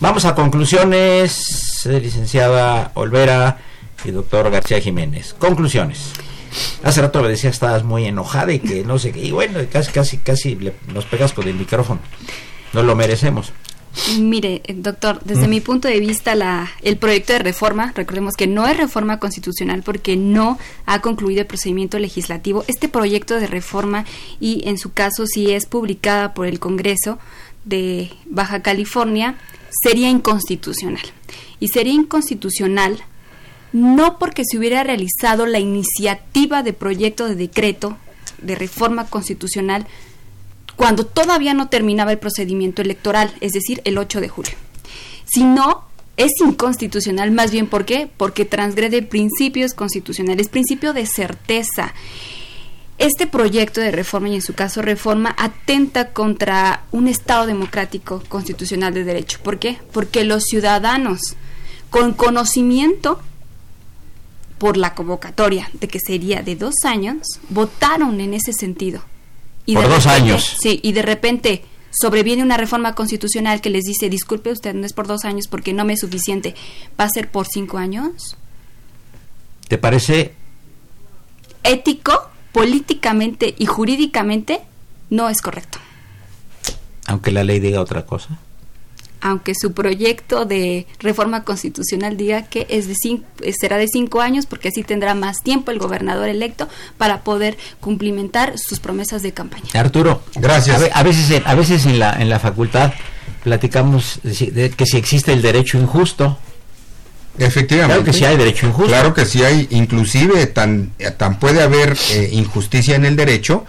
Vamos 0.00 0.24
a 0.26 0.34
conclusiones, 0.34 1.86
licenciada 1.86 2.90
Olvera 2.94 3.58
y 4.04 4.10
doctor 4.10 4.50
García 4.50 4.80
Jiménez. 4.80 5.34
Conclusiones. 5.38 6.10
Hace 6.82 7.00
rato 7.02 7.22
me 7.22 7.28
decía 7.28 7.50
que 7.50 7.54
estabas 7.54 7.84
muy 7.84 8.04
enojada 8.06 8.52
y 8.52 8.58
que 8.58 8.84
no 8.84 8.98
sé 8.98 9.12
qué. 9.12 9.20
Y 9.24 9.30
bueno, 9.30 9.58
casi, 9.70 9.90
casi, 9.92 10.18
casi 10.18 10.56
le- 10.56 10.74
nos 10.92 11.04
pegas 11.06 11.32
con 11.32 11.46
el 11.48 11.54
micrófono. 11.54 12.00
No 12.72 12.82
lo 12.82 12.94
merecemos. 12.96 13.52
Mire, 14.18 14.62
eh, 14.64 14.74
doctor, 14.74 15.20
desde 15.22 15.46
Mm. 15.46 15.50
mi 15.50 15.60
punto 15.60 15.86
de 15.86 16.00
vista, 16.00 16.34
la, 16.34 16.70
el 16.80 16.96
proyecto 16.96 17.34
de 17.34 17.40
reforma, 17.40 17.92
recordemos 17.94 18.34
que 18.36 18.46
no 18.46 18.66
es 18.66 18.74
reforma 18.78 19.18
constitucional 19.18 19.82
porque 19.82 20.16
no 20.16 20.58
ha 20.86 21.02
concluido 21.02 21.42
el 21.42 21.46
procedimiento 21.46 21.98
legislativo. 21.98 22.64
Este 22.68 22.88
proyecto 22.88 23.38
de 23.38 23.46
reforma, 23.46 24.06
y 24.40 24.62
en 24.66 24.78
su 24.78 24.92
caso 24.94 25.26
si 25.26 25.50
es 25.52 25.66
publicada 25.66 26.32
por 26.32 26.46
el 26.46 26.58
Congreso 26.58 27.18
de 27.66 28.10
Baja 28.24 28.62
California, 28.62 29.34
sería 29.82 30.08
inconstitucional. 30.08 31.04
Y 31.60 31.68
sería 31.68 31.92
inconstitucional 31.92 32.98
no 33.72 34.18
porque 34.18 34.42
se 34.44 34.58
hubiera 34.58 34.84
realizado 34.84 35.46
la 35.46 35.58
iniciativa 35.58 36.62
de 36.62 36.72
proyecto 36.72 37.26
de 37.26 37.34
decreto 37.34 37.96
de 38.40 38.54
reforma 38.54 39.06
constitucional 39.06 39.86
cuando 40.76 41.06
todavía 41.06 41.54
no 41.54 41.68
terminaba 41.68 42.12
el 42.12 42.18
procedimiento 42.18 42.82
electoral, 42.82 43.32
es 43.40 43.52
decir, 43.52 43.80
el 43.84 43.98
8 43.98 44.20
de 44.20 44.28
julio. 44.28 44.52
Si 45.24 45.44
no, 45.44 45.84
es 46.16 46.32
inconstitucional, 46.44 47.30
más 47.30 47.50
bien 47.50 47.66
¿por 47.66 47.84
qué? 47.84 48.08
Porque 48.16 48.44
transgrede 48.44 49.02
principios 49.02 49.74
constitucionales, 49.74 50.48
principio 50.48 50.92
de 50.92 51.06
certeza. 51.06 51.94
Este 52.98 53.26
proyecto 53.26 53.80
de 53.80 53.90
reforma, 53.90 54.28
y 54.28 54.34
en 54.34 54.42
su 54.42 54.54
caso 54.54 54.82
reforma, 54.82 55.34
atenta 55.38 56.12
contra 56.12 56.84
un 56.92 57.08
Estado 57.08 57.46
democrático 57.46 58.22
constitucional 58.28 58.94
de 58.94 59.04
derecho. 59.04 59.40
¿Por 59.42 59.58
qué? 59.58 59.78
Porque 59.92 60.24
los 60.24 60.44
ciudadanos, 60.44 61.36
con 61.90 62.12
conocimiento 62.12 63.20
por 64.62 64.76
la 64.76 64.94
convocatoria 64.94 65.68
de 65.72 65.88
que 65.88 65.98
sería 65.98 66.40
de 66.40 66.54
dos 66.54 66.74
años, 66.84 67.26
votaron 67.48 68.20
en 68.20 68.32
ese 68.32 68.52
sentido. 68.52 69.02
Por 69.66 69.82
de 69.82 69.88
dos 69.88 70.04
repente- 70.04 70.08
años. 70.10 70.56
Sí, 70.60 70.78
y 70.84 70.92
de 70.92 71.02
repente 71.02 71.64
sobreviene 71.90 72.44
una 72.44 72.56
reforma 72.56 72.94
constitucional 72.94 73.60
que 73.60 73.70
les 73.70 73.82
dice, 73.82 74.08
disculpe 74.08 74.52
usted, 74.52 74.72
no 74.72 74.86
es 74.86 74.92
por 74.92 75.08
dos 75.08 75.24
años 75.24 75.48
porque 75.48 75.72
no 75.72 75.84
me 75.84 75.94
es 75.94 76.00
suficiente, 76.00 76.54
¿va 76.98 77.06
a 77.06 77.08
ser 77.08 77.28
por 77.28 77.48
cinco 77.48 77.76
años? 77.78 78.36
¿Te 79.66 79.78
parece? 79.78 80.36
Ético, 81.64 82.28
políticamente 82.52 83.56
y 83.58 83.66
jurídicamente 83.66 84.60
no 85.10 85.28
es 85.28 85.42
correcto. 85.42 85.78
Aunque 87.06 87.32
la 87.32 87.42
ley 87.42 87.58
diga 87.58 87.80
otra 87.80 88.06
cosa. 88.06 88.38
Aunque 89.22 89.54
su 89.54 89.72
proyecto 89.72 90.44
de 90.44 90.86
reforma 90.98 91.44
constitucional 91.44 92.16
diga 92.16 92.42
que 92.42 92.66
es 92.68 92.88
de 92.88 92.94
cinco, 92.94 93.24
será 93.58 93.78
de 93.78 93.86
cinco 93.86 94.20
años, 94.20 94.46
porque 94.46 94.68
así 94.68 94.82
tendrá 94.82 95.14
más 95.14 95.38
tiempo 95.42 95.70
el 95.70 95.78
gobernador 95.78 96.28
electo 96.28 96.68
para 96.98 97.22
poder 97.22 97.56
cumplimentar 97.80 98.54
sus 98.58 98.80
promesas 98.80 99.22
de 99.22 99.32
campaña. 99.32 99.68
Arturo, 99.74 100.22
gracias. 100.34 100.76
A, 100.92 101.02
veces, 101.02 101.42
a 101.44 101.54
veces 101.54 101.86
en 101.86 102.00
la, 102.00 102.20
en 102.20 102.28
la 102.28 102.40
facultad 102.40 102.92
platicamos 103.44 104.20
de 104.22 104.70
que 104.70 104.86
si 104.86 104.96
existe 104.96 105.32
el 105.32 105.40
derecho 105.40 105.78
injusto, 105.78 106.36
Efectivamente. 107.38 107.94
Claro 107.94 108.04
que 108.04 108.12
sí 108.12 108.24
hay 108.26 108.36
derecho 108.36 108.66
injusto. 108.66 108.88
Claro 108.88 109.14
que 109.14 109.24
sí 109.24 109.42
hay, 109.42 109.66
inclusive 109.70 110.46
tan, 110.48 110.92
tan 111.16 111.38
puede 111.38 111.62
haber 111.62 111.96
eh, 112.10 112.28
injusticia 112.32 112.94
en 112.94 113.06
el 113.06 113.16
derecho 113.16 113.64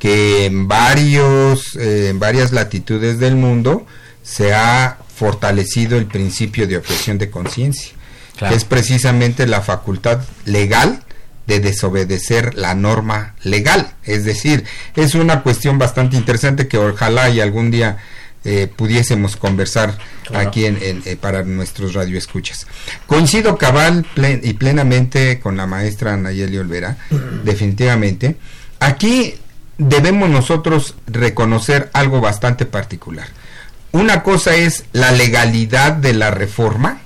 que 0.00 0.46
en 0.46 0.66
varios, 0.66 1.76
eh, 1.76 2.08
en 2.08 2.18
varias 2.18 2.50
latitudes 2.50 3.20
del 3.20 3.36
mundo 3.36 3.86
se 4.26 4.52
ha 4.54 4.98
fortalecido 5.14 5.96
el 5.96 6.06
principio 6.06 6.66
de 6.66 6.76
objeción 6.76 7.16
de 7.16 7.30
conciencia, 7.30 7.92
que 8.38 8.54
es 8.54 8.64
precisamente 8.64 9.46
la 9.46 9.62
facultad 9.62 10.20
legal 10.44 11.04
de 11.46 11.60
desobedecer 11.60 12.56
la 12.56 12.74
norma 12.74 13.36
legal. 13.44 13.92
Es 14.02 14.24
decir, 14.24 14.64
es 14.96 15.14
una 15.14 15.42
cuestión 15.42 15.78
bastante 15.78 16.16
interesante 16.16 16.66
que 16.66 16.76
ojalá 16.76 17.30
y 17.30 17.40
algún 17.40 17.70
día 17.70 17.98
eh, 18.44 18.68
pudiésemos 18.74 19.36
conversar 19.36 19.96
aquí 20.34 20.66
en, 20.66 20.78
eh, 20.82 21.16
para 21.20 21.44
nuestros 21.44 21.94
radioescuchas. 21.94 22.66
Coincido 23.06 23.56
cabal 23.56 24.04
y 24.42 24.52
plenamente 24.54 25.38
con 25.38 25.56
la 25.56 25.66
maestra 25.66 26.16
Nayeli 26.16 26.58
Olvera, 26.58 26.98
definitivamente. 27.44 28.36
Aquí 28.80 29.36
debemos 29.78 30.28
nosotros 30.28 30.96
reconocer 31.06 31.90
algo 31.92 32.20
bastante 32.20 32.66
particular. 32.66 33.28
Una 33.96 34.22
cosa 34.22 34.54
es 34.54 34.84
la 34.92 35.10
legalidad 35.10 35.94
de 35.94 36.12
la 36.12 36.30
reforma 36.30 37.00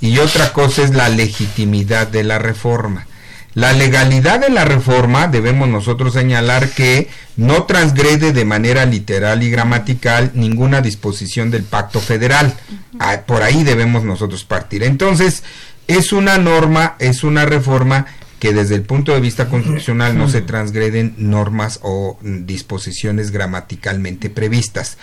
y 0.00 0.18
otra 0.18 0.52
cosa 0.52 0.82
es 0.82 0.92
la 0.92 1.08
legitimidad 1.08 2.08
de 2.08 2.24
la 2.24 2.40
reforma. 2.40 3.06
La 3.54 3.72
legalidad 3.72 4.40
de 4.40 4.50
la 4.50 4.64
reforma 4.64 5.28
debemos 5.28 5.68
nosotros 5.68 6.14
señalar 6.14 6.70
que 6.70 7.08
no 7.36 7.62
transgrede 7.62 8.32
de 8.32 8.44
manera 8.44 8.86
literal 8.86 9.44
y 9.44 9.50
gramatical 9.50 10.32
ninguna 10.34 10.80
disposición 10.80 11.52
del 11.52 11.62
pacto 11.62 12.00
federal. 12.00 12.52
Ah, 12.98 13.20
por 13.24 13.44
ahí 13.44 13.62
debemos 13.62 14.02
nosotros 14.02 14.42
partir. 14.42 14.82
Entonces, 14.82 15.44
es 15.86 16.12
una 16.12 16.38
norma, 16.38 16.96
es 16.98 17.22
una 17.22 17.44
reforma 17.44 18.06
que 18.40 18.52
desde 18.52 18.74
el 18.74 18.82
punto 18.82 19.14
de 19.14 19.20
vista 19.20 19.48
constitucional 19.48 20.18
no 20.18 20.28
se 20.28 20.42
transgreden 20.42 21.14
normas 21.16 21.78
o 21.84 22.18
disposiciones 22.20 23.30
gramaticalmente 23.30 24.30
previstas. 24.30 24.98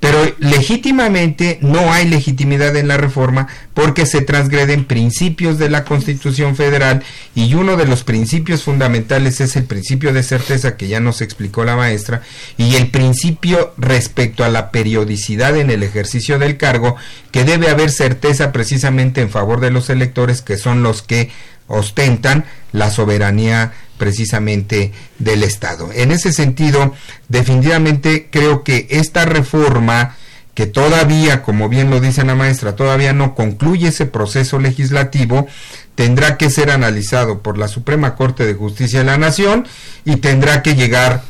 Pero 0.00 0.18
legítimamente 0.38 1.58
no 1.60 1.92
hay 1.92 2.08
legitimidad 2.08 2.76
en 2.76 2.88
la 2.88 2.96
reforma 2.96 3.48
porque 3.74 4.06
se 4.06 4.20
transgreden 4.20 4.84
principios 4.84 5.58
de 5.58 5.70
la 5.70 5.84
Constitución 5.84 6.54
Federal 6.56 7.02
y 7.34 7.52
uno 7.54 7.76
de 7.76 7.86
los 7.86 8.04
principios 8.04 8.62
fundamentales 8.62 9.40
es 9.40 9.56
el 9.56 9.64
principio 9.64 10.12
de 10.12 10.22
certeza 10.22 10.76
que 10.76 10.88
ya 10.88 11.00
nos 11.00 11.20
explicó 11.20 11.64
la 11.64 11.76
maestra 11.76 12.22
y 12.56 12.76
el 12.76 12.90
principio 12.90 13.74
respecto 13.76 14.44
a 14.44 14.48
la 14.48 14.70
periodicidad 14.70 15.56
en 15.56 15.70
el 15.70 15.82
ejercicio 15.82 16.38
del 16.38 16.56
cargo 16.56 16.96
que 17.32 17.44
debe 17.44 17.68
haber 17.68 17.90
certeza 17.90 18.52
precisamente 18.52 19.20
en 19.20 19.30
favor 19.30 19.60
de 19.60 19.70
los 19.70 19.90
electores 19.90 20.42
que 20.42 20.56
son 20.56 20.82
los 20.82 21.02
que 21.02 21.30
ostentan 21.66 22.44
la 22.72 22.90
soberanía 22.90 23.72
precisamente 23.98 24.92
del 25.18 25.42
Estado. 25.42 25.90
En 25.92 26.12
ese 26.12 26.32
sentido, 26.32 26.94
definitivamente 27.28 28.28
creo 28.30 28.64
que 28.64 28.86
esta 28.90 29.24
reforma, 29.24 30.16
que 30.54 30.66
todavía, 30.66 31.42
como 31.42 31.68
bien 31.68 31.90
lo 31.90 32.00
dice 32.00 32.24
la 32.24 32.34
maestra, 32.34 32.76
todavía 32.76 33.12
no 33.12 33.34
concluye 33.34 33.88
ese 33.88 34.06
proceso 34.06 34.58
legislativo, 34.58 35.46
tendrá 35.94 36.36
que 36.36 36.48
ser 36.48 36.70
analizado 36.70 37.42
por 37.42 37.58
la 37.58 37.68
Suprema 37.68 38.14
Corte 38.14 38.46
de 38.46 38.54
Justicia 38.54 39.00
de 39.00 39.04
la 39.04 39.18
Nación 39.18 39.66
y 40.04 40.16
tendrá 40.16 40.62
que 40.62 40.74
llegar 40.74 41.22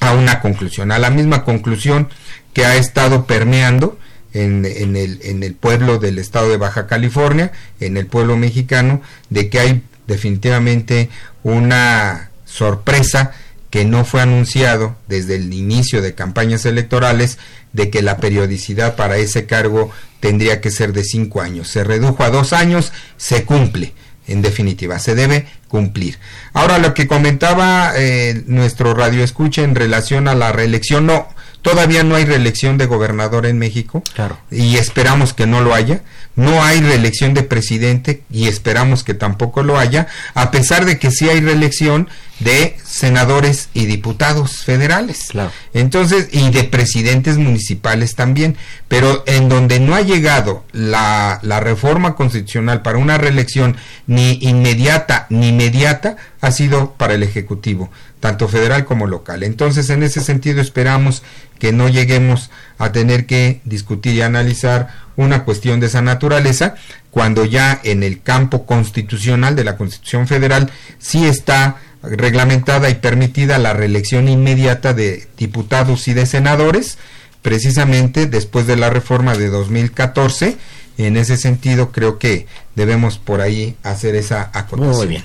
a 0.00 0.14
una 0.14 0.40
conclusión, 0.40 0.90
a 0.90 0.98
la 0.98 1.10
misma 1.10 1.44
conclusión 1.44 2.08
que 2.52 2.64
ha 2.64 2.76
estado 2.76 3.26
permeando 3.26 3.98
en, 4.34 4.64
en, 4.64 4.96
el, 4.96 5.20
en 5.22 5.42
el 5.42 5.54
pueblo 5.54 5.98
del 5.98 6.18
estado 6.18 6.48
de 6.48 6.56
Baja 6.56 6.86
California, 6.86 7.52
en 7.80 7.96
el 7.96 8.06
pueblo 8.06 8.36
mexicano, 8.36 9.02
de 9.30 9.48
que 9.48 9.60
hay 9.60 9.82
definitivamente 10.12 11.08
una 11.42 12.30
sorpresa 12.44 13.32
que 13.70 13.86
no 13.86 14.04
fue 14.04 14.20
anunciado 14.20 14.96
desde 15.08 15.36
el 15.36 15.52
inicio 15.54 16.02
de 16.02 16.14
campañas 16.14 16.66
electorales 16.66 17.38
de 17.72 17.88
que 17.88 18.02
la 18.02 18.18
periodicidad 18.18 18.96
para 18.96 19.16
ese 19.16 19.46
cargo 19.46 19.90
tendría 20.20 20.60
que 20.60 20.70
ser 20.70 20.92
de 20.92 21.04
cinco 21.04 21.40
años. 21.40 21.68
Se 21.68 21.82
redujo 21.82 22.22
a 22.22 22.30
dos 22.30 22.52
años, 22.52 22.92
se 23.16 23.44
cumple, 23.44 23.94
en 24.28 24.42
definitiva, 24.42 24.98
se 24.98 25.14
debe 25.14 25.46
cumplir. 25.68 26.18
Ahora 26.52 26.76
lo 26.78 26.92
que 26.92 27.06
comentaba 27.06 27.92
eh, 27.96 28.42
nuestro 28.46 28.92
radio 28.92 29.24
escucha 29.24 29.62
en 29.62 29.74
relación 29.74 30.28
a 30.28 30.34
la 30.34 30.52
reelección, 30.52 31.06
no, 31.06 31.28
Todavía 31.62 32.02
no 32.02 32.16
hay 32.16 32.24
reelección 32.24 32.76
de 32.76 32.86
gobernador 32.86 33.46
en 33.46 33.58
México 33.58 34.02
claro. 34.14 34.36
y 34.50 34.76
esperamos 34.76 35.32
que 35.32 35.46
no 35.46 35.60
lo 35.60 35.74
haya. 35.74 36.02
No 36.34 36.62
hay 36.62 36.80
reelección 36.80 37.34
de 37.34 37.42
presidente 37.42 38.22
y 38.30 38.48
esperamos 38.48 39.04
que 39.04 39.14
tampoco 39.14 39.62
lo 39.62 39.78
haya, 39.78 40.08
a 40.34 40.50
pesar 40.50 40.86
de 40.86 40.98
que 40.98 41.10
sí 41.10 41.28
hay 41.28 41.40
reelección 41.40 42.08
de 42.42 42.76
senadores 42.84 43.68
y 43.74 43.86
diputados 43.86 44.62
federales. 44.64 45.26
Claro. 45.30 45.50
Entonces, 45.74 46.28
y 46.32 46.50
de 46.50 46.64
presidentes 46.64 47.38
municipales 47.38 48.14
también. 48.14 48.56
Pero 48.88 49.24
en 49.26 49.48
donde 49.48 49.80
no 49.80 49.94
ha 49.94 50.02
llegado 50.02 50.64
la, 50.72 51.38
la 51.42 51.60
reforma 51.60 52.14
constitucional 52.14 52.82
para 52.82 52.98
una 52.98 53.18
reelección 53.18 53.76
ni 54.06 54.38
inmediata 54.42 55.26
ni 55.30 55.48
inmediata, 55.48 56.16
ha 56.40 56.50
sido 56.50 56.92
para 56.94 57.14
el 57.14 57.22
Ejecutivo 57.22 57.90
tanto 58.22 58.46
federal 58.46 58.84
como 58.84 59.08
local. 59.08 59.42
Entonces, 59.42 59.90
en 59.90 60.04
ese 60.04 60.20
sentido, 60.20 60.60
esperamos 60.60 61.24
que 61.58 61.72
no 61.72 61.88
lleguemos 61.88 62.50
a 62.78 62.92
tener 62.92 63.26
que 63.26 63.60
discutir 63.64 64.14
y 64.14 64.22
analizar 64.22 64.88
una 65.16 65.44
cuestión 65.44 65.80
de 65.80 65.86
esa 65.86 66.02
naturaleza, 66.02 66.76
cuando 67.10 67.44
ya 67.44 67.80
en 67.82 68.02
el 68.02 68.22
campo 68.22 68.64
constitucional 68.64 69.56
de 69.56 69.64
la 69.64 69.76
Constitución 69.76 70.28
Federal 70.28 70.70
sí 70.98 71.26
está 71.26 71.76
reglamentada 72.02 72.90
y 72.90 72.94
permitida 72.96 73.58
la 73.58 73.72
reelección 73.72 74.28
inmediata 74.28 74.92
de 74.92 75.28
diputados 75.36 76.08
y 76.08 76.14
de 76.14 76.26
senadores, 76.26 76.98
precisamente 77.42 78.26
después 78.26 78.66
de 78.66 78.76
la 78.76 78.90
reforma 78.90 79.36
de 79.36 79.48
2014. 79.48 80.56
En 80.98 81.16
ese 81.16 81.36
sentido, 81.36 81.90
creo 81.90 82.18
que 82.18 82.46
debemos 82.74 83.18
por 83.18 83.40
ahí 83.40 83.76
hacer 83.82 84.14
esa 84.14 84.50
acotación. 84.52 84.96
Muy 84.96 85.06
bien. 85.06 85.24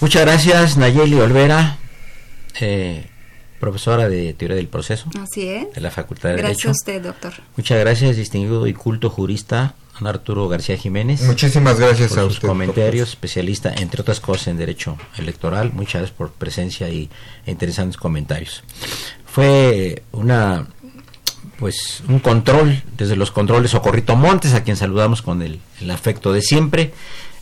Muchas 0.00 0.22
gracias, 0.22 0.76
Nayeli 0.76 1.18
Olvera. 1.18 1.78
Eh, 2.60 3.06
profesora 3.58 4.08
de 4.08 4.34
Teoría 4.34 4.56
del 4.56 4.68
Proceso. 4.68 5.10
Así 5.20 5.48
es. 5.48 5.72
De 5.74 5.80
la 5.80 5.90
Facultad 5.90 6.30
de 6.30 6.36
gracias 6.36 6.56
Derecho. 6.56 6.68
a 6.68 6.72
usted, 6.72 7.02
doctor. 7.02 7.32
Muchas 7.56 7.80
gracias, 7.80 8.16
distinguido 8.16 8.66
y 8.66 8.74
culto 8.74 9.10
jurista 9.10 9.74
Arturo 10.06 10.48
García 10.48 10.76
Jiménez. 10.76 11.22
Muchísimas 11.22 11.78
gracias 11.80 12.10
por 12.10 12.18
a 12.20 12.22
sus 12.22 12.34
usted. 12.34 12.48
comentarios, 12.48 13.10
especialista, 13.10 13.74
entre 13.76 14.02
otras 14.02 14.20
cosas, 14.20 14.48
en 14.48 14.58
Derecho 14.58 14.96
Electoral. 15.16 15.72
Muchas 15.72 16.00
gracias 16.02 16.16
por 16.16 16.30
presencia 16.32 16.88
y 16.88 17.08
e 17.46 17.50
interesantes 17.50 17.96
comentarios. 17.96 18.62
Fue 19.26 20.02
una 20.12 20.66
pues 21.58 22.04
un 22.08 22.20
control 22.20 22.82
desde 22.96 23.16
los 23.16 23.32
controles 23.32 23.72
Socorrito 23.72 24.14
Montes 24.14 24.54
a 24.54 24.62
quien 24.62 24.76
saludamos 24.76 25.22
con 25.22 25.42
el, 25.42 25.58
el 25.80 25.90
afecto 25.90 26.32
de 26.32 26.40
siempre 26.40 26.92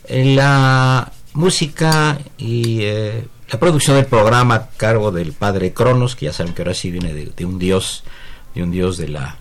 la 0.09 1.13
música 1.35 2.19
y 2.39 2.81
eh, 2.83 3.27
la 3.51 3.61
producción 3.61 3.97
del 3.97 4.07
programa 4.07 4.55
a 4.55 4.71
cargo 4.71 5.13
del 5.13 5.33
padre 5.33 5.73
Cronos, 5.73 6.17
que 6.17 6.27
ya 6.27 6.33
saben 6.33 6.55
que 6.55 6.63
ahora 6.63 6.75
sí 6.75 6.91
viene 6.91 7.13
de, 7.13 7.27
de 7.27 7.45
un 7.45 7.59
dios, 7.59 8.05
de 8.55 8.63
un 8.63 8.71
dios 8.71 8.97
de 8.97 9.09
la 9.09 9.37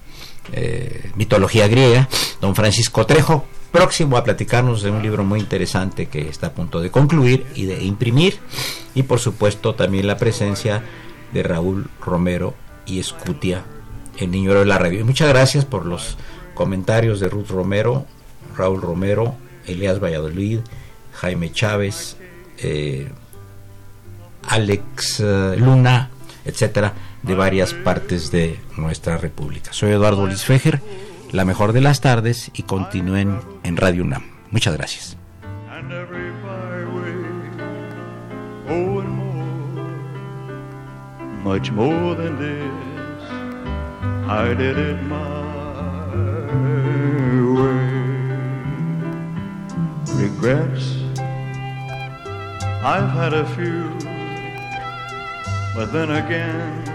eh, 0.53 1.11
mitología 1.15 1.67
griega, 1.67 2.07
don 2.41 2.55
Francisco 2.55 3.05
Trejo, 3.05 3.45
próximo 3.71 4.17
a 4.17 4.23
platicarnos 4.23 4.81
de 4.81 4.91
un 4.91 5.01
libro 5.01 5.23
muy 5.23 5.39
interesante 5.39 6.07
que 6.07 6.29
está 6.29 6.47
a 6.47 6.53
punto 6.53 6.79
de 6.79 6.91
concluir 6.91 7.45
y 7.55 7.65
de 7.65 7.83
imprimir, 7.83 8.37
y 8.93 9.03
por 9.03 9.19
supuesto 9.19 9.75
también 9.75 10.07
la 10.07 10.17
presencia 10.17 10.83
de 11.33 11.43
Raúl 11.43 11.89
Romero 11.99 12.55
y 12.85 12.99
Escutia, 12.99 13.63
el 14.17 14.31
niño 14.31 14.53
de 14.53 14.65
la 14.65 14.77
radio. 14.77 15.05
Muchas 15.05 15.29
gracias 15.29 15.65
por 15.65 15.85
los 15.85 16.17
comentarios 16.53 17.19
de 17.19 17.27
Ruth 17.27 17.49
Romero, 17.49 18.05
Raúl 18.55 18.81
Romero, 18.81 19.35
Elías 19.67 19.99
Valladolid, 19.99 20.59
Jaime 21.13 21.51
Chávez, 21.51 22.17
eh, 22.59 23.09
Alex 24.47 25.19
uh, 25.19 25.55
Luna, 25.57 26.09
etcétera, 26.45 26.93
de 27.25 27.35
varias 27.35 27.73
partes 27.73 28.31
de 28.31 28.59
nuestra 28.77 29.17
república. 29.17 29.73
Soy 29.73 29.91
Eduardo 29.91 30.25
Luis 30.25 30.45
Fejer, 30.45 30.81
la 31.31 31.45
mejor 31.45 31.73
de 31.73 31.81
las 31.81 32.01
tardes 32.01 32.51
y 32.53 32.63
continúen 32.63 33.39
en 33.63 33.77
Radio 33.77 34.03
UNAM. 34.03 34.23
Muchas 34.51 34.75
gracias. 34.75 35.17
Oh, 38.67 39.03
much 41.43 41.71
more 41.71 42.15
than 42.15 42.37
this, 42.37 43.29
I 44.27 44.55
did 44.55 44.77
it. 44.77 44.97
Regrets, 50.15 50.95
I've 52.83 53.09
had 53.09 53.33
a 53.33 53.45
few, 53.55 53.89
but 55.75 55.91
then 55.91 56.09
again, 56.09 56.94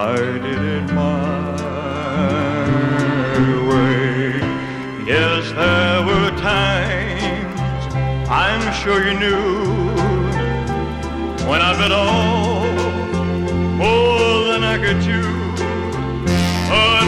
I 0.00 0.14
did 0.14 0.62
it 0.62 0.92
my 0.92 1.56
way. 3.68 4.38
Yes, 5.04 5.50
there 5.50 6.06
were 6.06 6.30
times 6.38 7.94
I'm 8.30 8.72
sure 8.80 9.04
you 9.04 9.18
knew 9.18 9.90
when 11.50 11.60
I 11.60 11.72
bit 11.76 11.90
off 11.90 12.78
more 13.76 14.44
than 14.52 14.62
I 14.62 14.78
could 14.78 15.02
chew. 15.02 15.34
But 16.70 17.07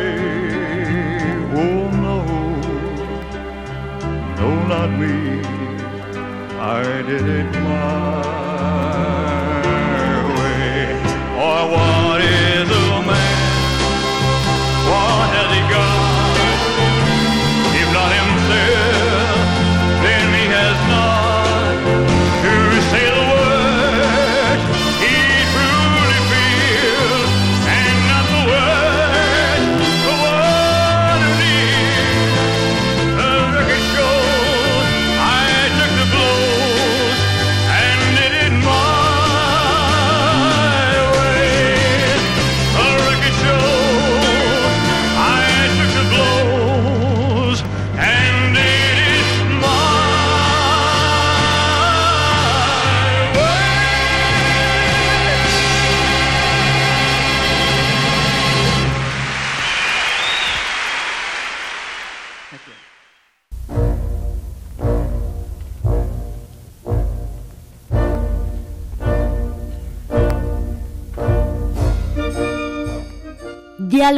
No, 4.71 4.87
not 4.87 4.99
me. 4.99 5.41
I 6.59 7.01
did 7.01 7.27
it 7.27 7.51
my 7.63 8.40